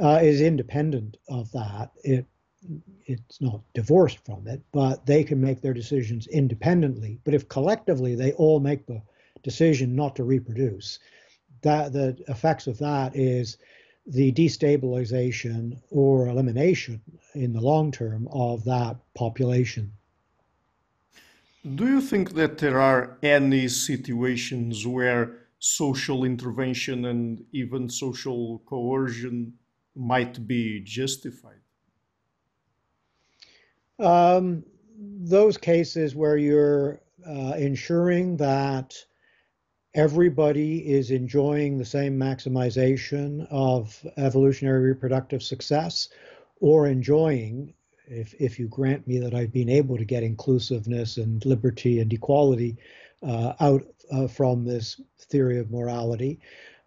uh, 0.00 0.20
is 0.22 0.40
independent 0.40 1.16
of 1.28 1.50
that. 1.52 1.90
It 2.04 2.26
it's 3.06 3.40
not 3.40 3.62
divorced 3.72 4.18
from 4.24 4.46
it, 4.46 4.60
but 4.70 5.06
they 5.06 5.24
can 5.24 5.40
make 5.40 5.62
their 5.62 5.72
decisions 5.72 6.26
independently. 6.26 7.18
But 7.24 7.32
if 7.32 7.48
collectively 7.48 8.14
they 8.14 8.32
all 8.32 8.60
make 8.60 8.86
the 8.86 9.02
decision 9.42 9.94
not 9.94 10.16
to 10.16 10.24
reproduce, 10.24 10.98
that 11.62 11.92
the 11.92 12.16
effects 12.28 12.66
of 12.66 12.78
that 12.78 13.14
is 13.16 13.58
the 14.06 14.32
destabilization 14.32 15.80
or 15.90 16.28
elimination 16.28 17.00
in 17.34 17.52
the 17.52 17.60
long 17.60 17.92
term 17.92 18.28
of 18.32 18.64
that 18.64 18.96
population. 19.14 19.92
Do 21.74 21.86
you 21.86 22.00
think 22.00 22.34
that 22.34 22.58
there 22.58 22.80
are 22.80 23.18
any 23.22 23.68
situations 23.68 24.86
where 24.86 25.40
social 25.58 26.24
intervention 26.24 27.04
and 27.04 27.44
even 27.52 27.90
social 27.90 28.62
coercion 28.64 29.52
might 29.94 30.46
be 30.46 30.80
justified? 30.80 31.60
Um, 33.98 34.64
those 34.98 35.58
cases 35.58 36.14
where 36.14 36.38
you're 36.38 37.00
uh, 37.26 37.52
ensuring 37.58 38.38
that 38.38 38.94
everybody 39.94 40.78
is 40.88 41.10
enjoying 41.10 41.76
the 41.76 41.84
same 41.84 42.16
maximization 42.18 43.46
of 43.50 44.04
evolutionary 44.16 44.80
reproductive 44.90 45.42
success 45.42 46.08
or 46.60 46.86
enjoying 46.86 47.74
if, 48.06 48.34
if 48.38 48.58
you 48.58 48.66
grant 48.68 49.06
me 49.06 49.18
that 49.18 49.34
I've 49.34 49.52
been 49.52 49.68
able 49.68 49.96
to 49.96 50.04
get 50.04 50.22
inclusiveness 50.22 51.16
and 51.16 51.44
liberty 51.44 52.00
and 52.00 52.12
equality 52.12 52.76
uh, 53.22 53.54
out 53.60 53.86
uh, 54.12 54.26
from 54.26 54.64
this 54.64 55.00
theory 55.18 55.58
of 55.58 55.70
morality, 55.70 56.40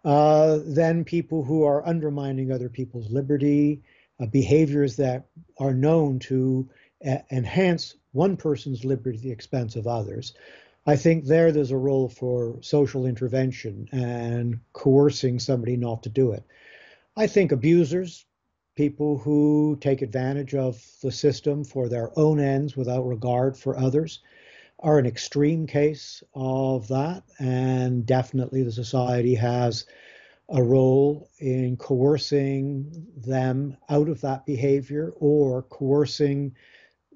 uh, 0.04 0.58
then 0.64 1.04
people 1.04 1.42
who 1.42 1.64
are 1.64 1.86
undermining 1.86 2.52
other 2.52 2.68
people's 2.68 3.10
liberty, 3.10 3.82
uh, 4.20 4.26
behaviors 4.26 4.96
that 4.96 5.26
are 5.58 5.72
known 5.72 6.18
to 6.18 6.68
uh, 7.06 7.16
enhance 7.30 7.96
one 8.12 8.36
person's 8.36 8.84
liberty 8.84 9.16
at 9.16 9.22
the 9.22 9.30
expense 9.30 9.76
of 9.76 9.86
others, 9.86 10.34
I 10.86 10.96
think 10.96 11.24
there 11.24 11.50
there's 11.50 11.70
a 11.70 11.76
role 11.76 12.08
for 12.08 12.58
social 12.60 13.06
intervention 13.06 13.88
and 13.90 14.60
coercing 14.72 15.38
somebody 15.38 15.76
not 15.76 16.02
to 16.02 16.10
do 16.10 16.32
it. 16.32 16.44
I 17.16 17.26
think 17.26 17.52
abusers, 17.52 18.26
people 18.74 19.18
who 19.18 19.78
take 19.80 20.02
advantage 20.02 20.54
of 20.54 20.84
the 21.02 21.12
system 21.12 21.64
for 21.64 21.88
their 21.88 22.10
own 22.18 22.38
ends 22.38 22.76
without 22.76 23.06
regard 23.06 23.56
for 23.56 23.78
others, 23.78 24.20
are 24.80 24.98
an 24.98 25.06
extreme 25.06 25.66
case 25.66 26.22
of 26.34 26.88
that. 26.88 27.22
And 27.38 28.04
definitely 28.04 28.62
the 28.62 28.72
society 28.72 29.36
has 29.36 29.86
a 30.50 30.62
role 30.62 31.30
in 31.38 31.78
coercing 31.78 33.06
them 33.16 33.78
out 33.88 34.10
of 34.10 34.20
that 34.20 34.44
behavior 34.44 35.14
or 35.16 35.62
coercing 35.62 36.54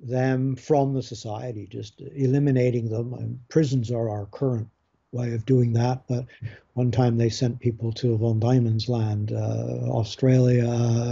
them 0.03 0.57
from 0.57 0.95
the 0.95 1.03
society, 1.03 1.67
just 1.71 2.01
eliminating 2.15 2.89
them. 2.89 3.15
And 3.15 3.41
prisons 3.49 3.91
are 3.91 4.09
our 4.09 4.27
current 4.27 4.69
way 5.13 5.35
of 5.35 5.47
doing 5.47 5.73
that. 5.75 6.03
But 6.09 6.27
one 6.75 6.91
time 6.91 7.17
they 7.17 7.31
sent 7.31 7.61
people 7.61 7.93
to 7.95 8.17
Van 8.19 8.39
Diemen's 8.39 8.89
Land, 8.89 9.33
uh, 9.33 9.91
Australia, 9.91 10.69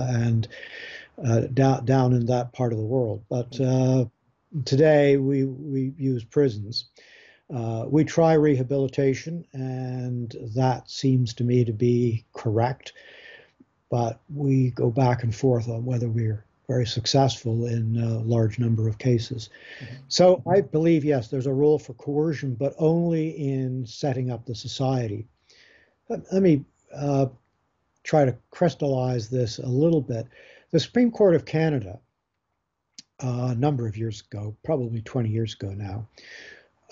and 0.08 0.46
uh, 1.24 1.40
down 1.52 1.84
down 1.84 2.12
in 2.12 2.26
that 2.26 2.52
part 2.52 2.72
of 2.72 2.78
the 2.78 2.84
world. 2.84 3.24
But 3.28 3.60
uh, 3.60 4.04
today 4.64 5.16
we 5.16 5.44
we 5.44 5.92
use 5.98 6.24
prisons. 6.24 6.86
Uh, 7.52 7.84
we 7.88 8.04
try 8.04 8.32
rehabilitation, 8.32 9.44
and 9.52 10.34
that 10.56 10.90
seems 10.90 11.32
to 11.34 11.44
me 11.44 11.64
to 11.64 11.72
be 11.72 12.24
correct. 12.32 12.92
But 13.88 14.20
we 14.34 14.70
go 14.70 14.90
back 14.90 15.22
and 15.22 15.34
forth 15.34 15.68
on 15.68 15.84
whether 15.84 16.08
we're 16.08 16.44
very 16.68 16.86
successful 16.86 17.66
in 17.66 17.96
a 17.96 18.18
large 18.18 18.58
number 18.58 18.88
of 18.88 18.98
cases. 18.98 19.50
Mm-hmm. 19.80 19.94
So 20.08 20.42
I 20.50 20.60
believe, 20.60 21.04
yes, 21.04 21.28
there's 21.28 21.46
a 21.46 21.52
role 21.52 21.78
for 21.78 21.94
coercion, 21.94 22.54
but 22.54 22.74
only 22.78 23.30
in 23.30 23.86
setting 23.86 24.30
up 24.30 24.44
the 24.44 24.54
society. 24.54 25.28
Let 26.08 26.42
me 26.42 26.64
uh, 26.94 27.26
try 28.04 28.24
to 28.24 28.36
crystallize 28.50 29.28
this 29.28 29.58
a 29.58 29.66
little 29.66 30.00
bit. 30.00 30.26
The 30.70 30.80
Supreme 30.80 31.10
Court 31.10 31.34
of 31.34 31.44
Canada, 31.44 31.98
uh, 33.22 33.48
a 33.50 33.54
number 33.54 33.86
of 33.86 33.96
years 33.96 34.22
ago, 34.30 34.56
probably 34.64 35.00
20 35.02 35.28
years 35.28 35.54
ago 35.54 35.70
now, 35.70 36.08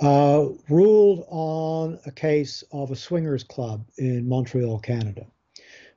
uh, 0.00 0.48
ruled 0.68 1.24
on 1.28 2.00
a 2.06 2.10
case 2.10 2.64
of 2.72 2.90
a 2.90 2.96
swingers 2.96 3.44
club 3.44 3.84
in 3.98 4.28
Montreal, 4.28 4.78
Canada. 4.80 5.26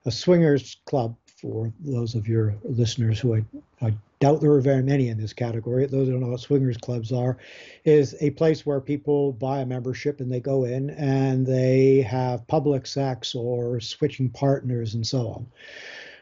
A 0.06 0.12
swingers 0.12 0.78
club 0.86 1.16
for 1.38 1.72
those 1.80 2.16
of 2.16 2.28
your 2.28 2.56
listeners 2.64 3.20
who 3.20 3.36
I, 3.36 3.46
I, 3.82 3.94
doubt 4.20 4.42
there 4.42 4.52
are 4.52 4.62
very 4.62 4.82
many 4.82 5.10
in 5.10 5.20
this 5.20 5.34
category, 5.34 5.86
those 5.86 6.08
who 6.08 6.14
don't 6.14 6.22
know 6.22 6.30
what 6.30 6.40
swingers 6.40 6.78
clubs 6.78 7.12
are, 7.12 7.38
is 7.86 8.16
a 8.20 8.32
place 8.32 8.66
where 8.66 8.82
people 8.82 9.34
buy 9.34 9.60
a 9.60 9.66
membership 9.66 10.20
and 10.20 10.32
they 10.32 10.40
go 10.40 10.64
in 10.64 10.90
and 10.90 11.46
they 11.46 12.02
have 12.02 12.48
public 12.48 12.88
sex 12.88 13.36
or 13.36 13.80
switching 13.80 14.30
partners 14.30 14.96
and 14.96 15.06
so 15.06 15.28
on. 15.28 15.48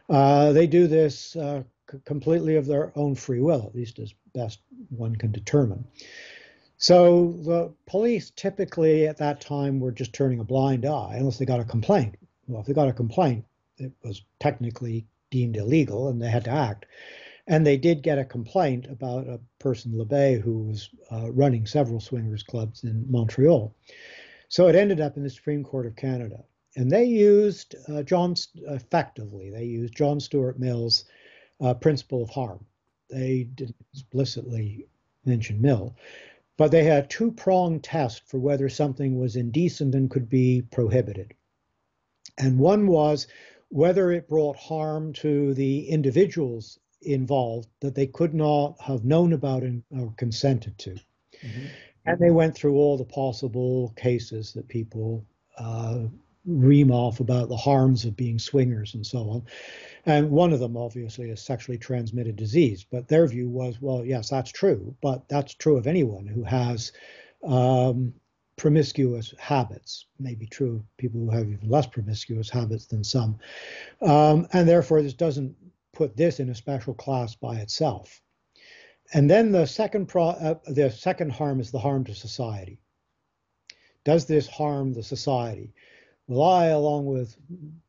Uh, 0.09 0.51
they 0.51 0.67
do 0.67 0.87
this 0.87 1.37
uh, 1.37 1.63
c- 1.89 1.97
completely 2.03 2.57
of 2.57 2.65
their 2.65 2.91
own 2.97 3.15
free 3.15 3.39
will, 3.39 3.63
at 3.65 3.75
least 3.75 3.99
as 3.99 4.13
best 4.33 4.59
one 4.89 5.15
can 5.15 5.31
determine. 5.31 5.85
So 6.77 7.31
the 7.45 7.73
police 7.87 8.31
typically 8.35 9.07
at 9.07 9.17
that 9.17 9.39
time 9.39 9.79
were 9.79 9.93
just 9.93 10.11
turning 10.11 10.41
a 10.41 10.43
blind 10.43 10.85
eye 10.85 11.15
unless 11.17 11.37
they 11.37 11.45
got 11.45 11.61
a 11.61 11.65
complaint. 11.65 12.15
Well, 12.47 12.59
if 12.59 12.67
they 12.67 12.73
got 12.73 12.89
a 12.89 12.93
complaint, 12.93 13.45
it 13.77 13.91
was 14.03 14.23
technically 14.39 15.05
deemed 15.31 15.57
illegal 15.57 16.07
and 16.09 16.21
they 16.21 16.29
had 16.29 16.45
to 16.45 16.51
act. 16.51 16.85
And 17.47 17.65
they 17.65 17.77
did 17.77 18.01
get 18.01 18.17
a 18.17 18.25
complaint 18.25 18.87
about 18.89 19.27
a 19.27 19.39
person, 19.59 19.91
Labaye, 19.91 20.41
who 20.41 20.63
was 20.63 20.89
uh, 21.11 21.31
running 21.31 21.67
several 21.67 21.99
swingers 21.99 22.41
clubs 22.41 22.83
in 22.83 23.05
Montreal. 23.09 23.75
So 24.49 24.67
it 24.67 24.75
ended 24.75 24.99
up 24.99 25.17
in 25.17 25.23
the 25.23 25.29
Supreme 25.29 25.63
Court 25.63 25.85
of 25.85 25.95
Canada. 25.95 26.43
And 26.75 26.91
they 26.91 27.05
used 27.05 27.75
uh, 27.87 28.03
John, 28.03 28.35
effectively, 28.67 29.49
they 29.49 29.63
used 29.63 29.95
John 29.95 30.19
Stuart 30.19 30.59
Mill's 30.59 31.05
uh, 31.61 31.73
principle 31.73 32.23
of 32.23 32.29
harm. 32.29 32.65
They 33.09 33.43
didn't 33.55 33.75
explicitly 33.93 34.87
mention 35.23 35.61
Mill, 35.61 35.95
but 36.57 36.71
they 36.71 36.83
had 36.83 37.05
a 37.05 37.07
two 37.07 37.31
pronged 37.31 37.83
test 37.83 38.27
for 38.27 38.39
whether 38.39 38.67
something 38.67 39.19
was 39.19 39.35
indecent 39.35 39.95
and 39.95 40.09
could 40.09 40.29
be 40.29 40.63
prohibited. 40.71 41.33
And 42.37 42.59
one 42.59 42.87
was 42.87 43.27
whether 43.69 44.11
it 44.11 44.29
brought 44.29 44.55
harm 44.55 45.13
to 45.13 45.53
the 45.53 45.87
individuals 45.87 46.79
involved 47.01 47.69
that 47.81 47.95
they 47.95 48.07
could 48.07 48.33
not 48.33 48.79
have 48.81 49.05
known 49.05 49.33
about 49.33 49.63
and, 49.63 49.83
or 49.91 50.13
consented 50.17 50.77
to. 50.79 50.91
Mm-hmm. 50.91 51.65
And 52.05 52.19
they 52.19 52.31
went 52.31 52.55
through 52.55 52.75
all 52.75 52.97
the 52.97 53.05
possible 53.05 53.93
cases 53.97 54.53
that 54.53 54.67
people 54.67 55.25
uh, 55.57 56.03
ream 56.45 56.91
off 56.91 57.19
about 57.19 57.49
the 57.49 57.57
harms 57.57 58.05
of 58.05 58.15
being 58.15 58.37
swingers 58.37 58.93
and 58.93 59.05
so 59.05 59.29
on. 59.29 59.43
And 60.05 60.29
one 60.29 60.53
of 60.53 60.59
them, 60.59 60.77
obviously, 60.77 61.31
is 61.31 61.41
sexually 61.41 61.77
transmitted 61.77 62.35
disease. 62.35 62.85
But 62.89 63.07
their 63.07 63.25
view 63.27 63.49
was, 63.49 63.81
well, 63.81 64.05
yes, 64.05 64.29
that's 64.29 64.51
true, 64.51 64.95
but 65.01 65.27
that's 65.27 65.55
true 65.55 65.77
of 65.77 65.87
anyone 65.87 66.27
who 66.27 66.43
has 66.43 66.91
um, 67.43 68.13
promiscuous 68.57 69.33
habits. 69.37 70.05
May 70.19 70.35
be 70.35 70.45
true 70.45 70.75
of 70.75 70.97
people 70.97 71.21
who 71.21 71.29
have 71.29 71.49
even 71.49 71.69
less 71.69 71.87
promiscuous 71.87 72.49
habits 72.49 72.85
than 72.85 73.03
some. 73.03 73.37
Um, 74.01 74.47
and 74.53 74.67
therefore, 74.67 75.01
this 75.01 75.13
doesn't 75.13 75.55
put 75.93 76.15
this 76.15 76.39
in 76.39 76.49
a 76.49 76.55
special 76.55 76.93
class 76.93 77.35
by 77.35 77.57
itself. 77.57 78.21
And 79.13 79.29
then 79.29 79.51
the 79.51 79.65
second 79.65 80.07
pro- 80.07 80.29
uh, 80.29 80.55
the 80.67 80.89
second 80.89 81.31
harm 81.31 81.59
is 81.59 81.71
the 81.71 81.79
harm 81.79 82.03
to 82.05 82.15
society. 82.15 82.79
Does 84.03 84.25
this 84.25 84.47
harm 84.47 84.93
the 84.93 85.03
society? 85.03 85.73
Well, 86.27 86.43
I, 86.43 86.67
along 86.67 87.05
with 87.05 87.35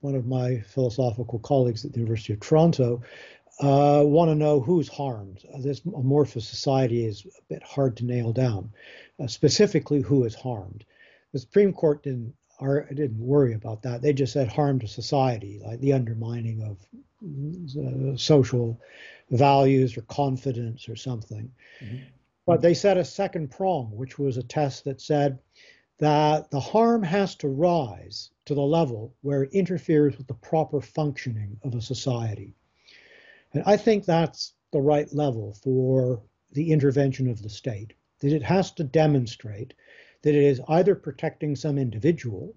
one 0.00 0.14
of 0.14 0.26
my 0.26 0.60
philosophical 0.60 1.38
colleagues 1.38 1.84
at 1.84 1.92
the 1.92 2.00
University 2.00 2.34
of 2.34 2.40
Toronto, 2.40 3.02
uh, 3.60 4.02
want 4.04 4.30
to 4.30 4.34
know 4.34 4.60
who's 4.60 4.88
harmed. 4.88 5.42
This 5.60 5.80
amorphous 5.86 6.46
society 6.46 7.06
is 7.06 7.24
a 7.24 7.42
bit 7.48 7.62
hard 7.62 7.96
to 7.96 8.04
nail 8.04 8.32
down 8.32 8.70
uh, 9.18 9.26
specifically 9.26 10.00
who 10.00 10.24
is 10.24 10.34
harmed. 10.34 10.84
The 11.32 11.38
Supreme 11.38 11.72
Court 11.72 12.02
didn't 12.02 12.34
didn't 12.60 13.18
worry 13.18 13.52
about 13.52 13.82
that. 13.82 14.00
They 14.00 14.14
just 14.14 14.32
said 14.32 14.48
harm 14.48 14.78
to 14.80 14.88
society, 14.88 15.60
like 15.62 15.80
the 15.80 15.92
undermining 15.92 16.62
of 16.62 16.78
uh, 17.76 18.16
social 18.16 18.80
values 19.30 19.96
or 19.96 20.02
confidence 20.02 20.88
or 20.88 20.96
something. 20.96 21.52
Mm-hmm. 21.82 22.04
But 22.46 22.62
they 22.62 22.74
set 22.74 22.96
a 22.96 23.04
second 23.04 23.50
prong, 23.50 23.90
which 23.94 24.18
was 24.18 24.36
a 24.36 24.42
test 24.42 24.84
that 24.84 25.00
said 25.00 25.38
that 25.98 26.50
the 26.50 26.60
harm 26.60 27.02
has 27.02 27.34
to 27.36 27.48
rise 27.48 28.30
to 28.44 28.54
the 28.54 28.62
level 28.62 29.14
where 29.22 29.42
it 29.42 29.52
interferes 29.52 30.16
with 30.16 30.26
the 30.26 30.34
proper 30.34 30.80
functioning 30.80 31.58
of 31.64 31.74
a 31.74 31.82
society. 31.82 32.54
And 33.52 33.64
I 33.66 33.76
think 33.76 34.04
that's 34.04 34.52
the 34.72 34.80
right 34.80 35.12
level 35.12 35.54
for 35.62 36.22
the 36.52 36.70
intervention 36.70 37.28
of 37.28 37.42
the 37.42 37.50
state 37.50 37.94
that 38.20 38.32
it 38.32 38.42
has 38.42 38.72
to 38.72 38.84
demonstrate 38.84 39.74
that 40.22 40.34
it 40.34 40.42
is 40.42 40.60
either 40.68 40.94
protecting 40.94 41.54
some 41.54 41.78
individual 41.78 42.54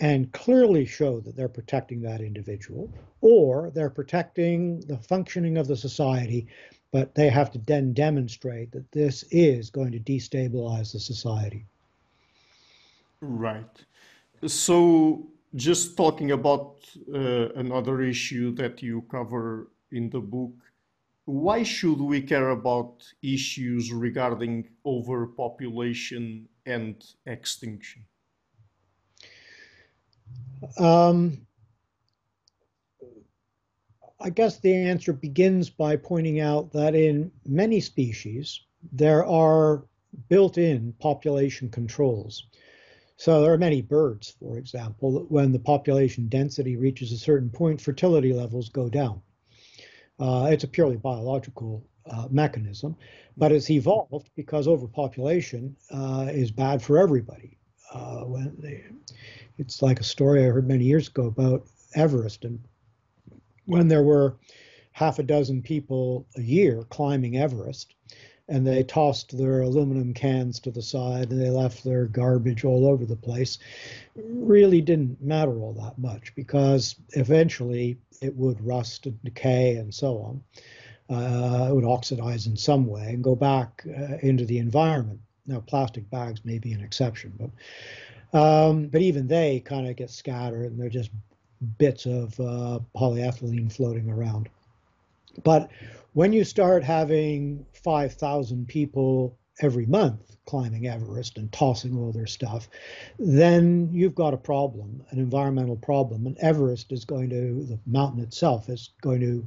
and 0.00 0.32
clearly 0.32 0.86
show 0.86 1.20
that 1.20 1.36
they're 1.36 1.48
protecting 1.48 2.00
that 2.02 2.20
individual, 2.20 2.92
or 3.20 3.70
they're 3.74 3.90
protecting 3.90 4.80
the 4.86 4.98
functioning 4.98 5.58
of 5.58 5.66
the 5.66 5.76
society, 5.76 6.46
but 6.92 7.14
they 7.14 7.28
have 7.28 7.50
to 7.50 7.58
then 7.58 7.92
demonstrate 7.92 8.70
that 8.70 8.90
this 8.92 9.24
is 9.30 9.70
going 9.70 9.90
to 9.90 9.98
destabilize 9.98 10.92
the 10.92 11.00
society. 11.00 11.66
Right. 13.20 13.84
So, 14.46 15.26
just 15.54 15.96
talking 15.96 16.30
about 16.30 16.76
uh, 17.12 17.48
another 17.56 18.02
issue 18.02 18.54
that 18.54 18.82
you 18.82 19.02
cover 19.10 19.68
in 19.90 20.10
the 20.10 20.20
book 20.20 20.52
why 21.28 21.62
should 21.62 22.00
we 22.00 22.22
care 22.22 22.50
about 22.50 23.04
issues 23.22 23.92
regarding 23.92 24.66
overpopulation 24.86 26.48
and 26.64 27.04
extinction? 27.26 28.02
Um, 30.78 31.46
I 34.18 34.30
guess 34.30 34.58
the 34.58 34.74
answer 34.74 35.12
begins 35.12 35.68
by 35.68 35.96
pointing 35.96 36.40
out 36.40 36.72
that 36.72 36.94
in 36.94 37.30
many 37.44 37.80
species, 37.80 38.62
there 38.90 39.26
are 39.26 39.84
built 40.30 40.56
in 40.56 40.94
population 40.94 41.68
controls. 41.68 42.46
So 43.18 43.42
there 43.42 43.52
are 43.52 43.58
many 43.58 43.82
birds, 43.82 44.34
for 44.40 44.56
example, 44.56 45.12
that 45.12 45.30
when 45.30 45.52
the 45.52 45.58
population 45.58 46.28
density 46.28 46.76
reaches 46.76 47.12
a 47.12 47.18
certain 47.18 47.50
point, 47.50 47.82
fertility 47.82 48.32
levels 48.32 48.70
go 48.70 48.88
down. 48.88 49.20
Uh, 50.18 50.48
it's 50.50 50.64
a 50.64 50.68
purely 50.68 50.96
biological 50.96 51.84
uh, 52.10 52.26
mechanism, 52.30 52.96
but 53.36 53.52
it's 53.52 53.70
evolved 53.70 54.30
because 54.34 54.66
overpopulation 54.66 55.76
uh, 55.92 56.26
is 56.30 56.50
bad 56.50 56.82
for 56.82 56.98
everybody. 56.98 57.56
Uh, 57.92 58.24
they, 58.58 58.84
it's 59.58 59.82
like 59.82 60.00
a 60.00 60.04
story 60.04 60.44
I 60.44 60.48
heard 60.48 60.68
many 60.68 60.84
years 60.84 61.08
ago 61.08 61.26
about 61.26 61.66
Everest, 61.94 62.44
and 62.44 62.60
when 63.66 63.88
there 63.88 64.02
were 64.02 64.36
half 64.92 65.18
a 65.18 65.22
dozen 65.22 65.62
people 65.62 66.26
a 66.36 66.42
year 66.42 66.84
climbing 66.90 67.36
Everest, 67.36 67.94
and 68.48 68.66
they 68.66 68.82
tossed 68.82 69.36
their 69.36 69.60
aluminum 69.60 70.14
cans 70.14 70.58
to 70.60 70.70
the 70.70 70.82
side 70.82 71.30
and 71.30 71.40
they 71.40 71.50
left 71.50 71.84
their 71.84 72.06
garbage 72.06 72.64
all 72.64 72.86
over 72.86 73.04
the 73.04 73.16
place 73.16 73.58
really 74.16 74.80
didn't 74.80 75.20
matter 75.22 75.58
all 75.60 75.74
that 75.74 75.98
much 75.98 76.34
because 76.34 76.96
eventually 77.10 77.98
it 78.20 78.34
would 78.36 78.64
rust 78.64 79.06
and 79.06 79.22
decay 79.22 79.76
and 79.76 79.94
so 79.94 80.18
on. 80.18 80.42
Uh, 81.10 81.68
it 81.70 81.74
would 81.74 81.84
oxidize 81.84 82.46
in 82.46 82.56
some 82.56 82.86
way 82.86 83.08
and 83.08 83.24
go 83.24 83.34
back 83.34 83.84
uh, 83.86 84.16
into 84.20 84.44
the 84.44 84.58
environment. 84.58 85.20
Now, 85.46 85.60
plastic 85.60 86.08
bags 86.10 86.44
may 86.44 86.58
be 86.58 86.72
an 86.72 86.82
exception, 86.82 87.32
but 87.38 87.50
um, 88.38 88.88
but 88.88 89.00
even 89.00 89.26
they 89.26 89.60
kind 89.60 89.88
of 89.88 89.96
get 89.96 90.10
scattered 90.10 90.66
and 90.66 90.78
they're 90.78 90.90
just 90.90 91.10
bits 91.78 92.04
of 92.04 92.38
uh, 92.38 92.80
polyethylene 92.94 93.72
floating 93.72 94.10
around. 94.10 94.50
But 95.44 95.70
when 96.12 96.32
you 96.32 96.44
start 96.44 96.82
having 96.82 97.66
5,000 97.84 98.66
people 98.66 99.38
every 99.60 99.86
month 99.86 100.36
climbing 100.46 100.86
Everest 100.86 101.36
and 101.36 101.52
tossing 101.52 101.96
all 101.96 102.10
their 102.10 102.26
stuff, 102.26 102.68
then 103.18 103.90
you've 103.92 104.14
got 104.14 104.32
a 104.32 104.38
problem, 104.38 105.04
an 105.10 105.18
environmental 105.18 105.76
problem. 105.76 106.26
And 106.26 106.38
Everest 106.38 106.90
is 106.90 107.04
going 107.04 107.28
to, 107.30 107.64
the 107.64 107.78
mountain 107.86 108.22
itself 108.22 108.68
is 108.68 108.90
going 109.02 109.20
to 109.20 109.46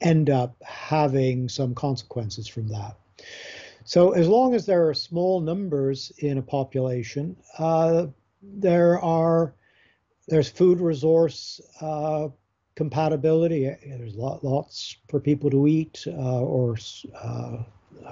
end 0.00 0.28
up 0.28 0.54
having 0.62 1.48
some 1.48 1.74
consequences 1.74 2.46
from 2.46 2.68
that. 2.68 2.96
So 3.84 4.10
as 4.10 4.28
long 4.28 4.54
as 4.54 4.66
there 4.66 4.88
are 4.88 4.94
small 4.94 5.40
numbers 5.40 6.12
in 6.18 6.38
a 6.38 6.42
population, 6.42 7.36
uh, 7.58 8.06
there 8.42 9.00
are 9.00 9.54
there's 10.28 10.48
food 10.48 10.80
resource 10.80 11.60
uh, 11.80 12.28
compatibility. 12.76 13.64
There's 13.64 14.14
lots 14.16 14.96
for 15.08 15.18
people 15.18 15.50
to 15.50 15.66
eat 15.66 16.04
uh, 16.06 16.40
or 16.42 16.76
uh, 17.20 17.58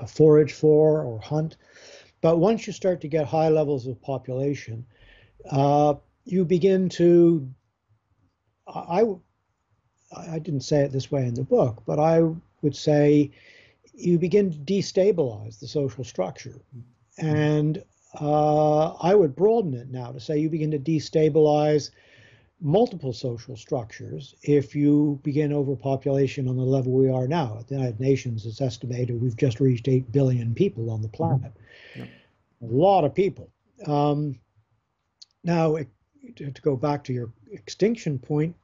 forage 0.08 0.52
for 0.52 1.02
or 1.02 1.20
hunt. 1.20 1.56
But 2.20 2.38
once 2.38 2.66
you 2.66 2.72
start 2.72 3.00
to 3.02 3.08
get 3.08 3.26
high 3.26 3.50
levels 3.50 3.86
of 3.86 4.00
population, 4.00 4.86
uh, 5.50 5.94
you 6.24 6.44
begin 6.44 6.88
to 6.90 7.48
I 8.66 9.04
I 10.16 10.38
didn't 10.38 10.62
say 10.62 10.80
it 10.82 10.92
this 10.92 11.10
way 11.10 11.26
in 11.26 11.34
the 11.34 11.42
book, 11.42 11.82
but 11.86 11.98
I 11.98 12.22
would 12.62 12.76
say 12.76 13.30
you 13.94 14.18
begin 14.18 14.50
to 14.50 14.58
destabilize 14.58 15.60
the 15.60 15.68
social 15.68 16.04
structure. 16.04 16.60
And 17.18 17.82
uh, 18.20 18.94
I 18.94 19.14
would 19.14 19.36
broaden 19.36 19.74
it 19.74 19.90
now 19.90 20.12
to 20.12 20.20
say 20.20 20.38
you 20.38 20.48
begin 20.48 20.70
to 20.70 20.78
destabilize 20.78 21.90
multiple 22.60 23.12
social 23.12 23.56
structures 23.56 24.34
if 24.42 24.74
you 24.74 25.20
begin 25.22 25.52
overpopulation 25.52 26.48
on 26.48 26.56
the 26.56 26.62
level 26.62 26.92
we 26.92 27.10
are 27.10 27.28
now. 27.28 27.58
At 27.60 27.68
the 27.68 27.74
United 27.74 28.00
Nations, 28.00 28.46
it's 28.46 28.60
estimated 28.60 29.20
we've 29.20 29.36
just 29.36 29.60
reached 29.60 29.88
8 29.88 30.10
billion 30.12 30.54
people 30.54 30.90
on 30.90 31.02
the 31.02 31.08
planet. 31.08 31.52
A 31.96 32.66
lot 32.66 33.04
of 33.04 33.14
people. 33.14 33.50
Um, 33.86 34.38
now, 35.42 35.76
to 36.36 36.62
go 36.62 36.76
back 36.76 37.04
to 37.04 37.12
your 37.12 37.32
extinction 37.52 38.18
point, 38.18 38.56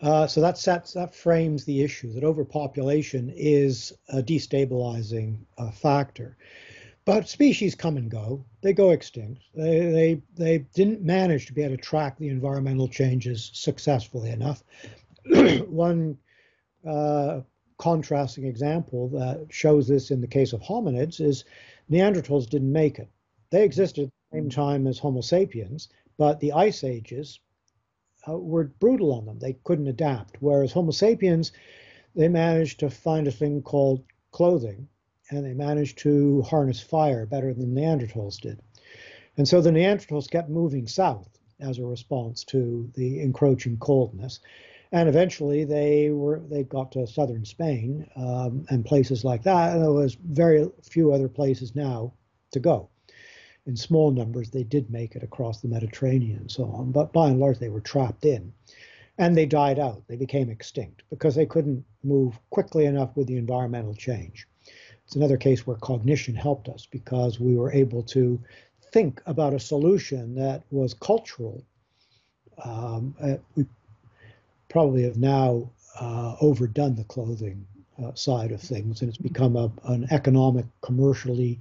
uh, 0.00 0.26
so 0.26 0.40
that 0.40 0.58
sets 0.58 0.92
that 0.92 1.14
frames 1.14 1.64
the 1.64 1.82
issue 1.82 2.12
that 2.12 2.24
overpopulation 2.24 3.32
is 3.36 3.92
a 4.08 4.22
destabilizing 4.22 5.38
uh, 5.58 5.70
factor. 5.70 6.36
But 7.08 7.26
species 7.26 7.74
come 7.74 7.96
and 7.96 8.10
go; 8.10 8.44
they 8.60 8.74
go 8.74 8.90
extinct. 8.90 9.40
They 9.54 9.78
they 9.86 10.22
they 10.36 10.58
didn't 10.74 11.00
manage 11.00 11.46
to 11.46 11.54
be 11.54 11.62
able 11.62 11.74
to 11.74 11.82
track 11.82 12.18
the 12.18 12.28
environmental 12.28 12.86
changes 12.86 13.50
successfully 13.54 14.28
enough. 14.28 14.62
One 15.70 16.18
uh, 16.84 17.40
contrasting 17.78 18.44
example 18.44 19.08
that 19.08 19.46
shows 19.48 19.88
this 19.88 20.10
in 20.10 20.20
the 20.20 20.26
case 20.26 20.52
of 20.52 20.60
hominids 20.60 21.18
is 21.18 21.46
Neanderthals 21.90 22.46
didn't 22.46 22.72
make 22.72 22.98
it. 22.98 23.08
They 23.48 23.64
existed 23.64 24.08
at 24.08 24.12
the 24.30 24.36
same 24.36 24.50
time 24.50 24.86
as 24.86 24.98
Homo 24.98 25.22
sapiens, 25.22 25.88
but 26.18 26.40
the 26.40 26.52
ice 26.52 26.84
ages 26.84 27.40
uh, 28.28 28.36
were 28.36 28.64
brutal 28.64 29.14
on 29.14 29.24
them. 29.24 29.38
They 29.38 29.56
couldn't 29.64 29.86
adapt. 29.86 30.42
Whereas 30.42 30.72
Homo 30.72 30.90
sapiens, 30.90 31.52
they 32.14 32.28
managed 32.28 32.80
to 32.80 32.90
find 32.90 33.26
a 33.26 33.32
thing 33.32 33.62
called 33.62 34.04
clothing, 34.30 34.88
and 35.30 35.44
they 35.44 35.54
managed 35.54 35.98
to 35.98 36.42
harness 36.42 36.80
fire 36.80 37.26
better 37.26 37.52
than 37.52 37.74
Neanderthals 37.74 38.40
did. 38.40 38.60
And 39.36 39.46
so 39.46 39.60
the 39.60 39.70
Neanderthals 39.70 40.30
kept 40.30 40.48
moving 40.48 40.86
south 40.86 41.28
as 41.60 41.78
a 41.78 41.84
response 41.84 42.44
to 42.44 42.90
the 42.94 43.20
encroaching 43.20 43.76
coldness. 43.78 44.40
And 44.90 45.08
eventually 45.08 45.64
they 45.64 46.10
were 46.10 46.40
they 46.48 46.64
got 46.64 46.92
to 46.92 47.06
southern 47.06 47.44
Spain 47.44 48.08
um, 48.16 48.64
and 48.70 48.84
places 48.84 49.24
like 49.24 49.42
that. 49.42 49.74
And 49.74 49.82
there 49.82 49.92
was 49.92 50.14
very 50.14 50.68
few 50.82 51.12
other 51.12 51.28
places 51.28 51.74
now 51.74 52.14
to 52.52 52.60
go 52.60 52.88
in 53.68 53.76
small 53.76 54.10
numbers, 54.10 54.50
they 54.50 54.64
did 54.64 54.90
make 54.90 55.14
it 55.14 55.22
across 55.22 55.60
the 55.60 55.68
Mediterranean 55.68 56.38
and 56.38 56.50
so 56.50 56.64
on, 56.64 56.90
but 56.90 57.12
by 57.12 57.28
and 57.28 57.38
large, 57.38 57.58
they 57.58 57.68
were 57.68 57.82
trapped 57.82 58.24
in. 58.24 58.52
And 59.18 59.36
they 59.36 59.46
died 59.46 59.78
out. 59.78 60.02
They 60.08 60.16
became 60.16 60.48
extinct 60.48 61.02
because 61.10 61.34
they 61.34 61.44
couldn't 61.44 61.84
move 62.02 62.38
quickly 62.50 62.86
enough 62.86 63.14
with 63.14 63.26
the 63.26 63.36
environmental 63.36 63.94
change. 63.94 64.46
It's 65.08 65.16
another 65.16 65.38
case 65.38 65.66
where 65.66 65.78
cognition 65.78 66.34
helped 66.34 66.68
us 66.68 66.84
because 66.84 67.40
we 67.40 67.56
were 67.56 67.72
able 67.72 68.02
to 68.02 68.38
think 68.92 69.22
about 69.24 69.54
a 69.54 69.58
solution 69.58 70.34
that 70.34 70.64
was 70.70 70.92
cultural. 70.92 71.64
Um, 72.62 73.14
uh, 73.18 73.36
we 73.54 73.64
probably 74.68 75.04
have 75.04 75.16
now 75.16 75.70
uh, 75.98 76.36
overdone 76.42 76.94
the 76.94 77.04
clothing 77.04 77.66
uh, 78.04 78.12
side 78.12 78.52
of 78.52 78.60
things, 78.60 79.00
and 79.00 79.08
it's 79.08 79.16
become 79.16 79.56
a, 79.56 79.72
an 79.84 80.06
economic, 80.10 80.66
commercially 80.82 81.58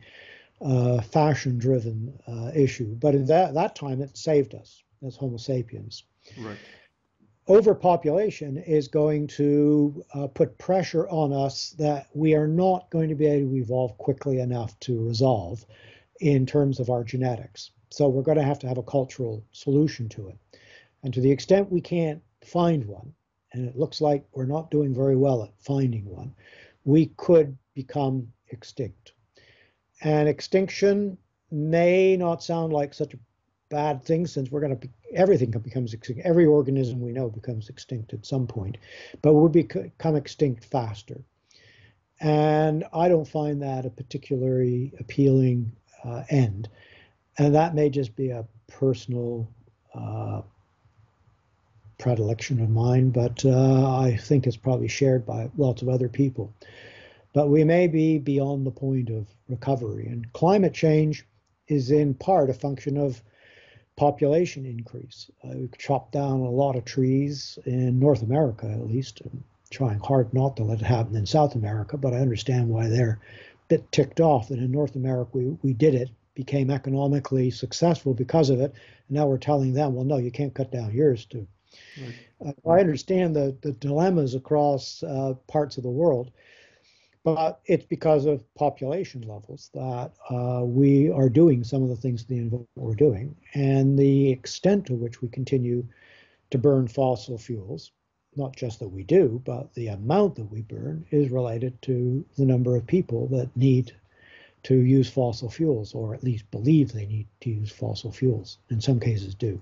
uh, 0.60 1.00
fashion 1.00 1.58
driven 1.58 2.20
uh, 2.28 2.52
issue. 2.54 2.96
But 2.96 3.16
in 3.16 3.28
that, 3.28 3.54
that 3.54 3.78
time, 3.78 4.02
it 4.02 4.18
saved 4.18 4.56
us 4.56 4.84
as 5.08 5.16
Homo 5.16 5.38
sapiens. 5.38 6.04
Right. 6.38 6.58
Overpopulation 7.50 8.58
is 8.58 8.90
going 8.90 9.28
to 9.28 10.04
uh, 10.14 10.28
put 10.28 10.58
pressure 10.58 11.08
on 11.08 11.32
us 11.32 11.70
that 11.78 12.08
we 12.14 12.36
are 12.36 12.48
not 12.48 12.90
going 12.90 13.08
to 13.08 13.16
be 13.16 13.26
able 13.26 13.52
to 13.52 13.56
evolve 13.56 13.98
quickly 13.98 14.40
enough 14.40 14.78
to 14.82 15.02
resolve 15.02 15.66
in 16.20 16.46
terms 16.46 16.80
of 16.80 16.90
our 16.90 17.06
genetics. 17.06 17.72
So 17.90 18.10
we're 18.10 18.24
going 18.24 18.38
to 18.38 18.44
have 18.44 18.60
to 18.60 18.68
have 18.68 18.78
a 18.78 18.84
cultural 18.84 19.46
solution 19.54 20.10
to 20.10 20.28
it. 20.28 20.38
And 21.04 21.14
to 21.14 21.22
the 21.22 21.32
extent 21.32 21.72
we 21.72 21.80
can't 21.80 22.22
find 22.44 22.86
one, 22.86 23.14
and 23.54 23.66
it 23.66 23.78
looks 23.78 24.02
like 24.02 24.26
we're 24.34 24.46
not 24.46 24.70
doing 24.70 24.94
very 24.94 25.16
well 25.16 25.44
at 25.44 25.54
finding 25.58 26.04
one, 26.04 26.36
we 26.84 27.08
could 27.16 27.58
become 27.74 28.28
extinct. 28.50 29.14
And 30.02 30.28
extinction 30.28 31.18
may 31.50 32.18
not 32.18 32.44
sound 32.44 32.74
like 32.74 32.94
such 32.94 33.14
a 33.14 33.20
bad 33.70 34.04
thing 34.04 34.28
since 34.28 34.52
we're 34.52 34.62
going 34.62 34.78
to 34.78 34.90
everything 35.14 35.52
becomes 35.52 35.94
extinct. 35.94 36.22
Every 36.26 36.46
organism 36.46 37.02
we 37.02 37.12
know 37.12 37.30
becomes 37.30 37.70
extinct 37.70 38.14
at 38.14 38.26
some 38.26 38.48
point, 38.48 38.78
but 39.22 39.34
we'll 39.34 39.50
become 39.50 40.16
extinct 40.16 40.66
faster. 40.66 41.22
And 42.20 42.86
I 42.94 43.08
don't 43.08 43.28
find 43.28 43.62
that 43.62 43.86
a 43.86 43.90
particularly 43.90 44.94
appealing 45.00 45.72
uh, 46.04 46.24
end. 46.30 46.70
And 47.38 47.54
that 47.54 47.76
may 47.76 47.90
just 47.90 48.16
be 48.16 48.32
a 48.32 48.46
personal 48.68 49.48
uh, 49.94 50.42
predilection 52.00 52.60
of 52.62 52.70
mine, 52.70 53.12
but 53.12 53.46
uh, 53.46 54.00
I 54.00 54.18
think 54.18 54.48
it's 54.48 54.58
probably 54.58 54.88
shared 54.88 55.26
by 55.26 55.52
lots 55.58 55.82
of 55.82 55.90
other 55.90 56.10
people 56.10 56.54
but 57.38 57.50
we 57.50 57.64
may 57.64 57.86
be 57.86 58.18
beyond 58.18 58.66
the 58.66 58.72
point 58.72 59.12
of 59.12 59.28
recovery. 59.48 60.08
And 60.08 60.34
climate 60.34 60.74
change 60.74 61.24
is 61.68 61.92
in 61.92 62.16
part 62.16 62.50
a 62.50 62.54
function 62.54 62.98
of 62.98 63.22
population 63.98 64.66
increase. 64.66 65.30
Uh, 65.44 65.50
we've 65.56 65.78
chopped 65.78 66.14
down 66.14 66.40
a 66.40 66.50
lot 66.50 66.76
of 66.76 66.86
trees 66.86 67.60
in 67.66 68.00
North 68.00 68.22
America, 68.22 68.68
at 68.68 68.88
least. 68.88 69.22
I'm 69.26 69.44
trying 69.70 70.00
hard 70.00 70.34
not 70.34 70.56
to 70.58 70.64
let 70.64 70.80
it 70.80 70.86
happen 70.86 71.16
in 71.16 71.26
South 71.26 71.56
America, 71.56 71.98
but 71.98 72.14
I 72.14 72.20
understand 72.20 72.70
why 72.70 72.88
they're 72.88 73.20
a 73.20 73.68
bit 73.68 73.92
ticked 73.92 74.22
off 74.22 74.48
that 74.48 74.60
in 74.60 74.72
North 74.72 74.96
America 74.96 75.32
we, 75.34 75.58
we 75.64 75.74
did 75.74 75.96
it, 75.96 76.10
became 76.36 76.70
economically 76.70 77.50
successful 77.50 78.14
because 78.14 78.52
of 78.52 78.62
it. 78.62 78.72
And 79.08 79.18
now 79.18 79.26
we're 79.26 79.40
telling 79.40 79.74
them, 79.74 79.96
well, 79.96 80.06
no, 80.06 80.18
you 80.18 80.32
can't 80.32 80.54
cut 80.54 80.72
down 80.72 80.94
yours 80.94 81.26
too. 81.26 81.48
Right. 82.00 82.56
Uh, 82.66 82.70
I 82.70 82.80
understand 82.80 83.36
the, 83.36 83.58
the 83.62 83.72
dilemmas 83.72 84.36
across 84.36 85.02
uh, 85.02 85.34
parts 85.48 85.78
of 85.78 85.84
the 85.84 85.90
world 85.90 86.32
but 87.28 87.60
it's 87.66 87.86
because 87.86 88.26
of 88.26 88.40
population 88.56 89.22
levels 89.24 89.70
that 89.74 90.14
uh, 90.30 90.64
we 90.64 91.12
are 91.12 91.28
doing 91.28 91.62
some 91.62 91.84
of 91.84 91.90
the 91.90 91.96
things 91.98 92.24
that 92.24 92.66
we're 92.78 92.96
doing, 92.96 93.36
and 93.54 94.00
the 94.00 94.30
extent 94.30 94.86
to 94.86 94.94
which 94.94 95.22
we 95.22 95.28
continue 95.28 95.86
to 96.52 96.58
burn 96.58 96.88
fossil 96.88 97.38
fuels. 97.38 97.92
Not 98.38 98.56
just 98.56 98.80
that 98.80 98.88
we 98.88 99.04
do, 99.04 99.42
but 99.44 99.74
the 99.74 99.88
amount 99.88 100.36
that 100.36 100.50
we 100.50 100.62
burn 100.62 101.06
is 101.12 101.30
related 101.30 101.82
to 101.82 102.24
the 102.38 102.46
number 102.46 102.78
of 102.78 102.88
people 102.88 103.28
that 103.28 103.50
need 103.58 103.92
to 104.64 104.76
use 104.76 105.10
fossil 105.10 105.50
fuels, 105.50 105.94
or 105.94 106.14
at 106.14 106.24
least 106.24 106.50
believe 106.50 106.94
they 106.94 107.08
need 107.08 107.28
to 107.42 107.50
use 107.50 107.70
fossil 107.70 108.10
fuels. 108.10 108.60
In 108.70 108.80
some 108.80 109.02
cases, 109.02 109.36
do. 109.36 109.60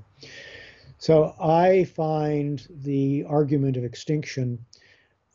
So 1.00 1.34
I 1.42 1.86
find 1.86 2.64
the 2.84 3.26
argument 3.28 3.76
of 3.76 3.84
extinction 3.84 4.64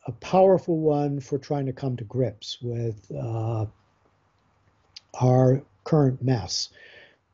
a 0.06 0.12
powerful 0.12 0.78
one 0.78 1.20
for 1.20 1.38
trying 1.38 1.66
to 1.66 1.72
come 1.72 1.96
to 1.96 2.04
grips 2.04 2.58
with 2.62 3.10
uh, 3.12 3.66
our 5.20 5.62
current 5.84 6.22
mess. 6.22 6.70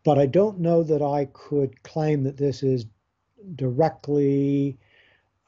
But 0.05 0.19
I 0.19 0.27
don't 0.27 0.61
know 0.61 0.83
that 0.83 1.03
I 1.03 1.27
could 1.33 1.83
claim 1.83 2.23
that 2.25 2.37
this 2.37 2.63
is 2.63 2.87
directly 3.55 4.77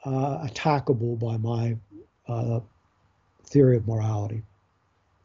uh, 0.05 0.47
attackable 0.47 1.19
by 1.19 1.37
my 1.37 1.77
uh, 2.29 2.61
theory 3.45 3.77
of 3.77 3.87
morality. 3.87 4.43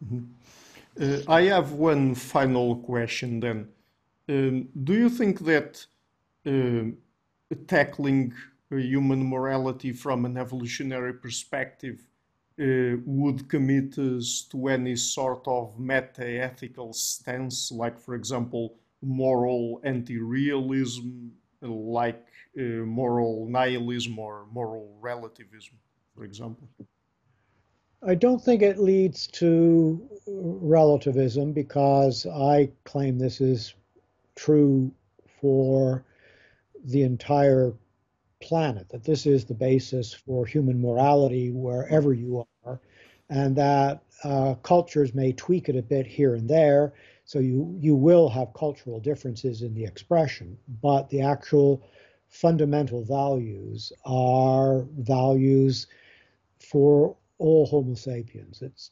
Mm-hmm. 0.06 0.24
Uh, 1.00 1.32
I 1.32 1.44
have 1.44 1.72
one 1.74 2.16
final 2.16 2.78
question 2.78 3.40
then. 3.40 3.68
Um, 4.30 4.70
do 4.84 4.94
you 4.94 5.10
think 5.10 5.40
that 5.42 5.86
uh, 6.46 6.92
tackling 7.68 8.34
human 8.78 9.24
morality 9.28 9.92
from 9.92 10.26
an 10.26 10.38
evolutionary 10.38 11.14
perspective 11.14 12.06
uh, 12.60 12.98
would 13.06 13.50
commit 13.50 13.98
us 13.98 14.48
to 14.52 14.68
any 14.68 14.96
sort 14.96 15.48
of 15.48 15.80
meta-ethical 15.80 16.94
stance, 16.94 17.72
like, 17.72 18.00
for 18.00 18.14
example, 18.14 18.76
moral 19.02 19.82
anti-realism, 19.84 21.30
like 21.62 22.28
uh, 22.60 22.86
moral 22.86 23.48
nihilism 23.50 24.20
or 24.20 24.46
moral 24.52 24.96
relativism, 25.02 25.76
for 26.16 26.24
example? 26.24 26.68
I 28.06 28.16
don't 28.16 28.44
think 28.44 28.62
it 28.62 28.80
leads 28.80 29.28
to 29.28 30.08
relativism 30.28 31.54
because 31.54 32.26
I 32.26 32.70
claim 32.84 33.18
this 33.18 33.40
is 33.40 33.74
true 34.36 34.92
for 35.40 36.04
the 36.86 37.04
entire 37.04 37.74
planet, 38.44 38.90
that 38.90 39.04
this 39.04 39.26
is 39.26 39.46
the 39.46 39.54
basis 39.54 40.14
for 40.14 40.46
human 40.46 40.80
morality 40.82 41.50
wherever 41.52 42.14
you 42.14 42.46
are, 42.66 42.80
and 43.30 43.56
that 43.56 44.04
uh, 44.24 44.54
cultures 44.56 45.14
may 45.14 45.32
tweak 45.32 45.70
it 45.70 45.76
a 45.76 45.82
bit 45.82 46.06
here 46.06 46.36
and 46.36 46.48
there. 46.50 46.94
So 47.26 47.40
you, 47.40 47.76
you 47.80 47.96
will 47.96 48.30
have 48.30 48.54
cultural 48.54 49.00
differences 49.00 49.62
in 49.62 49.74
the 49.74 49.86
expression, 49.86 50.58
but 50.82 51.10
the 51.10 51.22
actual 51.22 51.82
fundamental 52.28 53.04
values 53.04 53.94
are 54.06 54.86
values 54.98 55.88
for 56.60 57.16
all 57.38 57.66
Homo 57.66 57.96
sapiens. 57.96 58.62
It's 58.62 58.92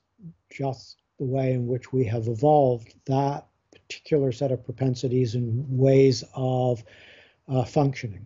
just 0.50 1.02
the 1.20 1.26
way 1.26 1.54
in 1.54 1.68
which 1.68 1.92
we 1.92 2.06
have 2.06 2.28
evolved 2.28 2.96
that 3.06 3.48
particular 3.72 4.32
set 4.32 4.52
of 4.52 4.64
propensities 4.64 5.36
and 5.36 5.66
ways 5.70 6.24
of 6.34 6.84
uh, 7.48 7.64
functioning. 7.64 8.26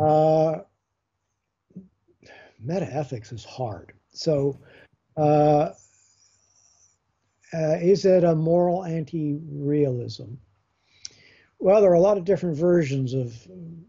Uh, 0.00 0.60
metaethics 2.64 3.32
is 3.32 3.44
hard. 3.44 3.92
So, 4.12 4.58
uh, 5.16 5.70
uh, 7.52 7.76
is 7.80 8.04
it 8.04 8.24
a 8.24 8.34
moral 8.34 8.84
anti-realism? 8.84 10.24
Well, 11.58 11.80
there 11.82 11.90
are 11.90 11.94
a 11.94 12.00
lot 12.00 12.16
of 12.16 12.24
different 12.24 12.56
versions 12.56 13.12
of 13.12 13.36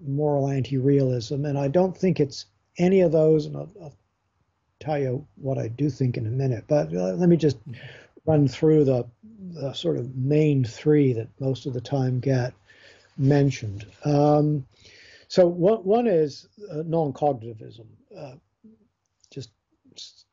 moral 0.05 0.49
anti-realism, 0.49 1.45
and 1.45 1.57
I 1.57 1.69
don't 1.69 1.95
think 1.95 2.19
it's 2.19 2.45
any 2.77 3.01
of 3.01 3.11
those. 3.11 3.45
And 3.45 3.55
I'll, 3.55 3.71
I'll 3.81 3.95
tell 4.79 4.99
you 4.99 5.25
what 5.35 5.57
I 5.57 5.69
do 5.69 5.89
think 5.89 6.17
in 6.17 6.27
a 6.27 6.31
minute. 6.31 6.65
But 6.67 6.93
uh, 6.93 7.13
let 7.13 7.29
me 7.29 7.37
just 7.37 7.57
run 8.25 8.47
through 8.47 8.85
the, 8.85 9.05
the, 9.53 9.73
sort 9.73 9.97
of 9.97 10.15
main 10.15 10.65
three 10.65 11.13
that 11.13 11.29
most 11.39 11.65
of 11.65 11.73
the 11.73 11.81
time 11.81 12.19
get 12.19 12.53
mentioned. 13.17 13.85
Um, 14.03 14.65
so 15.31 15.47
one, 15.47 15.77
one 15.85 16.07
is 16.07 16.49
uh, 16.69 16.83
non-cognitivism. 16.85 17.85
Uh, 18.13 18.33
just, 19.29 19.51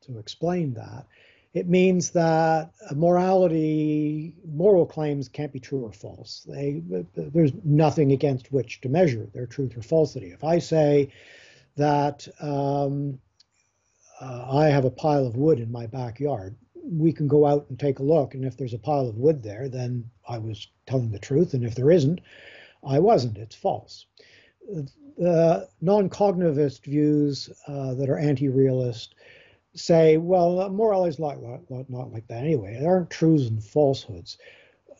to 0.01 0.19
explain 0.19 0.73
that, 0.73 1.07
it 1.53 1.69
means 1.69 2.09
that 2.09 2.73
morality, 2.93 4.35
moral 4.45 4.85
claims 4.85 5.29
can't 5.29 5.53
be 5.53 5.59
true 5.61 5.85
or 5.85 5.93
false. 5.93 6.45
They, 6.45 6.83
there's 7.15 7.53
nothing 7.63 8.11
against 8.11 8.51
which 8.51 8.81
to 8.81 8.89
measure 8.89 9.25
their 9.33 9.45
truth 9.45 9.77
or 9.77 9.81
falsity. 9.81 10.31
If 10.31 10.43
I 10.43 10.59
say 10.59 11.13
that 11.77 12.27
um, 12.41 13.19
uh, 14.19 14.47
I 14.51 14.65
have 14.65 14.83
a 14.83 14.91
pile 14.91 15.25
of 15.25 15.37
wood 15.37 15.61
in 15.61 15.71
my 15.71 15.87
backyard, 15.87 16.57
we 16.75 17.13
can 17.13 17.29
go 17.29 17.45
out 17.45 17.67
and 17.69 17.79
take 17.79 17.99
a 17.99 18.03
look. 18.03 18.33
And 18.33 18.43
if 18.43 18.57
there's 18.57 18.73
a 18.73 18.77
pile 18.77 19.07
of 19.07 19.15
wood 19.15 19.43
there, 19.43 19.69
then 19.69 20.09
I 20.27 20.39
was 20.39 20.67
telling 20.87 21.11
the 21.11 21.19
truth. 21.19 21.53
And 21.53 21.63
if 21.63 21.73
there 21.73 21.89
isn't, 21.89 22.19
I 22.85 22.99
wasn't. 22.99 23.37
It's 23.37 23.55
false 23.55 24.05
the 25.17 25.67
non-cognitivist 25.81 26.83
views 26.83 27.49
uh, 27.67 27.93
that 27.95 28.09
are 28.09 28.17
anti-realist 28.17 29.15
say, 29.75 30.17
well, 30.17 30.69
morality 30.69 31.09
is 31.09 31.19
not, 31.19 31.41
not, 31.69 31.89
not 31.89 32.11
like 32.11 32.27
that 32.27 32.43
anyway. 32.43 32.77
There 32.79 32.89
aren't 32.89 33.09
truths 33.09 33.49
and 33.49 33.63
falsehoods. 33.63 34.37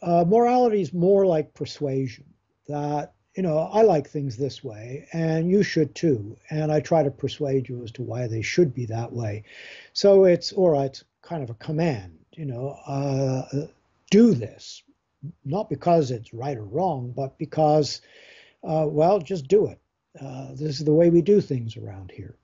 Uh, 0.02 0.24
morality 0.28 0.82
is 0.82 0.94
more 0.94 1.26
like 1.26 1.54
persuasion 1.54 2.26
that, 2.68 3.14
you 3.36 3.44
know, 3.44 3.58
I 3.58 3.82
like 3.82 4.10
things 4.10 4.38
this 4.38 4.64
way 4.64 5.08
and 5.14 5.50
you 5.50 5.64
should 5.64 5.96
too. 5.96 6.38
And 6.50 6.72
I 6.72 6.80
try 6.80 7.04
to 7.04 7.12
persuade 7.12 7.68
you 7.68 7.84
as 7.84 7.92
to 7.94 8.04
why 8.04 8.28
they 8.28 8.42
should 8.42 8.74
be 8.74 8.86
that 8.88 9.12
way. 9.12 9.44
So 9.94 10.26
it's, 10.26 10.52
or 10.52 10.84
it's 10.86 11.04
kind 11.22 11.44
of 11.44 11.50
a 11.50 11.56
command, 11.56 12.18
you 12.34 12.46
know, 12.46 12.78
uh, 12.86 13.68
do 14.12 14.34
this, 14.34 14.84
not 15.46 15.70
because 15.70 16.12
it's 16.12 16.34
right 16.34 16.58
or 16.58 16.66
wrong, 16.66 17.14
but 17.16 17.38
because 17.38 18.02
uh, 18.64 18.86
well, 18.88 19.20
just 19.20 19.48
do 19.48 19.68
it. 19.68 19.80
Uh, 20.20 20.50
this 20.52 20.80
is 20.80 20.86
the 20.86 20.94
way 20.94 21.10
we 21.10 21.22
do 21.22 21.40
things 21.42 21.78
around 21.78 22.12
here. 22.12 22.36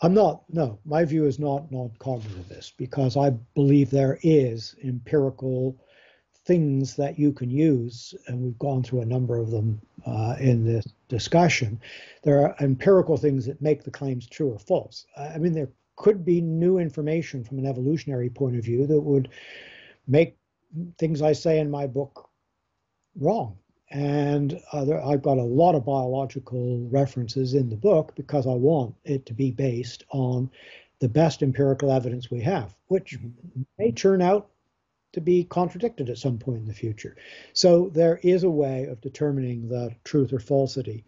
I'm 0.00 0.14
not, 0.14 0.42
no, 0.48 0.80
my 0.84 1.04
view 1.04 1.26
is 1.26 1.38
not 1.38 1.70
non-cognitivist 1.70 2.72
because 2.76 3.16
I 3.16 3.30
believe 3.54 3.90
there 3.90 4.18
is 4.22 4.74
empirical 4.82 5.76
things 6.44 6.96
that 6.96 7.18
you 7.18 7.32
can 7.32 7.50
use, 7.50 8.14
and 8.26 8.42
we've 8.42 8.58
gone 8.58 8.82
through 8.82 9.02
a 9.02 9.06
number 9.06 9.36
of 9.38 9.52
them 9.52 9.80
uh, 10.04 10.34
in 10.40 10.64
this 10.64 10.84
discussion. 11.08 11.80
There 12.24 12.40
are 12.40 12.56
empirical 12.58 13.16
things 13.16 13.46
that 13.46 13.62
make 13.62 13.84
the 13.84 13.92
claims 13.92 14.26
true 14.26 14.50
or 14.50 14.58
false. 14.58 15.06
I 15.16 15.38
mean, 15.38 15.52
there 15.52 15.70
could 15.94 16.24
be 16.24 16.40
new 16.40 16.78
information 16.78 17.44
from 17.44 17.58
an 17.58 17.66
evolutionary 17.66 18.28
point 18.28 18.56
of 18.56 18.64
view 18.64 18.88
that 18.88 19.00
would 19.00 19.28
make 20.08 20.36
things 20.98 21.22
I 21.22 21.32
say 21.32 21.60
in 21.60 21.70
my 21.70 21.86
book 21.86 22.28
wrong. 23.16 23.58
And 23.92 24.58
uh, 24.72 24.86
there, 24.86 25.04
I've 25.04 25.22
got 25.22 25.36
a 25.36 25.42
lot 25.42 25.74
of 25.74 25.84
biological 25.84 26.88
references 26.90 27.52
in 27.52 27.68
the 27.68 27.76
book 27.76 28.14
because 28.16 28.46
I 28.46 28.54
want 28.54 28.94
it 29.04 29.26
to 29.26 29.34
be 29.34 29.50
based 29.50 30.02
on 30.10 30.50
the 30.98 31.10
best 31.10 31.42
empirical 31.42 31.92
evidence 31.92 32.30
we 32.30 32.40
have, 32.40 32.74
which 32.86 33.18
mm-hmm. 33.18 33.62
may 33.78 33.92
turn 33.92 34.22
out 34.22 34.48
to 35.12 35.20
be 35.20 35.44
contradicted 35.44 36.08
at 36.08 36.16
some 36.16 36.38
point 36.38 36.60
in 36.60 36.66
the 36.66 36.72
future. 36.72 37.16
So 37.52 37.90
there 37.90 38.18
is 38.22 38.44
a 38.44 38.50
way 38.50 38.84
of 38.84 39.02
determining 39.02 39.68
the 39.68 39.94
truth 40.04 40.32
or 40.32 40.40
falsity. 40.40 41.04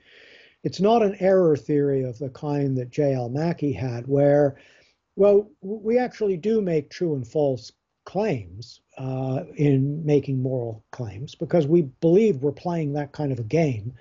It's 0.63 0.81
not 0.81 1.03
an 1.03 1.17
error 1.21 1.57
theory 1.57 2.03
of 2.03 2.19
the 2.19 2.29
kind 2.29 2.77
that 2.77 2.91
J.L. 2.91 3.31
Mackie 3.31 3.73
had, 3.73 4.07
where, 4.07 4.57
well, 5.17 5.51
we 5.63 5.99
actually 5.99 6.37
do 6.37 6.61
make 6.61 6.91
true 6.91 7.15
and 7.15 7.27
false 7.27 7.73
claims 8.05 8.81
uh, 8.99 9.45
in 9.57 10.05
making 10.05 10.41
moral 10.41 10.85
claims 10.91 11.35
because 11.35 11.67
we 11.67 11.83
believe 11.83 12.37
we're 12.37 12.53
playing 12.53 12.93
that 12.93 13.13
kind 13.13 13.33
of 13.33 13.39
a 13.39 13.45
game 13.45 13.95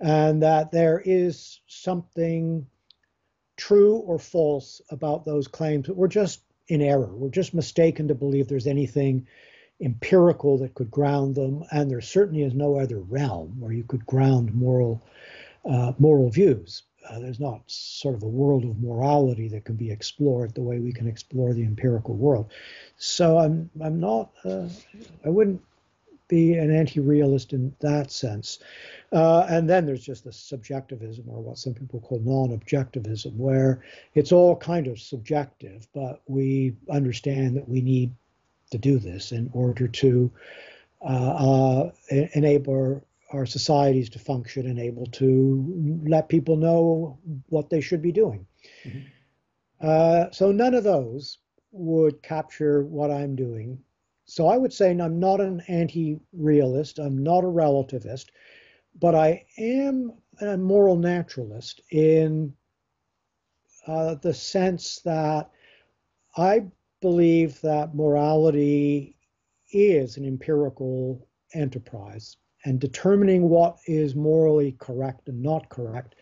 and 0.00 0.42
that 0.42 0.70
there 0.72 1.02
is 1.04 1.60
something 1.66 2.66
true 3.56 3.96
or 3.96 4.18
false 4.18 4.80
about 4.90 5.24
those 5.24 5.46
claims. 5.46 5.88
We're 5.88 6.08
just 6.08 6.40
in 6.68 6.82
error. 6.82 7.14
We're 7.14 7.30
just 7.30 7.54
mistaken 7.54 8.08
to 8.08 8.14
believe 8.14 8.48
there's 8.48 8.66
anything 8.66 9.26
empirical 9.80 10.58
that 10.58 10.74
could 10.74 10.90
ground 10.90 11.34
them, 11.34 11.64
and 11.70 11.90
there 11.90 12.00
certainly 12.00 12.42
is 12.42 12.54
no 12.54 12.78
other 12.78 13.00
realm 13.00 13.60
where 13.60 13.72
you 13.72 13.84
could 13.84 14.06
ground 14.06 14.54
moral 14.54 15.02
uh, 15.64 15.92
moral 15.98 16.30
views. 16.30 16.82
Uh, 17.08 17.18
there's 17.18 17.40
not 17.40 17.62
sort 17.66 18.14
of 18.14 18.22
a 18.22 18.28
world 18.28 18.64
of 18.64 18.80
morality 18.80 19.48
that 19.48 19.64
can 19.64 19.76
be 19.76 19.90
explored 19.90 20.54
the 20.54 20.62
way 20.62 20.78
we 20.78 20.92
can 20.92 21.06
explore 21.06 21.52
the 21.52 21.64
empirical 21.64 22.14
world. 22.14 22.50
So 22.96 23.38
I'm 23.38 23.70
I'm 23.82 24.00
not 24.00 24.30
uh, 24.44 24.68
I 25.24 25.28
wouldn't 25.28 25.62
be 26.28 26.54
an 26.54 26.74
anti-realist 26.74 27.52
in 27.52 27.74
that 27.80 28.10
sense. 28.10 28.58
Uh, 29.12 29.46
and 29.48 29.68
then 29.68 29.86
there's 29.86 30.04
just 30.04 30.24
the 30.24 30.32
subjectivism, 30.32 31.24
or 31.28 31.40
what 31.40 31.58
some 31.58 31.74
people 31.74 32.00
call 32.00 32.18
non-objectivism, 32.20 33.36
where 33.36 33.84
it's 34.14 34.32
all 34.32 34.56
kind 34.56 34.86
of 34.86 34.98
subjective, 34.98 35.86
but 35.94 36.22
we 36.26 36.74
understand 36.90 37.56
that 37.56 37.68
we 37.68 37.80
need 37.80 38.10
to 38.70 38.78
do 38.78 38.98
this 38.98 39.32
in 39.32 39.50
order 39.52 39.86
to 39.86 40.30
uh, 41.02 41.06
uh 41.06 41.90
enable 42.10 43.04
our 43.34 43.46
societies 43.46 44.08
to 44.10 44.18
function 44.18 44.66
and 44.66 44.78
able 44.78 45.06
to 45.06 46.00
let 46.06 46.28
people 46.28 46.56
know 46.56 47.18
what 47.48 47.68
they 47.68 47.80
should 47.80 48.00
be 48.00 48.12
doing. 48.12 48.46
Mm-hmm. 48.84 48.98
Uh, 49.80 50.30
so 50.30 50.52
none 50.52 50.74
of 50.74 50.84
those 50.84 51.38
would 51.72 52.22
capture 52.22 52.84
what 52.84 53.10
I'm 53.10 53.34
doing. 53.34 53.78
So 54.24 54.46
I 54.46 54.56
would 54.56 54.72
say 54.72 54.90
I'm 54.90 55.18
not 55.18 55.40
an 55.40 55.62
anti-realist. 55.68 56.98
I'm 56.98 57.22
not 57.22 57.44
a 57.44 57.48
relativist, 57.48 58.26
but 59.00 59.14
I 59.14 59.44
am 59.58 60.12
a 60.40 60.56
moral 60.56 60.96
naturalist 60.96 61.80
in 61.90 62.54
uh, 63.86 64.14
the 64.14 64.32
sense 64.32 65.00
that 65.00 65.50
I 66.36 66.66
believe 67.02 67.60
that 67.60 67.94
morality 67.94 69.16
is 69.72 70.16
an 70.16 70.24
empirical 70.24 71.28
enterprise 71.52 72.36
and 72.64 72.80
determining 72.80 73.48
what 73.48 73.78
is 73.86 74.14
morally 74.14 74.72
correct 74.78 75.28
and 75.28 75.42
not 75.42 75.68
correct 75.68 76.14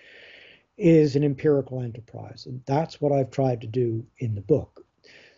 is 0.77 1.17
an 1.17 1.25
empirical 1.25 1.81
enterprise. 1.81 2.47
And 2.47 2.61
that's 2.67 3.01
what 3.01 3.13
I've 3.13 3.31
tried 3.31 3.61
to 3.61 3.67
do 3.67 4.05
in 4.19 4.35
the 4.35 4.41
book. 4.41 4.85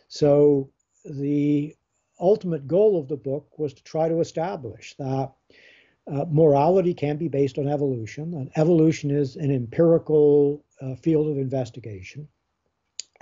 So 0.09 0.71
the 1.05 1.77
ultimate 2.21 2.67
goal 2.67 2.99
of 2.99 3.09
the 3.09 3.17
book 3.17 3.59
was 3.59 3.75
to 3.75 3.83
try 3.85 4.09
to 4.09 4.21
establish 4.21 4.95
that 4.99 5.33
uh, 6.07 6.25
morality 6.31 6.95
can 6.95 7.17
be 7.17 7.29
based 7.29 7.59
on 7.59 7.67
evolution, 7.67 8.35
and 8.35 8.51
evolution 8.57 9.11
is 9.11 9.37
an 9.37 9.51
empirical 9.51 10.65
uh, 10.81 10.95
field 10.97 11.29
of 11.29 11.39
investigation. 11.39 12.29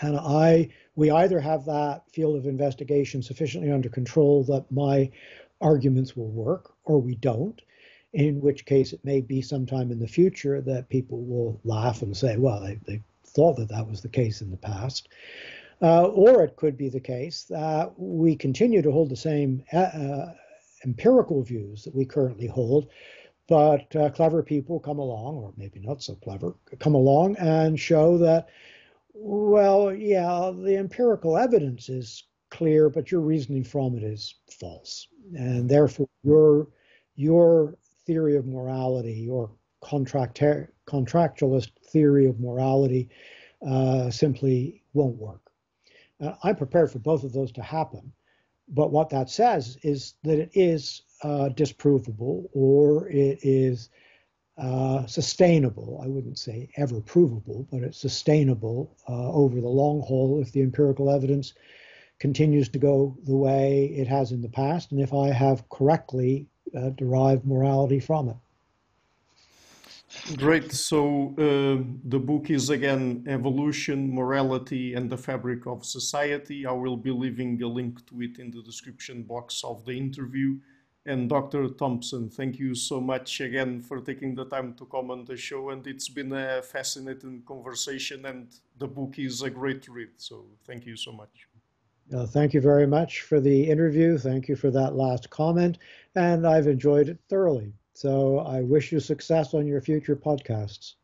And 0.01 0.17
I, 0.17 0.69
we 0.97 1.11
either 1.11 1.39
have 1.39 1.65
that 1.67 2.03
field 2.11 2.37
of 2.37 2.47
investigation 2.47 3.23
sufficiently 3.23 3.71
under 3.71 3.89
control 3.89 4.43
that 4.45 4.71
my 4.71 5.11
arguments 5.61 6.17
will 6.17 6.31
work, 6.31 6.72
or 6.85 7.01
we 7.01 7.15
don't. 7.15 7.61
In 8.13 8.41
which 8.41 8.67
case, 8.67 8.93
it 8.93 9.05
may 9.05 9.21
be 9.21 9.41
sometime 9.41 9.91
in 9.91 9.99
the 9.99 10.07
future 10.07 10.61
that 10.61 10.91
people 10.91 11.23
will 11.23 11.61
laugh 11.65 12.03
and 12.03 12.15
say, 12.17 12.37
"Well, 12.37 12.61
they, 12.61 12.79
they 12.87 13.03
thought 13.25 13.57
that 13.57 13.71
that 13.71 13.89
was 13.89 14.03
the 14.03 14.09
case 14.09 14.43
in 14.43 14.51
the 14.51 14.57
past." 14.57 15.09
Uh, 15.81 16.07
or 16.09 16.45
it 16.45 16.57
could 16.57 16.77
be 16.77 16.89
the 16.89 17.01
case 17.01 17.45
that 17.45 17.93
we 17.99 18.37
continue 18.37 18.83
to 18.83 18.93
hold 18.93 19.09
the 19.09 19.17
same 19.17 19.65
uh, 19.73 19.79
uh 19.79 20.35
empirical 20.85 21.43
views 21.43 21.85
that 21.85 21.95
we 21.95 22.05
currently 22.05 22.47
hold, 22.47 22.89
but 23.49 23.95
uh, 23.97 24.11
clever 24.11 24.43
people 24.43 24.81
come 24.81 24.99
along, 24.99 25.37
or 25.37 25.53
maybe 25.57 25.81
not 25.81 26.03
so 26.03 26.15
clever, 26.17 26.55
come 26.79 26.95
along 26.95 27.37
and 27.37 27.79
show 27.79 28.19
that, 28.19 28.49
well, 29.15 29.93
yeah, 29.93 30.53
the 30.55 30.77
empirical 30.77 31.37
evidence 31.37 31.89
is 31.89 32.25
clear, 32.53 32.91
but 32.91 33.11
your 33.11 33.23
reasoning 33.23 33.65
from 33.65 33.97
it 33.97 34.05
is 34.05 34.35
false, 34.61 35.09
and 35.35 35.69
therefore 35.69 36.09
your 36.23 36.69
your 37.17 37.77
theory 38.07 38.37
of 38.37 38.47
morality, 38.47 39.15
your 39.15 39.51
contract 39.83 40.39
contractualist 40.87 41.71
theory 41.91 42.27
of 42.27 42.39
morality, 42.39 43.09
uh, 43.67 44.11
simply 44.11 44.83
won't 44.93 45.17
work. 45.17 45.41
Uh, 46.21 46.35
I'm 46.45 46.57
prepared 46.57 46.91
for 46.93 46.99
both 46.99 47.25
of 47.25 47.33
those 47.33 47.53
to 47.53 47.63
happen. 47.63 48.13
But 48.69 48.93
what 48.93 49.11
that 49.11 49.29
says 49.29 49.77
is 49.83 50.15
that 50.23 50.39
it 50.39 50.51
is 50.55 51.03
uh, 51.23 51.49
disprovable 51.55 52.49
or 52.53 53.09
it 53.09 53.39
is 53.43 53.91
uh, 54.57 55.07
sustainable. 55.07 56.01
I 56.03 56.07
wouldn't 56.07 56.39
say 56.39 56.71
ever 56.77 57.01
provable, 57.01 57.67
but 57.71 57.83
it's 57.83 57.99
sustainable 57.99 58.97
uh, 59.09 59.33
over 59.33 59.61
the 59.61 59.69
long 59.69 60.01
haul 60.03 60.41
if 60.41 60.53
the 60.53 60.63
empirical 60.63 61.11
evidence 61.11 61.55
continues 62.23 62.69
to 62.69 62.79
go 62.79 63.19
the 63.25 63.35
way 63.35 63.87
it 63.97 64.07
has 64.07 64.31
in 64.31 64.41
the 64.41 64.55
past, 64.63 64.93
and 64.93 65.01
if 65.01 65.13
I 65.13 65.29
have 65.45 65.69
correctly 65.77 66.47
uh, 66.79 66.91
derived 66.91 67.45
morality 67.45 67.99
from 67.99 68.29
it. 68.33 68.37
Great. 70.37 70.71
So 70.71 71.01
uh, 71.47 71.83
the 72.15 72.21
book 72.31 72.45
is 72.49 72.71
again 72.71 73.25
Evolution, 73.27 73.99
Morality, 74.15 74.95
and 74.95 75.11
the 75.11 75.17
Fabric 75.29 75.67
of 75.67 75.85
Society. 75.85 76.65
I 76.65 76.71
will 76.83 76.97
be 77.09 77.11
leaving 77.11 77.61
a 77.61 77.67
link 77.67 78.07
to 78.09 78.15
it 78.27 78.39
in 78.39 78.53
the 78.53 78.63
description 78.63 79.25
box 79.25 79.65
of 79.65 79.85
the 79.85 79.97
interview. 80.05 80.59
And 81.05 81.29
Dr. 81.29 81.71
Thompson, 81.81 82.31
thank 82.31 82.53
you 82.65 82.77
so 82.77 83.01
much 83.01 83.41
again 83.41 83.83
for 83.83 83.99
taking 84.01 84.37
the 84.37 84.45
time 84.55 84.75
to 84.75 84.85
come 84.87 85.11
on 85.11 85.25
the 85.25 85.37
show. 85.37 85.71
And 85.71 85.85
it's 85.93 86.09
been 86.09 86.33
a 86.33 86.63
fascinating 86.63 87.43
conversation, 87.53 88.27
and 88.27 88.47
the 88.79 88.87
book 88.87 89.19
is 89.19 89.43
a 89.43 89.51
great 89.51 89.89
read. 89.89 90.13
So 90.19 90.47
thank 90.69 90.87
you 90.87 90.97
so 90.97 91.11
much. 91.11 91.52
Uh, 92.13 92.27
thank 92.27 92.53
you 92.53 92.61
very 92.61 92.87
much 92.87 93.23
for 93.23 93.41
the 93.41 93.71
interview. 93.71 94.19
Thank 94.19 94.49
you 94.49 94.57
for 94.57 94.71
that 94.71 94.95
last 94.95 95.31
comment. 95.31 95.79
And 96.15 96.47
I've 96.47 96.67
enjoyed 96.67 97.09
it 97.09 97.19
thoroughly. 97.29 97.73
So 97.95 98.39
I 98.41 98.63
wish 98.63 98.93
you 98.93 99.01
success 99.01 99.55
on 99.55 99.67
your 99.67 99.81
future 99.81 100.17
podcasts. 100.17 100.95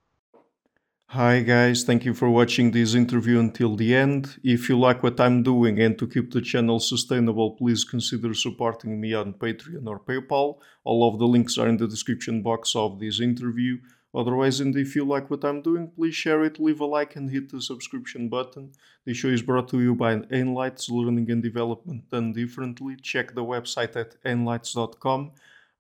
Hi, 1.13 1.41
guys. 1.41 1.85
Thank 1.85 2.05
you 2.05 2.13
for 2.13 2.29
watching 2.29 2.71
this 2.71 2.95
interview 2.95 3.39
until 3.41 3.77
the 3.77 3.95
end. 3.95 4.37
If 4.45 4.69
you 4.69 4.79
like 4.79 5.03
what 5.03 5.19
I'm 5.19 5.43
doing 5.43 5.81
and 5.81 5.99
to 5.99 6.07
keep 6.07 6.33
the 6.33 6.43
channel 6.43 6.81
sustainable, 6.81 7.53
please 7.53 7.83
consider 7.83 8.35
supporting 8.35 9.01
me 9.01 9.15
on 9.15 9.33
Patreon 9.33 9.87
or 9.87 10.01
PayPal. 10.01 10.59
All 10.85 11.09
of 11.09 11.19
the 11.19 11.27
links 11.27 11.57
are 11.57 11.67
in 11.67 11.79
the 11.79 11.89
description 11.89 12.43
box 12.43 12.77
of 12.77 13.01
this 13.01 13.21
interview. 13.23 13.79
Otherwise, 14.19 14.59
and 14.59 14.75
if 14.75 14.97
you 14.97 15.05
like 15.05 15.31
what 15.31 15.45
I'm 15.45 15.63
doing, 15.63 15.93
please 15.95 16.17
share 16.17 16.43
it, 16.43 16.59
leave 16.59 16.81
a 16.81 16.85
like, 16.85 17.15
and 17.15 17.31
hit 17.31 17.53
the 17.53 17.63
subscription 17.63 18.29
button. 18.29 18.73
This 19.05 19.17
show 19.19 19.29
is 19.29 19.43
brought 19.43 19.69
to 19.69 19.81
you 19.81 19.95
by 19.95 20.17
Enlites 20.17 20.91
Learning 20.91 21.31
and 21.31 21.41
Development 21.41 22.03
Done 22.11 22.33
Differently. 22.33 22.97
Check 23.01 23.37
the 23.37 23.45
website 23.45 23.95
at 23.95 24.21
enlites.com. 24.25 25.31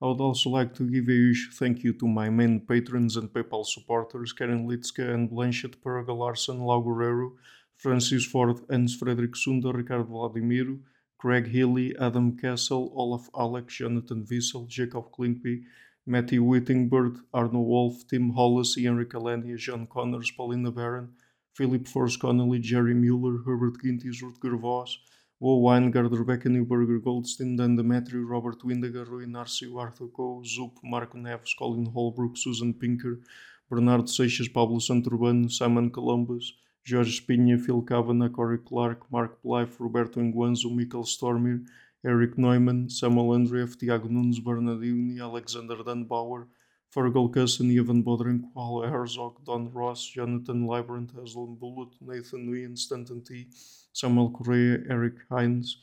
I 0.01 0.07
would 0.07 0.21
also 0.21 0.51
like 0.51 0.73
to 0.75 0.89
give 0.89 1.09
a 1.09 1.19
huge 1.25 1.51
thank 1.55 1.83
you 1.83 1.93
to 1.95 2.07
my 2.07 2.31
main 2.31 2.61
patrons 2.61 3.17
and 3.17 3.29
PayPal 3.29 3.67
supporters 3.67 4.33
Karen 4.33 4.69
Litska 4.69 5.13
and 5.13 5.29
Blanchett 5.29 5.75
Perga 5.85 6.17
Larsen, 6.17 6.61
Lau 6.61 6.81
Guerrero, 6.81 7.33
Francis 7.77 8.25
Ford, 8.25 8.61
Hans 8.71 8.95
Frederick 8.95 9.35
Sunder, 9.35 9.73
Ricardo 9.73 10.05
Vladimiro, 10.05 10.79
Craig 11.19 11.49
Healy, 11.49 11.97
Adam 11.99 12.37
Castle, 12.37 12.93
Olaf 12.95 13.29
Alex, 13.37 13.75
Jonathan 13.75 14.25
Wiesel, 14.25 14.69
Jacob 14.69 15.11
Klinkby, 15.11 15.65
Matthew 16.09 16.43
Whittingbird, 16.43 17.21
Arno 17.35 17.61
Wolf, 17.61 18.07
Tim 18.09 18.31
Hollis, 18.31 18.79
Ian 18.79 18.97
Ricalania, 18.97 19.59
John 19.59 19.87
Connors, 19.87 20.31
Paulina 20.31 20.71
Barron, 20.71 21.11
Philip 21.53 21.87
Force 21.87 22.17
Connolly, 22.17 22.61
Jerry 22.61 22.95
Mueller, 22.95 23.43
Herbert 23.45 23.77
Gintis, 23.85 24.23
Rutger 24.23 24.59
Voss, 24.59 24.99
Wo 25.39 25.61
Weingard, 25.61 26.11
Rebecca 26.11 26.49
Newberger, 26.49 26.99
Goldstein, 27.05 27.57
Dan 27.57 27.77
Demetri, 27.77 28.25
Robert 28.25 28.65
Windiger, 28.65 29.05
Rui 29.05 29.27
Narcio, 29.27 29.79
Arthur 29.79 30.09
Coe, 30.09 30.43
Zup, 30.43 30.79
Marco 30.83 31.19
Neves, 31.19 31.55
Colin 31.59 31.85
Holbrook, 31.85 32.39
Susan 32.39 32.73
Pinker, 32.73 33.21
Bernardo 33.69 34.07
Seixas, 34.07 34.49
Pablo 34.51 34.79
Santurbano, 34.79 35.51
Simon 35.51 35.91
Columbus, 35.91 36.55
Jorge 36.89 37.21
Espinha, 37.21 37.63
Phil 37.63 37.83
Kavanagh, 37.83 38.33
Corey 38.33 38.59
Clark, 38.65 39.03
Mark 39.13 39.43
Blythe, 39.43 39.79
Roberto 39.79 40.21
Enguanzo, 40.21 40.75
Michael 40.75 41.05
Stormir, 41.05 41.67
Eric 42.07 42.39
Neumann, 42.39 42.89
Samuel 42.89 43.31
Andreev, 43.31 43.77
Tiago 43.77 44.07
Nunes, 44.09 44.39
Bernardini, 44.39 45.21
Alexander 45.21 45.77
Dunbauer, 45.77 46.47
Fergal 46.95 47.33
Cusson, 47.33 47.77
Ivan 47.77 48.05
Bodren, 48.05 48.45
Paul 48.55 48.83
Herzog, 48.83 49.45
Don 49.45 49.73
Ross, 49.73 50.07
Jonathan 50.07 50.65
Librant, 50.67 51.13
Haslem 51.17 51.59
Bullet, 51.59 51.91
Nathan 52.01 52.47
Nguyen, 52.47 52.79
Stanton 52.79 53.23
T., 53.25 53.49
Samuel 53.93 54.31
Correa, 54.31 54.79
Eric 54.89 55.15
Hines, 55.29 55.77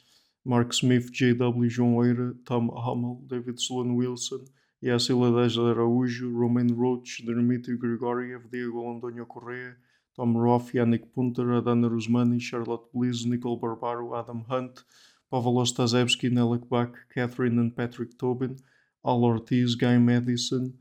Mark 0.46 0.74
Smith, 0.74 1.12
J.W. 1.12 1.70
João 1.70 2.06
Eira, 2.06 2.34
Tom 2.46 2.70
Hummel, 2.70 3.22
David 3.28 3.60
Sloan 3.60 3.96
Wilson, 3.98 4.48
Yacila 4.82 5.32
Dez 5.32 5.58
Araújo, 5.58 6.32
Romain 6.34 6.74
Roach, 6.74 7.24
Dmitry 7.26 7.78
Grigoriev, 7.78 8.50
Diego 8.50 8.90
Antonio 8.90 9.26
Correa, 9.26 9.76
Tom 10.16 10.38
Roth, 10.38 10.72
Yannick 10.72 11.14
Punter, 11.14 11.54
Adana 11.54 11.90
Rusmani, 11.90 12.40
Charlotte 12.40 12.90
Bliss, 12.94 13.26
Nicole 13.26 13.58
Barbaro, 13.58 14.18
Adam 14.18 14.46
Hunt, 14.48 14.84
Pavel 15.32 15.56
Ostazewski, 15.56 16.30
Nelek 16.30 16.68
Bach, 16.70 16.96
Catherine 17.14 17.60
and 17.60 17.76
Patrick 17.76 18.18
Tobin, 18.18 18.58
Al 19.06 19.24
Ortiz, 19.24 19.76
Guy 19.76 19.98
Madison, 19.98 20.74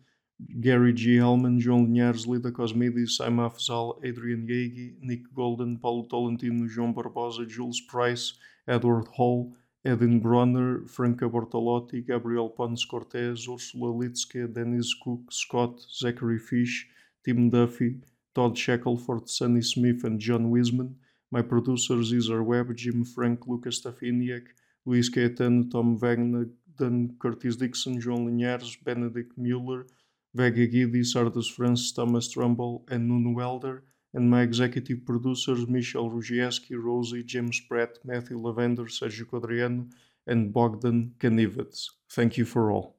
Gary 0.61 0.93
G. 0.93 1.17
Hellman, 1.17 1.61
João 1.61 1.87
Linhares, 1.87 2.27
Leda 2.27 2.51
Cosmides, 2.51 3.19
Saima 3.19 3.51
Afzal, 3.51 3.99
Adrian 4.05 4.47
Jaeggi, 4.47 4.97
Nick 5.01 5.33
Golden, 5.33 5.79
Paulo 5.79 6.05
Tolentino, 6.09 6.67
João 6.69 6.93
Barbosa, 6.93 7.47
Jules 7.47 7.81
Price, 7.83 8.35
Edward 8.67 9.09
Hall, 9.09 9.55
Edin 9.85 10.19
Bronner, 10.19 10.87
Franca 10.87 11.29
Bortolotti, 11.29 12.07
Gabriel 12.07 12.49
Pons 12.49 12.85
Cortez, 12.85 13.47
Ursula 13.47 13.93
Litzke, 13.93 14.53
Dennis 14.53 14.95
Cook, 15.03 15.31
Scott, 15.31 15.81
Zachary 15.93 16.39
Fish, 16.39 16.89
Tim 17.25 17.51
Duffy, 17.51 18.01
Todd 18.35 18.57
Shackelford, 18.57 19.29
Sunny 19.29 19.63
Smith, 19.63 20.05
and 20.05 20.19
John 20.19 20.51
Wiseman. 20.51 20.97
My 21.35 21.43
producers 21.43 22.11
Cesar 22.11 22.45
Webb, 22.45 22.77
Jim 22.77 23.05
Frank, 23.05 23.49
Lucas 23.49 23.81
Stafiniak, 23.81 24.47
Luis 24.87 25.11
Caetano, 25.11 25.69
Tom 25.69 25.99
Wagner, 25.99 26.47
Dan 26.79 27.17
Curtis 27.19 27.57
Dixon, 27.57 28.01
João 28.01 28.27
Linhares, 28.27 28.77
Benedict 28.85 29.37
Mueller, 29.37 29.85
Vega 30.33 30.65
Guidi, 30.65 31.03
Sardus 31.03 31.51
Francis, 31.51 31.91
Thomas 31.91 32.29
Trumbull, 32.29 32.87
and 32.89 33.09
Nuno 33.09 33.35
Welder, 33.35 33.83
and 34.13 34.31
my 34.31 34.43
executive 34.43 35.05
producers 35.05 35.67
Michel 35.67 36.09
Rugieski, 36.09 36.81
Rosie, 36.81 37.25
James 37.25 37.59
Pratt, 37.69 37.99
Matthew 38.05 38.39
Lavender, 38.39 38.85
Sergio 38.85 39.25
Quadriano, 39.25 39.91
and 40.29 40.53
Bogdan 40.53 41.15
Kanivets. 41.19 41.91
Thank 42.13 42.39
you 42.39 42.45
for 42.45 42.71
all. 42.71 42.95